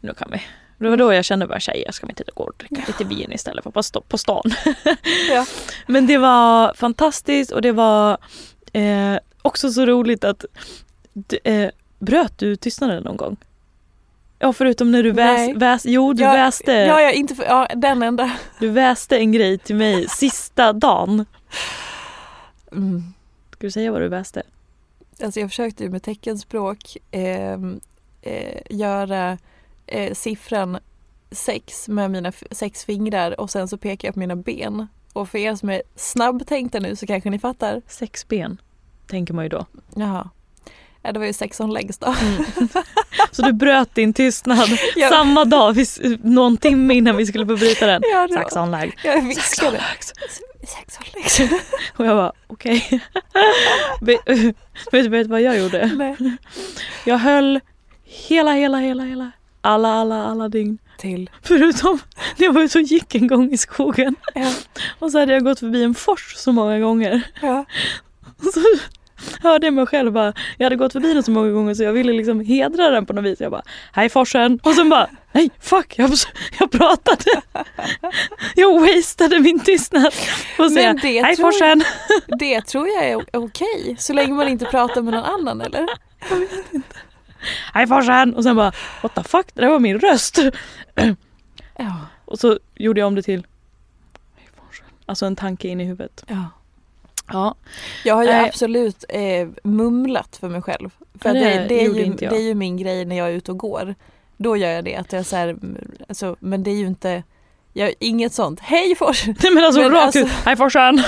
nu 0.00 0.14
kan 0.14 0.28
vi. 0.32 0.42
Det 0.78 0.88
var 0.88 0.96
då 0.96 1.12
jag 1.12 1.24
kände 1.24 1.46
bara 1.46 1.60
tjejer, 1.60 1.92
ska 1.92 2.06
vi 2.06 2.10
inte 2.10 2.24
gå 2.34 2.44
och 2.44 2.52
dricka 2.58 2.82
lite 2.86 3.04
vin 3.04 3.32
istället 3.32 3.64
för 3.64 3.70
på, 3.70 3.80
st- 3.80 4.00
på 4.08 4.18
stan. 4.18 4.42
Ja. 5.30 5.46
Men 5.86 6.06
det 6.06 6.18
var 6.18 6.74
fantastiskt 6.74 7.52
och 7.52 7.62
det 7.62 7.72
var 7.72 8.18
eh, 8.72 9.16
också 9.42 9.70
så 9.72 9.86
roligt 9.86 10.24
att 10.24 10.44
eh, 11.44 11.68
bröt 11.98 12.38
du 12.38 12.56
tystnaden 12.56 13.02
någon 13.02 13.16
gång? 13.16 13.36
Ja 14.38 14.52
förutom 14.52 14.90
när 14.92 15.02
du 15.02 15.10
väs, 15.10 15.56
väs, 15.56 15.82
jo 15.86 16.12
du 16.12 16.22
ja, 16.22 16.32
väste, 16.32 16.72
Ja, 16.72 17.00
ja, 17.00 17.10
inte 17.10 17.34
för, 17.34 17.44
ja, 17.44 17.68
den 17.76 18.02
enda. 18.02 18.30
du 18.60 18.68
väste 18.68 19.18
en 19.18 19.32
grej 19.32 19.58
till 19.58 19.76
mig 19.76 20.08
sista 20.08 20.72
dagen. 20.72 21.24
Mm. 22.72 23.02
Ska 23.52 23.66
du 23.66 23.70
säga 23.70 23.92
vad 23.92 24.00
du 24.00 24.08
väste? 24.08 24.42
Alltså 25.22 25.40
jag 25.40 25.50
försökte 25.50 25.84
ju 25.84 25.90
med 25.90 26.02
teckenspråk 26.02 26.96
ehm, 27.10 27.80
eh, 28.22 28.60
göra 28.70 29.38
eh, 29.86 30.14
siffran 30.14 30.78
sex 31.30 31.88
med 31.88 32.10
mina 32.10 32.32
sex 32.50 32.84
fingrar 32.84 33.40
och 33.40 33.50
sen 33.50 33.68
så 33.68 33.76
pekar 33.76 34.08
jag 34.08 34.14
på 34.14 34.20
mina 34.20 34.36
ben. 34.36 34.86
Och 35.12 35.28
för 35.28 35.38
er 35.38 35.54
som 35.54 35.70
är 35.70 35.82
snabbtänkta 35.96 36.78
nu 36.78 36.96
så 36.96 37.06
kanske 37.06 37.30
ni 37.30 37.38
fattar. 37.38 37.82
Sex 37.86 38.28
ben, 38.28 38.60
tänker 39.06 39.34
man 39.34 39.44
ju 39.44 39.48
då. 39.48 39.66
Jaha. 39.94 40.30
Ja, 41.02 41.12
det 41.12 41.18
var 41.18 41.26
ju 41.26 41.32
sexton 41.32 41.72
legs 41.72 41.98
då. 41.98 42.14
Så 43.30 43.42
du 43.42 43.52
bröt 43.52 43.94
din 43.94 44.12
tystnad 44.12 44.68
Ja. 44.96 45.08
samma 45.08 45.44
dag, 45.44 45.76
någon 46.22 46.56
timme 46.56 46.94
innan 46.94 47.16
vi 47.16 47.26
skulle 47.26 47.46
få 47.46 47.56
bryta 47.56 47.86
den. 47.86 48.02
Ja, 48.12 48.26
det 48.28 48.34
var- 48.34 48.42
Saxonlägg. 48.42 48.98
Jag 49.04 49.22
viskade. 49.22 49.80
Saxonlägg. 50.66 51.30
Sexton 51.30 51.48
legs. 51.48 51.64
Och 51.96 52.06
jag 52.06 52.16
bara 52.16 52.32
okej. 52.46 52.80
vet, 54.00 54.28
vet 54.92 55.10
du 55.10 55.22
vad 55.22 55.40
jag 55.40 55.58
gjorde? 55.58 55.86
Nej. 55.86 56.36
Jag 57.04 57.18
höll 57.18 57.60
hela, 58.04 58.52
hela, 58.52 58.78
hela, 58.78 59.04
hela, 59.04 59.32
alla, 59.60 59.88
alla, 59.88 60.24
alla 60.24 60.48
dygn. 60.48 60.78
Till. 60.98 61.30
Förutom 61.42 61.98
när 62.36 62.46
jag 62.46 62.52
var 62.52 62.62
ute 62.62 62.78
och 62.78 62.84
gick 62.84 63.14
en 63.14 63.26
gång 63.26 63.52
i 63.52 63.56
skogen. 63.56 64.16
Ja. 64.34 64.52
Och 64.98 65.12
så 65.12 65.18
hade 65.18 65.32
jag 65.32 65.44
gått 65.44 65.58
förbi 65.58 65.82
en 65.82 65.94
fors 65.94 66.34
så 66.36 66.52
många 66.52 66.78
gånger. 66.78 67.22
Ja. 67.42 67.64
Och 68.38 68.52
så 68.54 68.60
hörde 69.42 69.66
jag 69.66 69.74
mig 69.74 69.86
själv 69.86 70.12
bara, 70.12 70.32
jag 70.58 70.64
hade 70.66 70.76
gått 70.76 70.92
förbi 70.92 71.14
den 71.14 71.22
så 71.22 71.30
många 71.30 71.50
gånger 71.50 71.74
så 71.74 71.82
jag 71.82 71.92
ville 71.92 72.12
liksom 72.12 72.40
hedra 72.40 72.90
den 72.90 73.06
på 73.06 73.12
något 73.12 73.24
vis. 73.24 73.40
Jag 73.40 73.50
bara, 73.50 73.62
hej 73.92 74.08
forsen. 74.08 74.60
Och 74.62 74.74
sen 74.74 74.88
bara, 74.88 75.10
nej 75.32 75.50
fuck, 75.60 75.94
jag, 75.98 76.10
jag 76.58 76.70
pratade. 76.70 77.24
Jag 78.54 78.80
wastade 78.80 79.40
min 79.40 79.60
tystnad. 79.60 80.14
Och 80.58 80.72
säga, 80.72 80.94
hej 81.02 81.36
tror- 81.36 81.52
forsen. 81.52 81.82
Det 82.38 82.60
tror 82.62 82.88
jag 82.88 83.04
är 83.08 83.24
okej. 83.32 83.96
Så 83.98 84.12
länge 84.12 84.32
man 84.34 84.48
inte 84.48 84.64
pratar 84.64 85.02
med 85.02 85.14
någon 85.14 85.24
annan 85.24 85.60
eller? 85.60 85.86
Hej 87.72 87.86
forsen. 87.86 88.34
Och 88.34 88.42
sen 88.42 88.56
bara, 88.56 88.72
what 89.02 89.14
the 89.14 89.22
fuck, 89.22 89.46
det 89.54 89.60
där 89.62 89.68
var 89.68 89.78
min 89.78 90.00
röst. 90.00 90.38
Ja. 91.76 91.96
Och 92.24 92.38
så 92.38 92.58
gjorde 92.74 93.00
jag 93.00 93.06
om 93.06 93.14
det 93.14 93.22
till. 93.22 93.46
Alltså 95.06 95.26
en 95.26 95.36
tanke 95.36 95.68
in 95.68 95.80
i 95.80 95.84
huvudet. 95.84 96.24
ja. 96.28 96.44
Ja, 97.32 97.54
Jag 98.04 98.14
har 98.14 98.22
ju 98.24 98.30
Nej. 98.30 98.48
absolut 98.48 99.04
eh, 99.08 99.48
mumlat 99.62 100.36
för 100.40 100.48
mig 100.48 100.62
själv. 100.62 100.90
För 101.20 101.34
det, 101.34 101.40
det 101.40 101.66
det, 101.68 101.84
är 101.84 101.94
ju, 101.94 102.14
det 102.14 102.26
är 102.36 102.40
ju 102.42 102.54
min 102.54 102.76
grej 102.76 103.04
när 103.04 103.16
jag 103.16 103.28
är 103.28 103.32
ute 103.32 103.50
och 103.50 103.58
går. 103.58 103.94
Då 104.36 104.56
gör 104.56 104.70
jag 104.70 104.84
det. 104.84 104.96
Att 104.96 105.12
jag 105.12 105.26
så 105.26 105.36
här, 105.36 105.56
alltså, 106.08 106.36
men 106.40 106.62
det 106.62 106.70
är 106.70 106.74
ju 106.74 106.86
inte, 106.86 107.22
jag 107.72 107.94
inget 107.98 108.32
sånt. 108.32 108.60
Hej 108.60 108.94
Fors! 108.96 109.26
Nej 109.42 109.52
men 109.52 109.64
alltså 109.64 109.80
Men 109.80 109.90
rakt 109.90 110.02
alltså- 110.04 110.18
ut, 110.20 110.28
hej 110.44 110.56
forsen. 110.56 110.98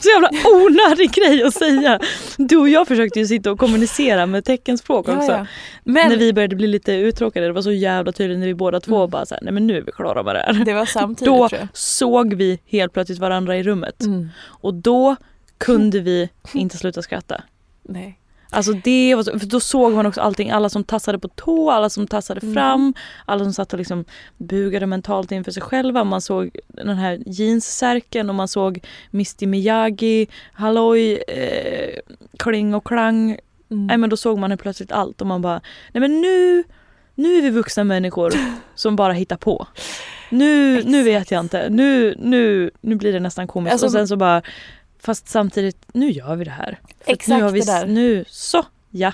Så 0.00 0.08
jävla 0.08 0.30
onödig 0.54 1.10
grej 1.12 1.42
att 1.42 1.54
säga. 1.54 2.00
Du 2.36 2.56
och 2.56 2.68
jag 2.68 2.88
försökte 2.88 3.18
ju 3.20 3.26
sitta 3.26 3.50
och 3.52 3.58
kommunicera 3.58 4.26
med 4.26 4.44
teckenspråk 4.44 5.08
också. 5.08 5.30
Ja, 5.32 5.38
ja. 5.38 5.46
Men 5.84 6.08
När 6.08 6.16
vi 6.16 6.32
började 6.32 6.56
bli 6.56 6.66
lite 6.66 6.92
uttråkade, 6.92 7.46
det 7.46 7.52
var 7.52 7.62
så 7.62 7.72
jävla 7.72 8.12
tydligt 8.12 8.38
när 8.38 8.46
vi 8.46 8.54
båda 8.54 8.80
två 8.80 8.96
Mm. 8.98 9.10
bara 9.10 9.26
såhär, 9.26 9.42
nej 9.42 9.52
men 9.52 9.66
nu 9.66 9.76
är 9.76 9.82
vi 9.82 9.92
klara 9.92 10.22
med 10.22 10.34
det 10.34 10.38
här. 10.40 10.64
det 10.64 10.74
var 10.74 10.86
samtidigt 10.86 11.34
Då 11.34 11.48
såg 11.72 12.34
vi 12.34 12.58
helt 12.66 12.92
plötsligt 12.92 13.18
varandra 13.18 13.56
i 13.56 13.62
rummet 13.62 14.02
Mm. 14.02 14.28
och 14.44 14.74
då 14.74 15.16
kunde 15.58 16.00
vi 16.00 16.28
inte 16.54 16.76
sluta 16.76 17.02
skratta. 17.02 17.42
Nej. 17.82 18.18
Alltså 18.50 18.72
det 18.72 19.14
var 19.14 19.22
så, 19.22 19.38
för 19.38 19.46
då 19.46 19.60
såg 19.60 19.92
man 19.92 20.06
också 20.06 20.20
allting, 20.20 20.50
alla 20.50 20.68
som 20.68 20.84
tassade 20.84 21.18
på 21.18 21.28
tå, 21.28 21.70
alla 21.70 21.90
som 21.90 22.06
tassade 22.06 22.40
Mm. 22.42 22.54
fram, 22.54 22.94
alla 23.26 23.44
som 23.44 23.52
satt 23.52 23.72
och 23.72 23.78
liksom 23.78 24.04
bugade 24.36 24.86
mentalt 24.86 25.32
inför 25.32 25.50
sig 25.52 25.62
själva. 25.62 26.04
Man 26.04 26.20
såg 26.20 26.50
den 26.68 26.96
här 26.96 27.18
jeanssärken 27.26 28.28
och 28.28 28.34
man 28.34 28.48
såg 28.48 28.84
Misty 29.10 29.46
Miyagi, 29.46 30.26
Halloj, 30.52 31.12
eh, 31.28 32.00
Kling 32.38 32.74
och 32.74 32.84
Klang. 32.86 33.30
Mm. 33.70 33.86
Nej 33.86 33.98
men 33.98 34.10
då 34.10 34.16
såg 34.16 34.38
man 34.38 34.58
plötsligt 34.58 34.92
allt 34.92 35.20
och 35.20 35.26
man 35.26 35.42
bara, 35.42 35.60
nej 35.92 36.00
men 36.00 36.20
nu, 36.20 36.64
nu 37.14 37.36
är 37.38 37.42
vi 37.42 37.50
vuxna 37.50 37.84
människor 37.84 38.32
som 38.74 38.96
bara 38.96 39.12
hittar 39.12 39.36
på. 39.36 39.66
Nu, 40.30 40.82
nu 40.84 41.02
vet 41.02 41.30
jag 41.30 41.40
inte, 41.40 41.68
nu, 41.70 42.14
nu, 42.18 42.70
nu 42.80 42.94
blir 42.94 43.12
det 43.12 43.20
nästan 43.20 43.46
komiskt. 43.46 43.72
Alltså- 43.72 43.86
och 43.86 43.92
sen 43.92 44.08
så 44.08 44.16
bara, 44.16 44.42
fast 45.00 45.28
samtidigt, 45.28 45.76
nu 45.92 46.10
gör 46.10 46.36
vi 46.36 46.44
det 46.44 46.50
här. 46.50 46.78
För 47.04 47.12
Exakt 47.12 47.42
nu 47.42 47.50
vi, 47.50 47.60
det 47.60 47.66
där. 47.66 47.86
Nu, 47.86 48.24
så, 48.28 48.64
ja. 48.90 49.12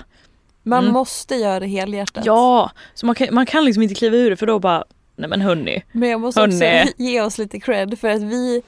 Man 0.63 0.83
Mm. 0.83 0.93
måste 0.93 1.35
göra 1.35 1.59
det 1.59 1.67
helhjärtat. 1.67 2.25
Ja, 2.25 2.71
så 2.93 3.05
man 3.05 3.15
kan, 3.15 3.27
man 3.31 3.45
kan 3.45 3.65
liksom 3.65 3.83
inte 3.83 3.95
kliva 3.95 4.17
ur 4.17 4.29
det 4.29 4.35
för 4.35 4.47
då 4.47 4.59
bara, 4.59 4.83
nej 5.15 5.29
men 5.29 5.41
hörni. 5.41 5.83
Men 5.91 6.09
jag 6.09 6.21
måste 6.21 6.41
Hörrni. 6.41 6.81
också 6.83 6.93
ge 7.03 7.21
oss 7.21 7.37
lite 7.37 7.59
cred 7.59 7.99
för 7.99 8.09
att 8.09 8.21
vi 8.21 8.61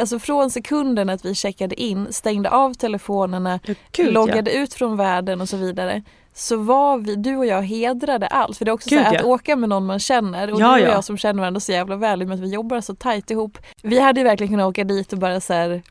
Alltså 0.00 0.18
från 0.18 0.50
sekunden 0.50 1.10
att 1.10 1.24
vi 1.24 1.34
checkade 1.34 1.80
in, 1.82 2.12
stängde 2.12 2.50
av 2.50 2.74
telefonerna, 2.74 3.60
Ja, 3.64 3.74
gud, 3.92 4.12
loggade 4.12 4.52
ut 4.52 4.74
från 4.74 4.96
världen 4.96 5.40
och 5.40 5.48
så 5.48 5.56
vidare 5.56 6.02
så 6.34 6.56
var 6.56 6.98
vi, 6.98 7.14
du 7.16 7.36
och 7.36 7.46
jag 7.46 7.62
hedrade 7.62 8.26
allt. 8.26 8.58
För 8.58 8.64
det 8.64 8.70
är 8.70 8.72
också 8.72 8.90
Gud, 8.90 8.98
så 8.98 9.04
här, 9.04 9.14
ja. 9.14 9.20
att 9.20 9.26
åka 9.26 9.56
med 9.56 9.68
någon 9.68 9.86
man 9.86 9.98
känner 9.98 10.52
och 10.52 10.60
Ja, 10.60 10.66
du 10.66 10.72
och 10.82 10.88
ja. 10.88 10.92
jag 10.94 11.04
som 11.04 11.18
känner 11.18 11.40
varandra 11.40 11.60
så 11.60 11.72
jävla 11.72 11.96
väl 11.96 12.22
i 12.22 12.24
och 12.24 12.28
med 12.28 12.34
att 12.34 12.40
vi 12.44 12.48
jobbar 12.48 12.80
så 12.80 12.94
tajt 12.94 13.30
ihop. 13.30 13.58
Vi 13.82 14.00
hade 14.00 14.20
ju 14.20 14.24
verkligen 14.24 14.52
kunnat 14.52 14.66
åka 14.68 14.84
dit 14.84 15.12
och 15.12 15.18
bara 15.18 15.40
så 15.40 15.52
här 15.52 15.82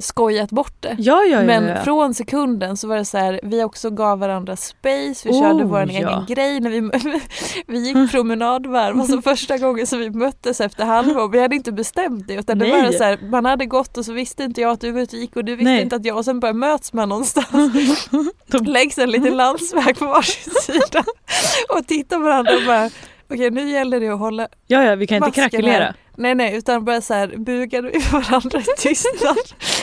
skojat 0.00 0.50
bort 0.50 0.82
det. 0.82 0.96
Ja, 0.98 1.22
ja, 1.22 1.38
ja. 1.38 1.42
Men 1.42 1.84
från 1.84 2.14
sekunden 2.14 2.76
så 2.76 2.88
var 2.88 2.96
det 2.96 3.04
så 3.04 3.18
här, 3.18 3.40
vi 3.42 3.64
också 3.64 3.90
gav 3.90 4.18
varandra 4.18 4.56
space, 4.56 5.28
vi 5.28 5.30
Oh, 5.30 5.40
körde 5.40 5.64
vår 5.64 5.90
egen 5.90 6.26
grej. 6.28 6.60
När 6.60 6.70
vi, 6.70 6.90
vi 7.66 7.78
gick 7.78 8.10
promenadvarv, 8.10 9.00
alltså 9.00 9.22
första 9.30 9.58
gången 9.58 9.86
som 9.86 9.98
vi 9.98 10.10
möttes 10.10 10.60
efter 10.60 10.84
halvår. 10.84 11.28
Vi 11.28 11.40
hade 11.40 11.56
inte 11.56 11.72
bestämt 11.72 12.28
det 12.28 12.34
utan 12.34 12.58
det 12.58 12.70
var 12.70 12.92
så 12.92 13.04
här, 13.04 13.18
man 13.30 13.44
hade 13.44 13.66
gått 13.66 13.98
och 13.98 14.04
så 14.04 14.12
visste 14.12 14.44
inte 14.44 14.60
jag 14.60 14.70
att 14.70 14.80
du 14.80 14.92
var 14.92 15.00
ute 15.00 15.16
och 15.16 15.20
gick 15.20 15.36
och 15.36 15.44
du 15.44 15.56
visste 15.56 15.70
Nej. 15.70 15.82
inte 15.82 15.96
att 15.96 16.04
jag 16.04 16.16
och 16.16 16.24
sen 16.24 16.40
bara 16.40 16.52
möts 16.52 16.92
man 16.92 17.08
någonstans. 17.08 17.72
Längs 18.66 18.98
en 18.98 19.10
liten 19.10 19.36
landsväg 19.36 19.98
på 19.98 20.06
varsin 20.06 20.52
sida 20.62 21.04
och 21.68 21.86
tittar 21.86 22.16
på 22.16 22.22
varandra 22.22 22.52
och 22.56 22.66
bara 22.66 22.90
Okej 23.32 23.50
nu 23.50 23.70
gäller 23.70 24.00
det 24.00 24.08
att 24.08 24.18
hålla 24.18 24.48
ja, 24.66 24.84
ja, 24.84 24.94
vi 24.94 25.06
kan 25.06 25.16
inte 25.16 25.30
krackelera. 25.30 25.94
Nej 26.20 26.34
nej 26.34 26.56
utan 26.56 26.84
bara 26.84 27.00
så 27.00 27.14
här 27.14 27.36
bugade 27.36 27.90
vi 27.90 27.98
varandra 28.12 28.58
i 28.60 28.64
tystnad 28.78 29.36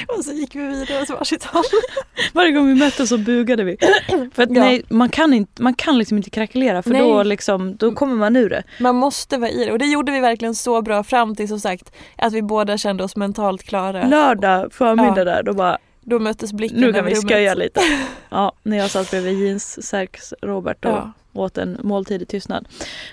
och 0.18 0.26
så 0.26 0.32
gick 0.32 0.56
vi 0.56 0.68
vidare 0.68 1.02
åt 1.02 1.10
varsitt 1.10 1.44
håll. 1.44 1.64
Varje 2.34 2.52
gång 2.52 2.68
vi 2.68 2.76
möttes 2.76 3.10
så 3.10 3.18
bugade 3.18 3.64
vi. 3.64 3.78
För 4.34 4.44
att 4.44 4.50
Ja. 4.52 4.60
nej, 4.64 4.84
man 4.90 5.10
kan, 5.10 5.34
inte, 5.34 5.62
man 5.62 5.74
kan 5.74 5.98
liksom 5.98 6.18
inte 6.18 6.30
krackelera 6.30 6.84
för 6.84 6.90
Nej. 6.90 7.02
då, 7.02 7.24
liksom, 7.24 7.76
då 7.78 7.92
kommer 7.92 8.16
man 8.16 8.36
ur 8.36 8.50
det. 8.50 8.64
Man 8.80 8.96
måste 8.96 9.38
vara 9.38 9.50
i 9.50 9.66
det 9.66 9.72
och 9.72 9.80
det 9.80 9.86
gjorde 9.86 10.12
vi 10.12 10.20
verkligen 10.20 10.56
så 10.56 10.82
bra 10.82 11.04
fram 11.04 11.36
till 11.36 11.48
som 11.48 11.60
sagt 11.60 11.92
att 12.18 12.34
vi 12.34 12.42
båda 12.42 12.78
kände 12.78 13.04
oss 13.04 13.16
mentalt 13.16 13.64
klara. 13.64 14.08
Lördag 14.08 14.74
förmiddag 14.74 15.18
Ja. 15.18 15.24
där, 15.24 15.44
då 15.44 15.54
bara, 15.54 15.78
Då 16.02 16.20
möttes 16.20 16.54
blicken 16.54 16.80
nu 16.80 16.94
kan 16.94 17.06
vi 17.06 17.16
sköja 17.16 17.54
lite. 17.54 17.82
Ja, 18.30 18.52
när 18.64 18.78
jag 18.78 18.90
satt 18.92 19.12
bredvid 19.12 19.40
jeans, 19.40 19.88
Särks, 19.88 20.34
Robert 20.42 20.86
och 20.86 20.92
Ja. 20.92 21.12
åt 21.34 21.58
en 21.58 21.78
måltid 21.84 22.22
i 22.22 22.26
tystnad. 22.26 22.68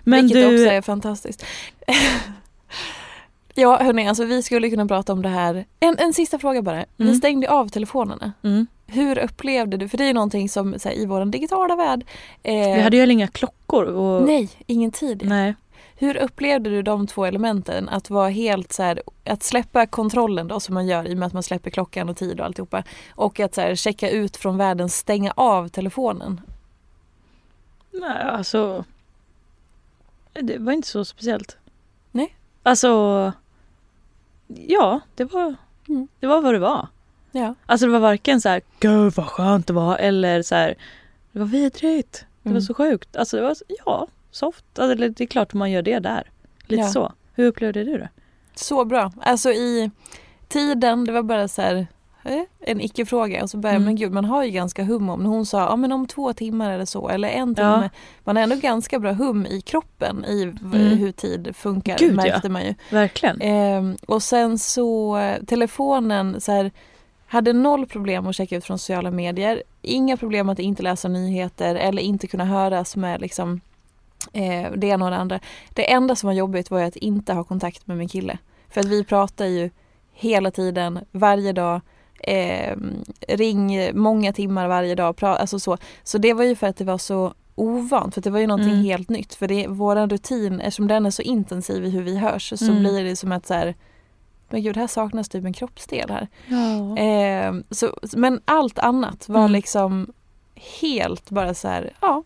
Men 0.05 0.23
Vilket 0.27 0.49
du, 0.51 0.55
också 0.55 0.73
är 0.75 0.83
fantastiskt. 0.83 1.45
Ja 3.55 3.83
hörni, 3.83 4.09
alltså 4.09 4.25
vi 4.25 4.43
skulle 4.43 4.71
kunna 4.71 4.87
prata 4.87 5.13
om 5.13 5.23
det 5.23 5.29
här. 5.29 5.65
En, 5.81 5.99
en 5.99 6.13
sista 6.13 6.39
fråga 6.39 6.63
bara. 6.63 6.85
Vi 6.97 7.05
Mm. 7.05 7.15
stängde 7.17 7.51
av 7.51 7.69
telefonerna. 7.69 8.33
Mm. 8.43 8.67
Hur 8.87 9.19
upplevde 9.19 9.77
du, 9.77 9.89
för 9.89 9.99
det 9.99 10.05
är 10.05 10.09
ju 10.09 10.13
någonting 10.15 10.49
som 10.49 10.73
här, 10.85 10.93
i 10.93 11.07
vår 11.07 11.25
digitala 11.25 11.77
värld. 11.77 12.05
Eh, 12.43 12.55
Vi 12.75 12.81
hade 12.81 12.97
ju 12.97 13.13
inga 13.13 13.29
klockor. 13.29 13.85
Och, 13.85 14.23
Nej, 14.27 14.51
ingen 14.67 14.91
tid. 14.91 15.23
nej. 15.27 15.55
Hur 15.97 16.17
upplevde 16.17 16.71
du 16.71 16.83
de 16.83 17.07
två 17.07 17.25
elementen? 17.25 17.89
Att 17.89 18.11
vara 18.11 18.29
helt 18.29 18.73
så 18.73 18.83
här, 18.83 19.03
att 19.25 19.43
släppa 19.43 19.87
kontrollen 19.87 20.49
då 20.49 20.61
som 20.61 20.75
man 20.75 20.87
gör 20.87 21.09
i 21.09 21.15
och 21.15 21.19
med 21.19 21.27
att 21.27 21.33
man 21.33 21.43
släpper 21.43 21.71
klockan 21.71 22.09
och 22.09 22.17
tid 22.17 22.41
och 22.41 22.47
alltihopa. 22.47 22.83
Och 23.15 23.41
att 23.41 23.55
så 23.55 23.61
här, 23.61 23.75
checka 23.75 24.11
ut 24.11 24.37
från 24.37 24.57
världen, 24.57 24.89
stänga 24.89 25.33
av 25.37 25.69
telefonen. 25.69 26.41
Nej, 27.91 28.23
alltså. 28.23 28.85
Det 30.33 30.59
var 30.59 30.73
inte 30.73 30.89
så 30.89 31.05
speciellt. 31.05 31.57
Nej. 32.11 32.35
Alltså. 32.63 33.33
Ja, 34.47 35.01
det 35.15 35.25
var, 35.25 35.55
Mm. 35.89 36.09
det 36.21 36.27
var 36.27 36.41
vad 36.43 36.55
det 36.55 36.59
var. 36.59 36.89
Ja. 37.33 37.55
Alltså 37.67 37.87
det 37.87 37.93
var 37.93 37.99
varken 37.99 38.41
så 38.41 38.49
här, 38.49 38.63
gud 38.81 39.13
vad 39.15 39.27
skönt 39.27 39.67
det 39.67 39.73
var 39.73 39.97
eller 39.97 40.43
så 40.43 40.55
här, 40.55 40.75
det 41.33 41.39
var 41.39 41.47
vidrigt. 41.47 42.25
Det 42.43 42.49
Mm. 42.49 42.55
var 42.55 42.61
så 42.61 42.75
sjukt. 42.75 43.17
Alltså 43.17 43.37
det 43.37 43.43
var, 43.43 43.57
ja, 43.87 44.07
soft. 44.31 44.79
Alltså, 44.79 45.09
det 45.09 45.21
är 45.21 45.27
klart 45.27 45.55
man 45.55 45.71
gör 45.71 45.83
det 45.83 45.99
där. 45.99 46.31
Lite 46.67 46.83
Ja. 46.83 46.89
så. 46.89 47.13
Hur 47.35 47.47
upplevde 47.47 47.85
du 47.85 47.99
det? 47.99 48.09
Så 48.55 48.85
bra. 48.85 49.13
Alltså 49.21 49.51
i 49.53 49.91
tiden, 50.49 51.05
det 51.05 51.13
var 51.13 51.23
bara 51.23 51.49
så 51.49 51.63
här 51.63 51.87
en 52.61 52.81
icke-fråga 52.81 53.43
och 53.43 53.51
så 53.51 53.57
började 53.57 53.77
Mm. 53.77 53.85
men 53.87 53.97
gud 53.97 54.13
man 54.13 54.25
har 54.25 54.45
ju 54.45 54.51
ganska 54.51 54.85
hum 54.85 55.09
om, 55.09 55.25
hon 55.25 55.47
sa 55.47 55.59
ja 55.61 55.77
men 55.77 55.93
om 55.93 56.07
två 56.07 56.33
timmar 56.33 56.71
eller 56.71 56.85
så 56.85 57.09
eller 57.09 57.29
en 57.29 57.55
timme. 57.55 57.91
Ja. 57.93 57.99
Man 58.25 58.37
har 58.37 58.43
ändå 58.43 58.57
ganska 58.57 58.99
bra 58.99 59.13
hum 59.13 59.47
i 59.47 59.61
kroppen 59.61 60.25
i 60.25 60.43
Mm. 60.43 60.73
hur 60.99 61.13
tid 61.13 61.57
funkar 61.57 61.99
Gud, 61.99 62.11
ja. 62.11 62.17
märkte 62.17 62.49
man 62.49 62.65
ju. 62.65 62.75
Verkligen. 62.91 63.41
Ehm, 63.41 63.97
och 64.07 64.23
sen 64.23 64.59
så 64.59 65.17
eh, 65.19 65.43
telefonen 65.45 66.41
så 66.41 66.53
här, 66.53 66.71
hade 67.27 67.53
noll 67.53 67.87
problem 67.87 68.27
att 68.27 68.37
checka 68.37 68.57
ut 68.57 68.65
från 68.65 68.79
sociala 68.79 69.11
medier. 69.11 69.63
Inga 69.83 70.17
problem 70.17 70.49
att 70.49 70.59
inte 70.59 70.83
läsa 70.83 71.09
nyheter 71.09 71.75
eller 71.75 72.03
inte 72.03 72.27
kunna 72.27 72.45
höras 72.45 72.97
med 72.97 73.21
liksom, 73.21 73.61
eh, 74.33 74.73
det 74.77 74.87
ena 74.87 75.05
och 75.05 75.11
det 75.11 75.17
andra. 75.17 75.41
Det 75.75 75.93
enda 75.93 76.17
som 76.17 76.27
var 76.27 76.35
jobbigt 76.35 76.71
var 76.71 76.83
att 76.83 76.97
inte 76.97 77.33
ha 77.33 77.45
kontakt 77.45 77.87
med 77.87 77.97
min 77.97 78.09
kille. 78.09 78.39
För 78.71 78.81
att 78.81 78.87
vi 78.87 79.05
pratar 79.05 79.45
ju 79.47 79.71
hela 80.13 80.51
tiden, 80.51 80.99
varje 81.13 81.53
dag. 81.53 81.81
Eh, 82.21 82.77
ring 83.29 83.91
många 83.99 84.33
timmar 84.33 84.69
varje 84.69 84.95
dag. 84.95 85.17
Alltså 85.25 85.59
så. 85.59 85.77
så 86.03 86.19
det 86.19 86.33
var 86.33 86.45
ju 86.45 86.57
för 86.57 86.67
att 86.67 86.77
det 86.77 86.85
var 86.85 86.99
så 86.99 87.35
ovant. 87.55 88.15
För 88.15 88.21
det 88.21 88.31
var 88.31 88.39
ju 88.41 88.47
någonting 88.47 88.73
Mm. 88.73 88.85
helt 88.85 89.09
nytt. 89.09 89.35
För 89.35 89.49
det, 89.49 89.67
våran 89.67 90.11
rutin, 90.11 90.61
eftersom 90.61 90.89
den 90.89 91.07
är 91.07 91.11
så 91.11 91.23
intensiv 91.23 91.85
i 91.85 91.91
hur 91.91 92.03
vi 92.03 92.19
hörs 92.19 92.53
så 92.59 92.65
Mm. 92.65 92.79
blir 92.79 93.05
det 93.05 93.17
som 93.17 93.33
att 93.33 93.47
så 93.47 93.55
här, 93.55 93.75
men 94.49 94.63
gud 94.63 94.77
här 94.77 94.87
saknas 94.87 95.29
typ 95.29 95.45
en 95.45 95.53
kroppsdel 95.53 96.11
här. 96.11 96.29
Ja. 96.49 96.99
Eh, 97.03 97.55
så, 97.71 97.91
men 98.17 98.41
allt 98.45 98.79
annat 98.79 99.29
var 99.29 99.41
Mm. 99.41 99.53
liksom 99.53 100.13
helt 100.81 101.31
bara 101.31 101.55
så 101.55 101.69
här, 101.69 101.93
ja, 102.01 102.23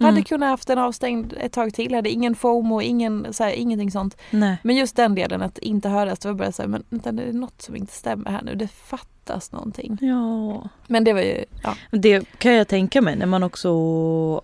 så. 0.00 0.04
Hade 0.04 0.16
Mm. 0.16 0.24
kunnat 0.24 0.48
haft 0.48 0.68
den 0.68 0.78
avstängd 0.78 1.34
ett 1.40 1.52
tag 1.52 1.74
till, 1.74 1.94
hade 1.94 2.10
ingen 2.10 2.34
FOMO, 2.34 2.80
ingen, 2.82 3.26
så 3.32 3.44
här, 3.44 3.52
ingenting 3.52 3.90
sånt. 3.90 4.16
Nej. 4.30 4.56
Men 4.62 4.76
just 4.76 4.96
den 4.96 5.14
delen 5.14 5.42
att 5.42 5.58
inte 5.58 5.88
höras, 5.88 6.18
det 6.18 6.28
var 6.28 6.34
bara 6.34 6.52
så 6.52 6.62
här, 6.62 6.68
men 6.68 6.82
vänta, 6.90 7.12
det 7.12 7.22
är 7.22 7.32
något 7.32 7.62
som 7.62 7.76
inte 7.76 7.92
stämmer 7.92 8.30
här 8.30 8.42
nu, 8.42 8.54
det 8.54 8.68
fattas 8.68 9.52
någonting. 9.52 9.98
Ja. 10.00 10.68
Men 10.86 11.04
det 11.04 11.12
var 11.12 11.20
ju, 11.20 11.44
ja. 11.62 11.74
Det 11.90 12.38
kan 12.38 12.54
jag 12.54 12.68
tänka 12.68 13.02
mig 13.02 13.16
när 13.16 13.26
man 13.26 13.42
också 13.42 13.70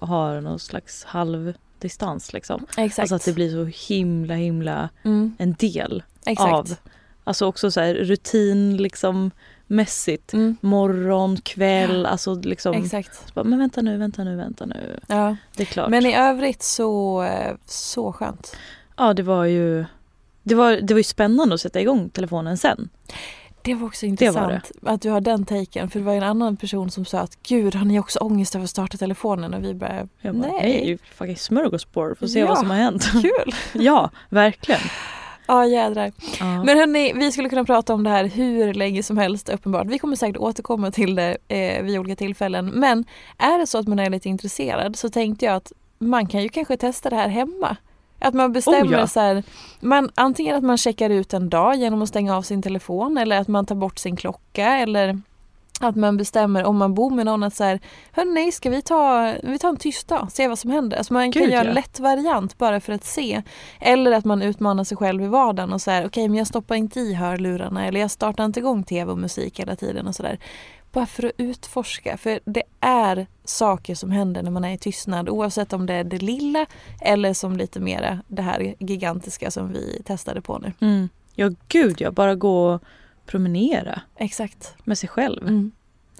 har 0.00 0.40
någon 0.40 0.59
slags 0.59 1.04
halvdistans 1.04 2.32
liksom. 2.32 2.66
Exakt. 2.76 2.98
Alltså 2.98 3.14
att 3.14 3.24
det 3.24 3.32
blir 3.32 3.50
så 3.50 3.94
himla 3.94 4.34
himla 4.34 4.88
mm, 5.04 5.34
en 5.38 5.52
del 5.52 6.02
exakt. 6.26 6.52
av. 6.52 6.74
Alltså 7.24 7.46
också 7.46 7.70
så 7.70 7.80
här 7.80 7.94
rutin 7.94 8.76
liksom 8.76 9.30
mässigt. 9.67 10.33
Mm, 10.33 10.57
Morgon, 10.61 11.37
kväll, 11.37 12.07
alltså 12.07 12.35
liksom. 12.35 12.75
exakt. 12.75 13.35
Bara, 13.35 13.45
Men 13.45 13.59
vänta 13.59 13.83
nu, 13.83 13.97
vänta 13.99 14.25
nu, 14.25 14.37
vänta 14.37 14.67
nu. 14.67 15.01
Ja. 15.07 15.37
Det 15.57 15.62
är 15.62 15.67
klart. 15.67 15.91
Men 15.91 16.07
i 16.07 16.17
övrigt 16.17 16.62
så, 16.62 17.23
eh, 17.23 17.55
så 17.67 18.12
skönt. 18.12 18.57
Ja 18.97 19.14
det 19.14 19.23
var 19.23 19.45
ju 19.45 19.85
det 20.43 20.55
var, 20.55 20.73
det 20.73 20.95
var 20.95 20.99
ju 20.99 21.05
spännande 21.05 21.55
att 21.55 21.61
sätta 21.61 21.81
igång 21.81 22.09
telefonen 22.09 22.59
sen. 22.59 22.89
Det 23.62 23.75
var 23.75 23.87
också 23.87 24.07
var 24.07 24.09
intressant 24.09 24.71
att 24.83 25.03
du 25.03 25.11
har 25.11 25.21
den 25.21 25.45
taken. 25.45 25.91
För 25.91 25.99
det 25.99 26.05
var 26.05 26.12
ju 26.12 26.17
en 26.19 26.25
annan 26.25 26.57
person 26.57 26.91
som 26.91 27.05
sa 27.05 27.19
att 27.21 27.39
gud 27.43 27.75
har 27.75 27.85
ni 27.85 28.01
också 28.01 28.19
ångest 28.19 28.55
över 28.55 28.64
att 28.64 28.71
starta 28.71 28.97
telefonen? 28.99 29.55
Och 29.55 29.64
vi 29.64 29.75
bara 29.75 30.09
Jag 30.21 30.35
bara, 30.37 30.49
Nej. 30.53 30.61
nej. 30.62 30.99
fucking 31.14 31.37
smörgåsbord, 31.37 32.19
får 32.19 32.27
se 32.27 32.39
Ja. 32.41 32.47
vad 32.47 32.59
som 32.59 32.71
har 32.71 32.77
hänt. 32.77 33.09
kul. 33.12 33.55
ja, 33.83 34.11
verkligen. 34.29 34.81
Ja 35.47 35.66
jädrar. 35.66 36.12
Ja. 36.40 36.64
Men 36.64 36.78
hörni, 36.78 37.12
vi 37.12 37.32
skulle 37.32 37.49
kunna 37.49 37.64
prata 37.64 37.94
om 37.94 38.03
det 38.03 38.11
här 38.11 38.24
hur 38.24 38.74
länge 38.74 39.03
som 39.03 39.18
helst 39.18 39.49
uppenbart. 39.49 39.86
Vi 39.86 39.99
kommer 39.99 40.16
säkert 40.16 40.36
återkomma 40.36 40.90
till 40.90 41.14
det 41.14 41.36
eh, 41.49 41.82
vid 41.82 41.99
olika 41.99 42.16
tillfällen. 42.16 42.66
Men 42.66 43.05
är 43.38 43.59
det 43.59 43.66
så 43.66 43.78
att 43.78 43.88
man 43.88 43.99
är 43.99 44.11
lite 44.11 44.28
intresserad 44.28 44.97
så 44.97 45.11
tänkte 45.11 45.44
jag 45.44 45.55
att 45.55 45.72
man 45.99 46.26
kan 46.26 46.42
ju 46.42 46.49
kanske 46.49 46.76
testa 46.76 47.11
det 47.11 47.16
här 47.16 47.28
hemma. 47.28 47.76
Att 48.18 48.34
man 48.34 48.53
bestämmer 48.53 48.97
Oh, 48.97 49.01
ja. 49.01 49.07
så 49.07 49.20
här, 49.20 49.42
man, 49.80 50.11
antingen 50.14 50.57
att 50.57 50.64
man 50.64 50.78
checkar 50.78 51.11
ut 51.11 51.34
en 51.34 51.49
dag 51.49 51.76
genom 51.76 52.03
att 52.03 52.09
stänga 52.09 52.36
av 52.36 52.42
sin 52.42 52.62
telefon 52.62 53.18
eller 53.18 53.40
att 53.40 53.49
man 53.49 53.66
tar 53.66 53.74
bort 53.74 53.99
sin 53.99 54.16
klocka 54.16 54.66
eller 54.76 55.20
att 55.85 55.97
man 55.97 56.16
bestämmer 56.16 56.64
om 56.64 56.77
man 56.77 56.95
bor 56.95 57.11
med 57.11 57.27
någon 57.27 57.43
att 57.43 57.55
så 57.55 57.64
här, 57.64 57.81
hörni 58.12 58.53
ska 58.53 58.70
vi 58.70 58.83
ta, 58.83 59.35
vi 59.43 59.59
tar 59.59 59.68
en 59.68 59.77
tyst 59.77 60.09
dag, 60.09 60.33
se 60.33 60.49
vad 60.49 60.59
som 60.59 60.70
händer. 60.70 60.97
Alltså 60.97 61.12
man 61.12 61.33
kan 61.33 61.43
Gud, 61.43 61.53
göra 61.53 61.61
en 61.61 61.66
ja. 61.66 61.72
lätt 61.72 62.01
variant 62.01 62.59
bara 62.59 62.81
för 62.81 62.93
att 62.93 63.05
se. 63.05 63.43
Eller 63.81 64.12
att 64.12 64.24
man 64.24 64.43
utmanar 64.43 64.85
sig 64.85 64.97
själv 64.97 65.22
i 65.22 65.27
vardagen 65.27 65.72
och 65.72 65.81
så 65.81 65.91
här, 65.91 66.07
okej 66.07 66.29
men 66.29 66.39
jag 66.39 66.47
stoppar 66.47 66.74
inte 66.74 67.01
i 67.01 67.14
hörlurarna 67.14 67.87
eller 67.87 68.01
jag 68.01 68.11
startar 68.11 68.45
inte 68.45 68.61
igång 68.61 68.83
tv 68.85 69.12
och 69.12 69.18
musik 69.18 69.61
hela 69.61 69.77
tiden 69.77 70.07
och 70.07 70.14
sådär. 70.14 70.39
Bara 70.93 71.07
för 71.07 71.27
att 71.27 71.33
utforska, 71.37 72.16
för 72.16 72.41
det 72.45 72.62
är 72.81 73.27
saker 73.45 73.95
som 73.95 74.11
händer 74.11 74.43
när 74.43 74.51
man 74.51 74.64
är 74.64 74.74
i 74.74 74.79
tystnad 74.79 75.29
oavsett 75.29 75.72
om 75.72 75.87
det 75.87 75.95
är 75.95 76.05
det 76.05 76.18
lilla 76.18 76.66
eller 77.01 77.35
som 77.35 77.57
lite 77.57 77.81
mera 77.81 78.20
det 78.29 78.43
här 78.43 78.74
gigantiska 78.79 79.51
som 79.51 79.72
vi 79.72 80.03
testade 80.05 80.41
på 80.41 80.59
nu. 80.59 80.72
Mm. 80.81 81.09
Ja 81.35 81.51
gud 81.68 82.01
ja, 82.01 82.11
bara 82.11 82.35
gå 82.35 82.74
och 82.74 82.83
promenera 83.27 84.01
Exakt. 84.16 84.74
med 84.85 84.99
sig 84.99 85.09
själv. 85.09 85.43
Mm. 85.43 85.72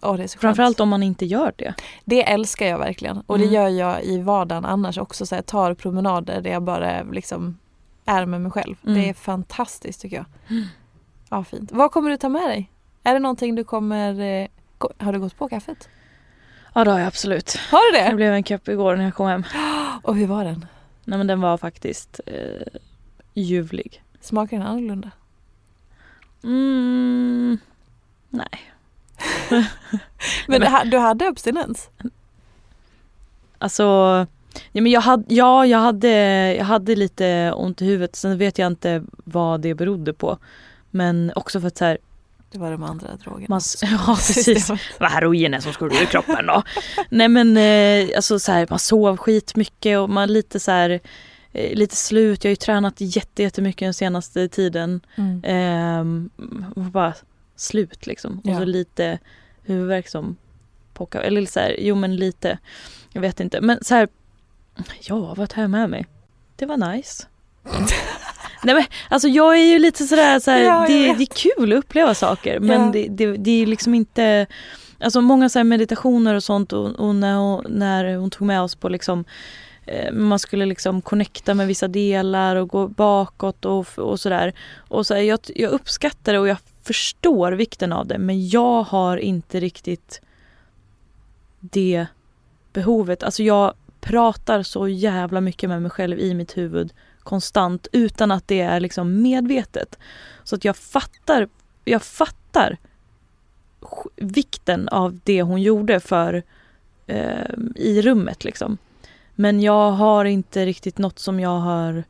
Åh, 0.03 0.17
det 0.17 0.23
är 0.23 0.27
så 0.27 0.33
skönt. 0.33 0.41
Framförallt 0.41 0.81
om 0.81 0.89
man 0.89 1.03
inte 1.03 1.27
gör 1.27 1.53
det. 1.57 1.75
Det 2.05 2.23
älskar 2.31 2.67
jag 2.67 2.79
verkligen 2.79 3.21
och 3.27 3.39
det 3.39 3.45
Mm. 3.45 3.55
gör 3.55 3.69
jag 3.69 4.05
i 4.05 4.21
vardagen 4.23 4.65
annars 4.65 4.99
också. 4.99 5.27
Så 5.27 5.35
jag 5.35 5.47
tar 5.47 5.75
promenader 5.75 6.41
där 6.41 6.51
jag 6.51 6.63
bara 6.63 7.03
liksom 7.03 7.59
är 8.05 8.27
med 8.27 8.41
mig 8.41 8.53
själv. 8.53 8.75
Mm. 8.87 8.95
Det 8.99 9.09
är 9.09 9.15
fantastiskt 9.15 10.01
tycker 10.01 10.17
jag. 10.17 10.27
Ja, 11.31 11.45
fint. 11.45 11.73
Vad 11.73 11.91
kommer 11.91 12.11
du 12.11 12.17
ta 12.17 12.29
med 12.29 12.49
dig? 12.49 12.71
Är 13.03 13.13
det 13.15 13.19
någonting 13.21 13.55
du 13.55 13.65
kommer... 13.65 14.21
eh, 14.21 14.47
Har 14.99 15.13
du 15.13 15.21
gått 15.21 15.37
på 15.39 15.49
kaffet? 15.49 15.89
Ja 16.75 16.85
det 16.85 16.91
har 16.91 16.99
jag 16.99 17.07
absolut. 17.09 17.57
Har 17.71 17.93
du 17.93 17.99
Det 17.99 18.11
det? 18.11 18.17
blev 18.17 18.33
en 18.35 18.43
kopp 18.43 18.69
igår 18.69 18.97
när 18.97 19.05
jag 19.05 19.15
kom 19.15 19.27
hem. 19.27 19.45
Och 20.03 20.17
hur 20.17 20.27
var 20.27 20.45
den? 20.45 20.67
Nej 21.05 21.19
men 21.19 21.27
den 21.27 21.41
var 21.41 21.59
faktiskt 21.59 22.21
eh, 22.27 22.81
ljuvlig. 23.35 24.03
Smakar 24.21 24.57
den 24.59 24.67
annorlunda? 24.67 25.11
Mm, 26.45 27.59
nej. 28.30 28.72
Men 30.47 30.61
du 30.61 30.66
ha- 30.66 30.84
du 30.84 30.99
hade 30.99 31.28
abstinens? 31.28 31.89
Alltså, 33.59 33.82
ja, 34.72 34.82
men 34.82 34.93
jag, 34.93 35.01
hade, 35.01 35.34
ja, 35.34 35.66
jag, 35.66 35.78
hade, 35.78 36.09
jag 36.55 36.64
hade 36.64 36.97
lite 36.97 37.53
ont 37.57 37.82
i 37.82 37.84
huvudet. 37.87 38.16
Sen 38.16 38.39
vet 38.39 38.59
jag 38.59 38.66
inte 38.66 39.03
vad 39.24 39.61
det 39.61 39.74
berodde 39.74 40.12
på. 40.12 40.39
Men 40.91 41.32
också 41.37 41.61
för 41.61 41.68
att 41.68 41.76
så 41.78 41.84
här, 41.84 41.99
Det 42.51 42.59
var 42.59 42.70
de 42.70 42.82
andra 42.82 43.16
drogerna. 43.16 43.47
man, 43.49 43.61
ja 43.82 44.14
precis. 44.14 44.70
Vad 45.01 45.11
heroinet 45.11 45.62
som 45.62 45.72
skulle 45.72 46.03
ur 46.03 46.07
kroppen 46.07 46.47
då. 46.47 46.62
Nej 47.09 47.28
men 47.28 47.57
eh, 47.57 48.16
alltså 48.16 48.39
så 48.39 48.53
här, 48.53 48.66
man 48.70 48.78
sov 48.78 49.16
skitmycket 49.16 49.99
och 49.99 50.11
man 50.11 50.32
lite 50.32 50.61
så 50.61 50.70
här 50.70 51.01
lite 51.57 51.97
slut. 51.97 52.45
Jag 52.45 52.49
har 52.49 52.53
ju 52.53 52.57
tränat 52.57 52.95
jätte, 52.99 53.43
jättemycket 53.43 53.87
den 53.87 53.95
senaste 53.95 54.49
tiden. 54.49 55.01
Mm. 55.17 55.43
Ehm, 55.45 56.31
och 56.77 56.83
bara 56.83 57.15
slut 57.57 58.07
liksom. 58.07 58.39
Och 58.45 58.51
Ja. 58.51 58.59
så 58.59 58.65
lite 58.65 59.19
huvudvärk 59.63 60.09
som 60.09 60.37
pockar. 60.95 61.21
Eller 61.21 61.47
så 61.47 61.61
här, 61.61 61.77
jo 61.79 61.95
men 61.95 62.17
lite. 62.17 62.59
Jag 63.13 63.21
vet 63.21 63.41
inte. 63.41 63.61
Men 63.61 63.85
så 63.85 63.95
här, 63.95 64.09
ja 65.01 65.35
vad 65.35 65.51
tar 65.51 65.63
jag 65.63 65.71
med 65.71 65.91
mig? 65.91 66.07
Det 66.57 66.67
var 66.67 66.77
nice. 66.77 67.27
Nej 68.63 68.75
men 68.75 68.85
alltså 69.09 69.29
jag 69.29 69.59
är 69.59 69.65
ju 69.65 69.79
lite 69.79 70.05
sådär, 70.05 70.41
så 70.41 70.51
här, 70.51 70.63
Ja, 70.63 70.85
det, 70.89 71.13
det 71.15 71.23
är 71.23 71.55
kul 71.57 71.73
att 71.73 71.79
uppleva 71.79 72.15
saker 72.15 72.61
men 72.61 72.81
Ja. 72.87 72.91
det, 72.93 73.09
det, 73.09 73.37
det 73.37 73.51
är 73.63 73.67
liksom 73.67 73.95
inte 73.95 74.47
Alltså 75.01 75.21
många 75.21 75.49
så 75.49 75.65
meditationer 75.65 76.35
och 76.35 76.43
sånt 76.45 76.73
och, 76.73 76.87
och 76.91 77.15
när, 77.15 77.35
hon, 77.37 77.65
när 77.69 78.17
hon 78.17 78.31
tog 78.31 78.47
med 78.47 78.63
oss 78.63 78.75
på 78.75 78.89
liksom 78.89 79.19
eh, 79.21 79.25
Eh, 79.87 80.12
man 80.12 80.39
skulle 80.39 80.66
liksom 80.66 81.03
connecta 81.03 81.55
med 81.55 81.66
vissa 81.66 81.89
delar 81.89 82.57
och 82.57 82.68
gå 82.68 82.89
bakåt 82.89 83.64
och, 83.64 83.99
och 83.99 84.20
sådär. 84.20 84.53
Och 84.76 85.07
så 85.07 85.14
här, 85.14 85.22
jag, 85.22 85.41
jag 85.55 85.70
uppskattar 85.70 86.32
det 86.32 86.39
och 86.39 86.49
jag 86.49 86.59
förstår 86.82 87.53
vikten 87.53 87.93
av 87.93 88.07
det 88.07 88.18
men 88.18 88.49
jag 88.49 88.82
har 88.82 89.16
inte 89.16 89.61
riktigt 89.61 90.20
det 91.61 92.07
behovet. 92.72 93.22
Alltså 93.22 93.43
jag 93.43 93.74
pratar 94.01 94.62
så 94.62 94.89
jävla 94.89 95.41
mycket 95.41 95.68
med 95.68 95.82
mig 95.82 95.91
själv 95.91 96.18
i 96.18 96.34
mitt 96.34 96.57
huvud 96.57 96.93
konstant 97.20 97.89
utan 97.93 98.30
att 98.30 98.49
det 98.49 98.61
är 98.61 98.80
liksom 98.80 99.22
medvetet. 99.22 99.99
Så 100.45 100.57
att 100.57 100.64
jag 100.64 100.76
fattar, 100.76 101.49
jag 101.84 102.03
fattar 102.03 102.76
vikten 104.16 104.89
av 104.89 105.18
det 105.24 105.43
hon 105.43 105.62
gjorde 105.62 106.01
för 106.01 106.43
eh, 107.07 107.55
i 107.74 108.03
rummet 108.03 108.45
liksom. 108.45 108.78
Men 109.37 109.61
jag 109.61 109.91
har 109.91 110.24
inte 110.24 110.66
riktigt 110.66 110.99
något 110.99 111.18
som 111.18 111.41
jag 111.41 111.59
har 111.59 112.05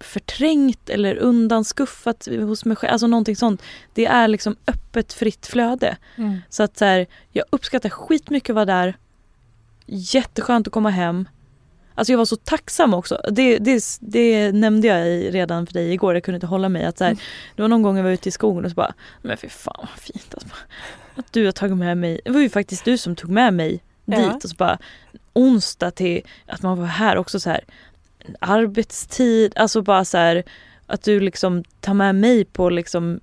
förträngt 0.00 0.90
eller 0.90 1.16
undanskuffat 1.16 2.28
hos 2.40 2.64
mig 2.64 2.76
själv. 2.76 2.92
Alltså 2.92 3.06
någonting 3.06 3.36
sånt. 3.36 3.62
Det 3.94 4.06
är 4.06 4.28
liksom 4.28 4.56
öppet 4.66 5.12
fritt 5.12 5.46
flöde. 5.46 5.96
Mm. 6.16 6.38
Så 6.48 6.62
att 6.62 6.78
så 6.78 6.84
här, 6.84 7.06
jag 7.32 7.44
uppskattar 7.50 7.88
skitmycket 7.88 8.50
att 8.50 8.54
vara 8.54 8.64
där. 8.64 8.96
Jätteskönt 9.86 10.66
att 10.66 10.72
komma 10.72 10.90
hem. 10.90 11.28
Alltså 11.94 12.12
jag 12.12 12.18
var 12.18 12.24
så 12.24 12.36
tacksam 12.36 12.94
också. 12.94 13.20
Det, 13.30 13.58
det, 13.58 13.82
det 14.00 14.52
nämnde 14.52 14.86
jag 14.88 15.08
i, 15.08 15.30
redan 15.30 15.66
för 15.66 15.74
dig 15.74 15.92
igår, 15.92 16.14
jag 16.14 16.22
kunde 16.24 16.36
inte 16.36 16.46
hålla 16.46 16.68
mig. 16.68 16.84
Att 16.84 16.98
så 16.98 17.04
här, 17.04 17.10
Mm. 17.10 17.20
Det 17.56 17.62
var 17.62 17.68
någon 17.68 17.82
gång 17.82 17.96
jag 17.96 18.04
var 18.04 18.10
ute 18.10 18.28
i 18.28 18.32
skogen 18.32 18.64
och 18.64 18.70
så 18.70 18.74
bara, 18.74 18.94
men 19.22 19.36
fy 19.36 19.48
fan 19.48 19.74
vad 19.78 19.88
fint. 20.00 20.34
Alltså, 20.34 20.48
att 21.14 21.32
du 21.32 21.44
har 21.44 21.52
tagit 21.52 21.76
med 21.76 21.98
mig, 21.98 22.20
det 22.24 22.30
var 22.30 22.40
ju 22.40 22.48
faktiskt 22.50 22.84
du 22.84 22.98
som 22.98 23.16
tog 23.16 23.30
med 23.30 23.54
mig 23.54 23.82
Ja. 24.04 24.18
dit. 24.18 24.44
Och 24.44 24.50
så 24.50 24.56
bara 24.56 24.78
onsdag 25.36 25.90
till 25.90 26.22
att 26.46 26.62
man 26.62 26.78
var 26.78 26.86
här 26.86 27.16
också 27.16 27.40
så 27.40 27.50
här 27.50 27.64
arbetstid, 28.40 29.52
alltså 29.56 29.82
bara 29.82 30.04
så 30.04 30.18
här 30.18 30.42
att 30.86 31.02
du 31.02 31.20
liksom 31.20 31.64
tar 31.80 31.94
med 31.94 32.14
mig 32.14 32.44
på 32.44 32.70
liksom 32.70 33.20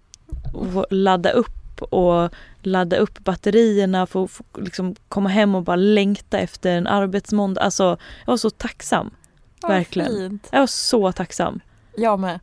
ladda 0.90 1.32
upp 1.32 1.82
och 1.82 2.30
ladda 2.62 2.98
upp 2.98 3.20
batterierna 3.20 4.08
för 4.08 4.24
att 4.24 4.32
få 4.32 4.44
liksom 4.58 4.96
komma 5.08 5.30
hem 5.30 5.56
och 5.56 5.64
bara 5.64 5.76
längta 5.76 6.40
efter 6.40 6.78
en 6.78 6.88
arbetsmåndag. 6.88 7.62
Alltså 7.62 7.98
jag 8.26 8.32
var 8.32 8.38
så 8.38 8.50
tacksam. 8.50 9.12
Vad 9.62 9.72
Verkligen. 9.72 10.10
Fint. 10.10 10.50
Jag 10.52 10.60
var 10.60 10.68
så 10.68 11.12
tacksam. 11.12 11.60
Jag 11.96 12.20
med. 12.20 12.40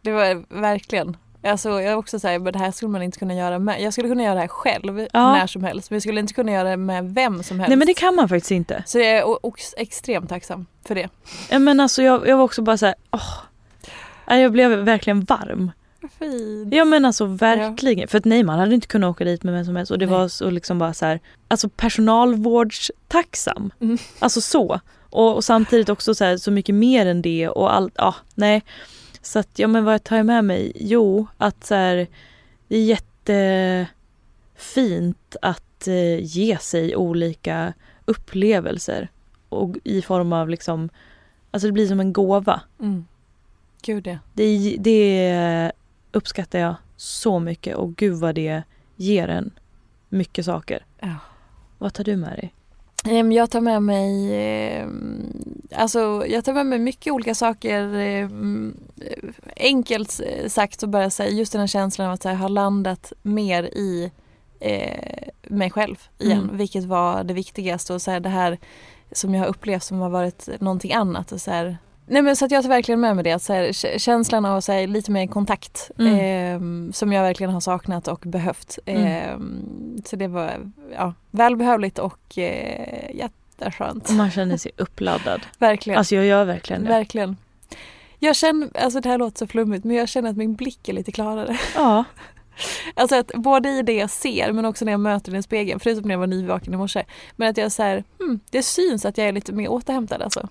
Det 0.00 0.12
var 0.12 0.60
verkligen. 0.60 1.16
Alltså, 1.44 1.68
jag 1.68 1.84
är 1.84 1.96
också 1.96 2.18
säger 2.18 2.38
men 2.38 2.52
det 2.52 2.58
här 2.58 2.70
skulle 2.70 2.88
man 2.88 3.02
inte 3.02 3.18
kunna 3.18 3.34
göra 3.34 3.58
med. 3.58 3.82
Jag 3.82 3.92
skulle 3.92 4.08
kunna 4.08 4.22
göra 4.22 4.34
det 4.34 4.40
här 4.40 4.48
själv 4.48 5.06
Ja. 5.12 5.32
när 5.32 5.46
som 5.46 5.64
helst. 5.64 5.90
Men 5.90 5.94
jag 5.96 6.02
skulle 6.02 6.20
inte 6.20 6.34
kunna 6.34 6.52
göra 6.52 6.70
det 6.70 6.76
med 6.76 7.14
vem 7.14 7.42
som 7.42 7.60
helst. 7.60 7.68
Nej 7.68 7.78
men 7.78 7.86
det 7.86 7.94
kan 7.94 8.14
man 8.14 8.28
faktiskt 8.28 8.50
inte. 8.50 8.82
Så 8.86 8.98
jag 8.98 9.06
är 9.06 9.24
extremt 9.76 10.28
tacksam 10.28 10.66
för 10.84 10.94
det. 10.94 11.08
Ja, 11.50 11.58
Men 11.58 11.80
alltså 11.80 12.02
jag, 12.02 12.28
jag 12.28 12.36
var 12.36 12.44
också 12.44 12.62
bara 12.62 12.76
så 12.76 12.86
här, 12.86 12.94
åh. 13.10 13.32
Jag 14.26 14.52
blev 14.52 14.70
verkligen 14.70 15.20
varm. 15.20 15.70
Fint. 16.18 16.74
Ja 16.74 16.84
men 16.84 17.04
alltså 17.04 17.24
verkligen. 17.24 18.08
För 18.08 18.18
att 18.18 18.24
nej 18.24 18.42
man 18.42 18.58
hade 18.58 18.74
inte 18.74 18.86
kunnat 18.86 19.10
åka 19.10 19.24
dit 19.24 19.42
med 19.42 19.54
vem 19.54 19.64
som 19.64 19.76
helst 19.76 19.92
och 19.92 19.98
det 19.98 20.06
Nej. 20.06 20.14
var 20.14 20.28
så 20.28 20.50
liksom 20.50 20.78
bara 20.78 20.94
så 20.94 21.06
här, 21.06 21.20
alltså 21.48 21.68
personalvårdstacksam. 21.68 23.72
Mm. 23.80 23.98
Alltså 24.18 24.40
så. 24.40 24.80
Och, 25.10 25.34
och 25.34 25.44
samtidigt 25.44 25.88
också 25.88 26.14
så, 26.14 26.24
här, 26.24 26.36
så 26.36 26.50
mycket 26.50 26.74
mer 26.74 27.06
än 27.06 27.22
det 27.22 27.48
och 27.48 27.74
allt, 27.74 27.92
ja 27.96 28.14
nej. 28.34 28.62
Så 29.22 29.38
att 29.38 29.58
ja 29.58 29.68
men 29.68 29.84
vad 29.84 30.04
tar 30.04 30.16
jag 30.16 30.26
med 30.26 30.44
mig? 30.44 30.72
Jo 30.74 31.26
att 31.38 31.64
så 31.64 31.74
här, 31.74 32.06
det 32.68 32.76
är 32.76 32.84
jättefint 34.54 35.36
att 35.42 35.88
eh, 35.88 36.18
ge 36.20 36.58
sig 36.58 36.96
olika 36.96 37.72
upplevelser. 38.04 39.08
Och 39.48 39.76
i 39.84 40.02
form 40.02 40.32
av 40.32 40.48
liksom, 40.48 40.88
alltså 41.50 41.68
det 41.68 41.72
blir 41.72 41.86
som 41.86 42.00
en 42.00 42.12
gåva. 42.12 42.60
Mm. 42.80 43.06
Gud 43.82 44.06
ja. 44.06 44.18
Det, 44.34 44.76
det 44.78 45.72
uppskattar 46.12 46.58
jag 46.58 46.74
så 46.96 47.38
mycket 47.38 47.76
och 47.76 47.96
gud 47.96 48.14
vad 48.14 48.34
det 48.34 48.62
ger 48.96 49.28
en 49.28 49.50
mycket 50.08 50.44
saker. 50.44 50.84
ja. 51.00 51.16
Vad 51.78 51.94
tar 51.94 52.04
du 52.04 52.16
med 52.16 52.30
dig? 52.30 52.54
Ehm, 53.04 53.32
Jag 53.32 53.50
tar 53.50 53.60
med 53.60 53.82
mig 53.82 54.30
ehm, 54.34 55.42
Alltså 55.74 56.24
jag 56.28 56.44
tar 56.44 56.52
med 56.52 56.66
mig 56.66 56.78
mycket 56.78 57.12
olika 57.12 57.34
saker 57.34 57.94
ehm, 57.94 58.76
Enkelt 59.56 60.20
sagt 60.46 60.80
så 60.80 60.86
bara 60.86 61.10
säga 61.10 61.30
just 61.30 61.52
den 61.52 61.60
här 61.60 61.66
känslan 61.66 62.06
av 62.06 62.12
att 62.14 62.24
jag 62.24 62.34
har 62.34 62.48
landat 62.48 63.12
mer 63.22 63.62
i 63.64 64.10
eh, 64.60 65.28
mig 65.42 65.70
själv 65.70 65.96
igen 66.18 66.42
Mm. 66.42 66.56
vilket 66.56 66.84
var 66.84 67.24
det 67.24 67.34
viktigaste 67.34 67.94
och 67.94 68.02
så 68.02 68.10
här, 68.10 68.20
det 68.20 68.28
här 68.28 68.58
som 69.12 69.34
jag 69.34 69.42
har 69.42 69.48
upplevt 69.48 69.82
som 69.84 70.00
har 70.00 70.10
varit 70.10 70.48
någonting 70.60 70.92
annat 70.92 71.32
och 71.32 71.40
så 71.40 71.50
här, 71.50 71.76
Nej 72.06 72.22
men 72.22 72.36
så 72.36 72.44
att 72.44 72.50
jag 72.50 72.62
tar 72.62 72.68
verkligen 72.68 73.00
med 73.00 73.14
mig 73.16 73.24
det, 73.24 73.32
att 73.32 73.42
så 73.42 73.52
här, 73.52 73.64
kä- 73.68 73.98
känslan 73.98 74.44
av 74.44 74.60
så 74.60 74.72
här, 74.72 74.86
lite 74.86 75.10
mer 75.10 75.26
kontakt 75.26 75.90
Mm. 75.98 76.18
ehm, 76.20 76.92
som 76.92 77.12
jag 77.12 77.22
verkligen 77.22 77.52
har 77.52 77.60
saknat 77.60 78.08
och 78.08 78.18
behövt. 78.26 78.78
Mm. 78.86 79.06
Ehm, 79.06 80.02
så 80.04 80.16
det 80.16 80.28
var 80.28 80.70
ja, 80.94 81.14
välbehövligt 81.30 81.98
och 81.98 82.38
eh, 82.38 83.14
jätteskönt. 83.16 84.08
Och 84.08 84.14
man 84.14 84.30
känner 84.30 84.56
sig 84.56 84.72
uppladdad. 84.76 85.40
Verkligen. 85.58 85.98
Alltså 85.98 86.14
jag 86.14 86.26
gör 86.26 86.44
verkligen 86.44 86.82
det. 86.82 86.88
verkligen. 86.88 87.36
Jag 88.18 88.36
känner, 88.36 88.68
alltså 88.82 89.00
det 89.00 89.08
här 89.08 89.18
låter 89.18 89.38
så 89.38 89.46
flummigt 89.46 89.84
men 89.84 89.96
jag 89.96 90.08
känner 90.08 90.30
att 90.30 90.36
min 90.36 90.54
blick 90.54 90.88
är 90.88 90.92
lite 90.92 91.12
klarare. 91.12 91.58
Ja. 91.74 92.04
Alltså 92.94 93.16
att 93.16 93.30
både 93.34 93.68
i 93.68 93.82
det 93.82 93.92
jag 93.92 94.10
ser 94.10 94.52
men 94.52 94.64
också 94.64 94.84
när 94.84 94.92
jag 94.92 95.00
möter 95.00 95.30
den 95.30 95.40
i 95.40 95.42
spegeln, 95.42 95.80
förutom 95.80 96.02
när 96.08 96.14
jag 96.14 96.18
var 96.18 96.26
nyvaken 96.26 96.74
i 96.74 96.76
morse. 96.76 97.04
Men 97.36 97.50
att 97.50 97.56
jag 97.56 97.72
så 97.72 97.82
här, 97.82 98.04
hmm, 98.18 98.40
det 98.50 98.62
syns 98.62 99.04
att 99.04 99.18
jag 99.18 99.28
är 99.28 99.32
lite 99.32 99.52
mer 99.52 99.68
återhämtad 99.68 100.22
alltså. 100.22 100.48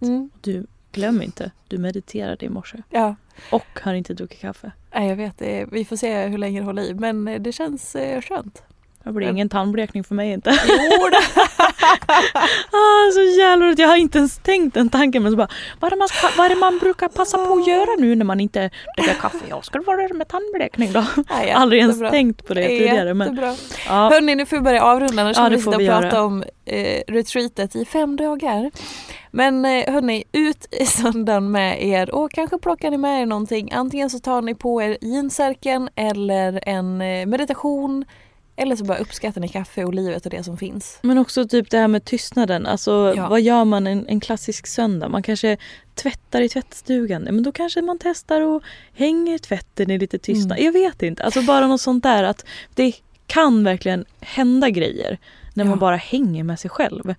Mm, 0.00 0.30
Du, 0.40 0.66
glöm 0.96 1.22
inte, 1.22 1.50
du 1.68 1.78
mediterade 1.78 2.46
i 2.46 2.48
morse. 2.48 2.82
ja. 2.90 3.14
Och 3.50 3.80
har 3.82 3.94
inte 3.94 4.14
druckit 4.14 4.40
kaffe. 4.40 4.72
Nej, 4.94 5.08
jag 5.08 5.16
vet, 5.16 5.42
vi 5.72 5.84
får 5.84 5.96
se 5.96 6.26
hur 6.26 6.38
länge 6.38 6.60
det 6.60 6.64
håller 6.66 6.82
i 6.82 6.94
men 6.94 7.28
eh, 7.28 7.40
det 7.40 7.52
känns 7.52 7.96
eh, 7.96 8.20
skönt. 8.20 8.62
Det 9.06 9.12
blir 9.12 9.28
ingen 9.28 9.48
tandblekning 9.48 10.04
för 10.04 10.14
mig 10.14 10.32
inte. 10.32 10.58
Jo, 10.68 11.08
ah, 12.70 13.12
så 13.14 13.22
jävla. 13.38 13.74
Jag 13.78 13.88
har 13.88 13.96
inte 13.96 14.18
ens 14.18 14.38
tänkt 14.38 14.74
den 14.74 14.88
tanken 14.88 15.22
men 15.22 15.32
så 15.32 15.36
bara 15.36 15.48
vad 15.80 15.92
är, 15.92 15.96
det 15.96 15.98
man 15.98 16.08
vad 16.36 16.46
är 16.46 16.50
det 16.50 16.56
man 16.56 16.78
brukar 16.78 17.08
passa 17.08 17.38
på 17.38 17.52
att 17.54 17.66
göra 17.66 17.96
nu 17.98 18.14
när 18.14 18.24
man 18.24 18.40
inte 18.40 18.70
dricker 18.96 19.14
kaffe? 19.14 19.38
Jag 19.48 19.64
ska 19.64 19.82
vara 19.82 20.14
med 20.14 20.28
tandblekning 20.28 20.92
då. 20.92 21.04
Nej, 21.30 21.50
Aldrig 21.56 21.80
ens 21.80 22.00
tänkt 22.00 22.46
på 22.46 22.54
det 22.54 22.68
tidigare 22.68 23.14
men 23.14 23.40
ja. 23.88 24.08
Hörni, 24.12 24.34
nu 24.34 24.46
får 24.46 24.56
vi 24.56 24.62
börja 24.62 24.84
avrunda 24.84 25.22
annars 25.22 25.36
Ja, 25.36 25.48
det 25.48 25.56
vi 25.56 25.62
sitta 25.62 25.76
och 25.76 25.80
vi 25.80 25.86
prata 25.86 26.06
göra. 26.06 26.22
om 26.22 26.44
eh, 26.64 27.02
retreatet 27.08 27.76
i 27.76 27.84
fem 27.84 28.16
dagar. 28.16 28.70
Men 29.30 29.64
eh, 29.64 29.92
hörni, 29.92 30.24
ut 30.32 30.66
i 30.80 30.86
söndagen 30.86 31.50
med 31.50 31.82
er 31.86 32.14
och 32.14 32.32
kanske 32.32 32.58
plockar 32.58 32.90
ni 32.90 32.98
med 32.98 33.22
er 33.22 33.26
någonting. 33.26 33.72
Antingen 33.72 34.10
så 34.10 34.18
tar 34.18 34.42
ni 34.42 34.54
på 34.54 34.82
er 34.82 34.98
jeansärken 35.00 35.88
eller 35.94 36.68
en 36.68 37.00
eh, 37.00 37.26
meditation 37.26 38.04
eller 38.56 38.76
så 38.76 38.84
bara 38.84 38.98
uppskattar 38.98 39.40
ni 39.40 39.48
kaffe 39.48 39.84
och 39.84 39.94
livet 39.94 40.24
och 40.26 40.30
det 40.30 40.42
som 40.42 40.56
finns. 40.56 40.98
Men 41.02 41.18
också 41.18 41.48
typ 41.48 41.70
det 41.70 41.78
här 41.78 41.88
med 41.88 42.04
tystnaden. 42.04 42.66
Alltså 42.66 43.12
Ja. 43.16 43.28
vad 43.28 43.40
gör 43.40 43.64
man 43.64 43.86
en, 43.86 44.06
en 44.08 44.20
klassisk 44.20 44.66
söndag? 44.66 45.08
Man 45.08 45.22
kanske 45.22 45.56
tvättar 45.94 46.40
i 46.40 46.48
tvättstugan. 46.48 47.22
Men 47.22 47.42
då 47.42 47.52
kanske 47.52 47.82
man 47.82 47.98
testar 48.00 48.40
och 48.40 48.62
hänger 48.94 49.38
tvätten 49.38 49.90
i 49.90 49.98
lite 49.98 50.18
tystnad. 50.18 50.58
Mm. 50.58 50.64
Jag 50.64 50.72
vet 50.72 51.02
inte. 51.02 51.22
Alltså 51.24 51.42
bara 51.42 51.66
något 51.66 51.80
sånt 51.80 52.02
där 52.02 52.24
att 52.24 52.44
det 52.74 52.92
kan 53.26 53.64
verkligen 53.64 54.04
hända 54.20 54.70
grejer 54.70 55.18
när 55.54 55.64
man 55.64 55.70
Ja. 55.74 55.76
bara 55.80 55.96
hänger 55.96 56.44
med 56.44 56.60
sig 56.60 56.70
själv. 56.70 57.14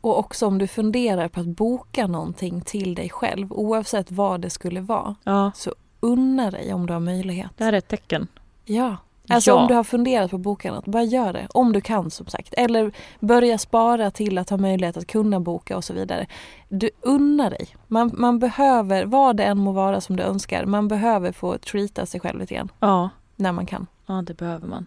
Och 0.00 0.18
också 0.18 0.46
om 0.46 0.58
du 0.58 0.66
funderar 0.66 1.28
på 1.28 1.40
att 1.40 1.46
boka 1.46 2.06
någonting 2.06 2.60
till 2.60 2.94
dig 2.94 3.10
själv 3.10 3.52
oavsett 3.52 4.10
vad 4.10 4.40
det 4.40 4.50
skulle 4.50 4.80
vara. 4.80 5.14
Ja, 5.24 5.52
Unna 6.00 6.50
dig 6.50 6.72
om 6.74 6.86
du 6.86 6.92
har 6.92 7.00
möjlighet. 7.00 7.50
det 7.56 7.64
här 7.64 7.72
är 7.72 7.76
ett 7.78 7.88
tecken. 7.88 8.26
Ja. 8.64 8.96
Alltså 9.28 9.50
Ja. 9.50 9.54
om 9.54 9.68
du 9.68 9.74
har 9.74 9.84
funderat 9.84 10.30
på 10.30 10.36
att 10.36 10.42
boka 10.42 10.72
något, 10.72 10.86
bara 10.86 11.02
gör 11.02 11.32
det. 11.32 11.46
Om 11.50 11.72
du 11.72 11.80
kan 11.80 12.10
som 12.10 12.26
sagt. 12.26 12.54
Eller 12.56 12.92
börja 13.20 13.58
spara 13.58 14.10
till 14.10 14.38
att 14.38 14.50
ha 14.50 14.56
möjlighet 14.56 14.96
att 14.96 15.06
kunna 15.06 15.40
boka 15.40 15.76
och 15.76 15.84
så 15.84 15.92
vidare. 15.92 16.26
Du 16.68 16.90
unnar 17.00 17.50
dig. 17.50 17.66
Man, 17.86 18.10
man 18.14 18.38
behöver, 18.38 19.04
vad 19.04 19.36
det 19.36 19.44
än 19.44 19.58
må 19.58 19.72
vara 19.72 20.00
som 20.00 20.16
du 20.16 20.22
önskar, 20.22 20.64
man 20.66 20.88
behöver 20.88 21.32
få 21.32 21.58
treata 21.58 22.06
sig 22.06 22.20
själv 22.20 22.38
lite 22.40 22.54
grann. 22.54 22.68
Ja, 22.80 23.10
När 23.36 23.52
man 23.52 23.66
kan. 23.66 23.86
ja 24.06 24.22
det 24.26 24.34
behöver 24.34 24.66
man. 24.68 24.86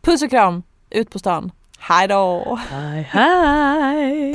Puss 0.00 0.22
och 0.22 0.30
kram, 0.30 0.62
ut 0.90 1.10
på 1.10 1.18
stan. 1.18 1.52
Hej 1.78 2.08
då! 2.08 2.58
Hej 2.70 3.02
hej! 3.10 4.34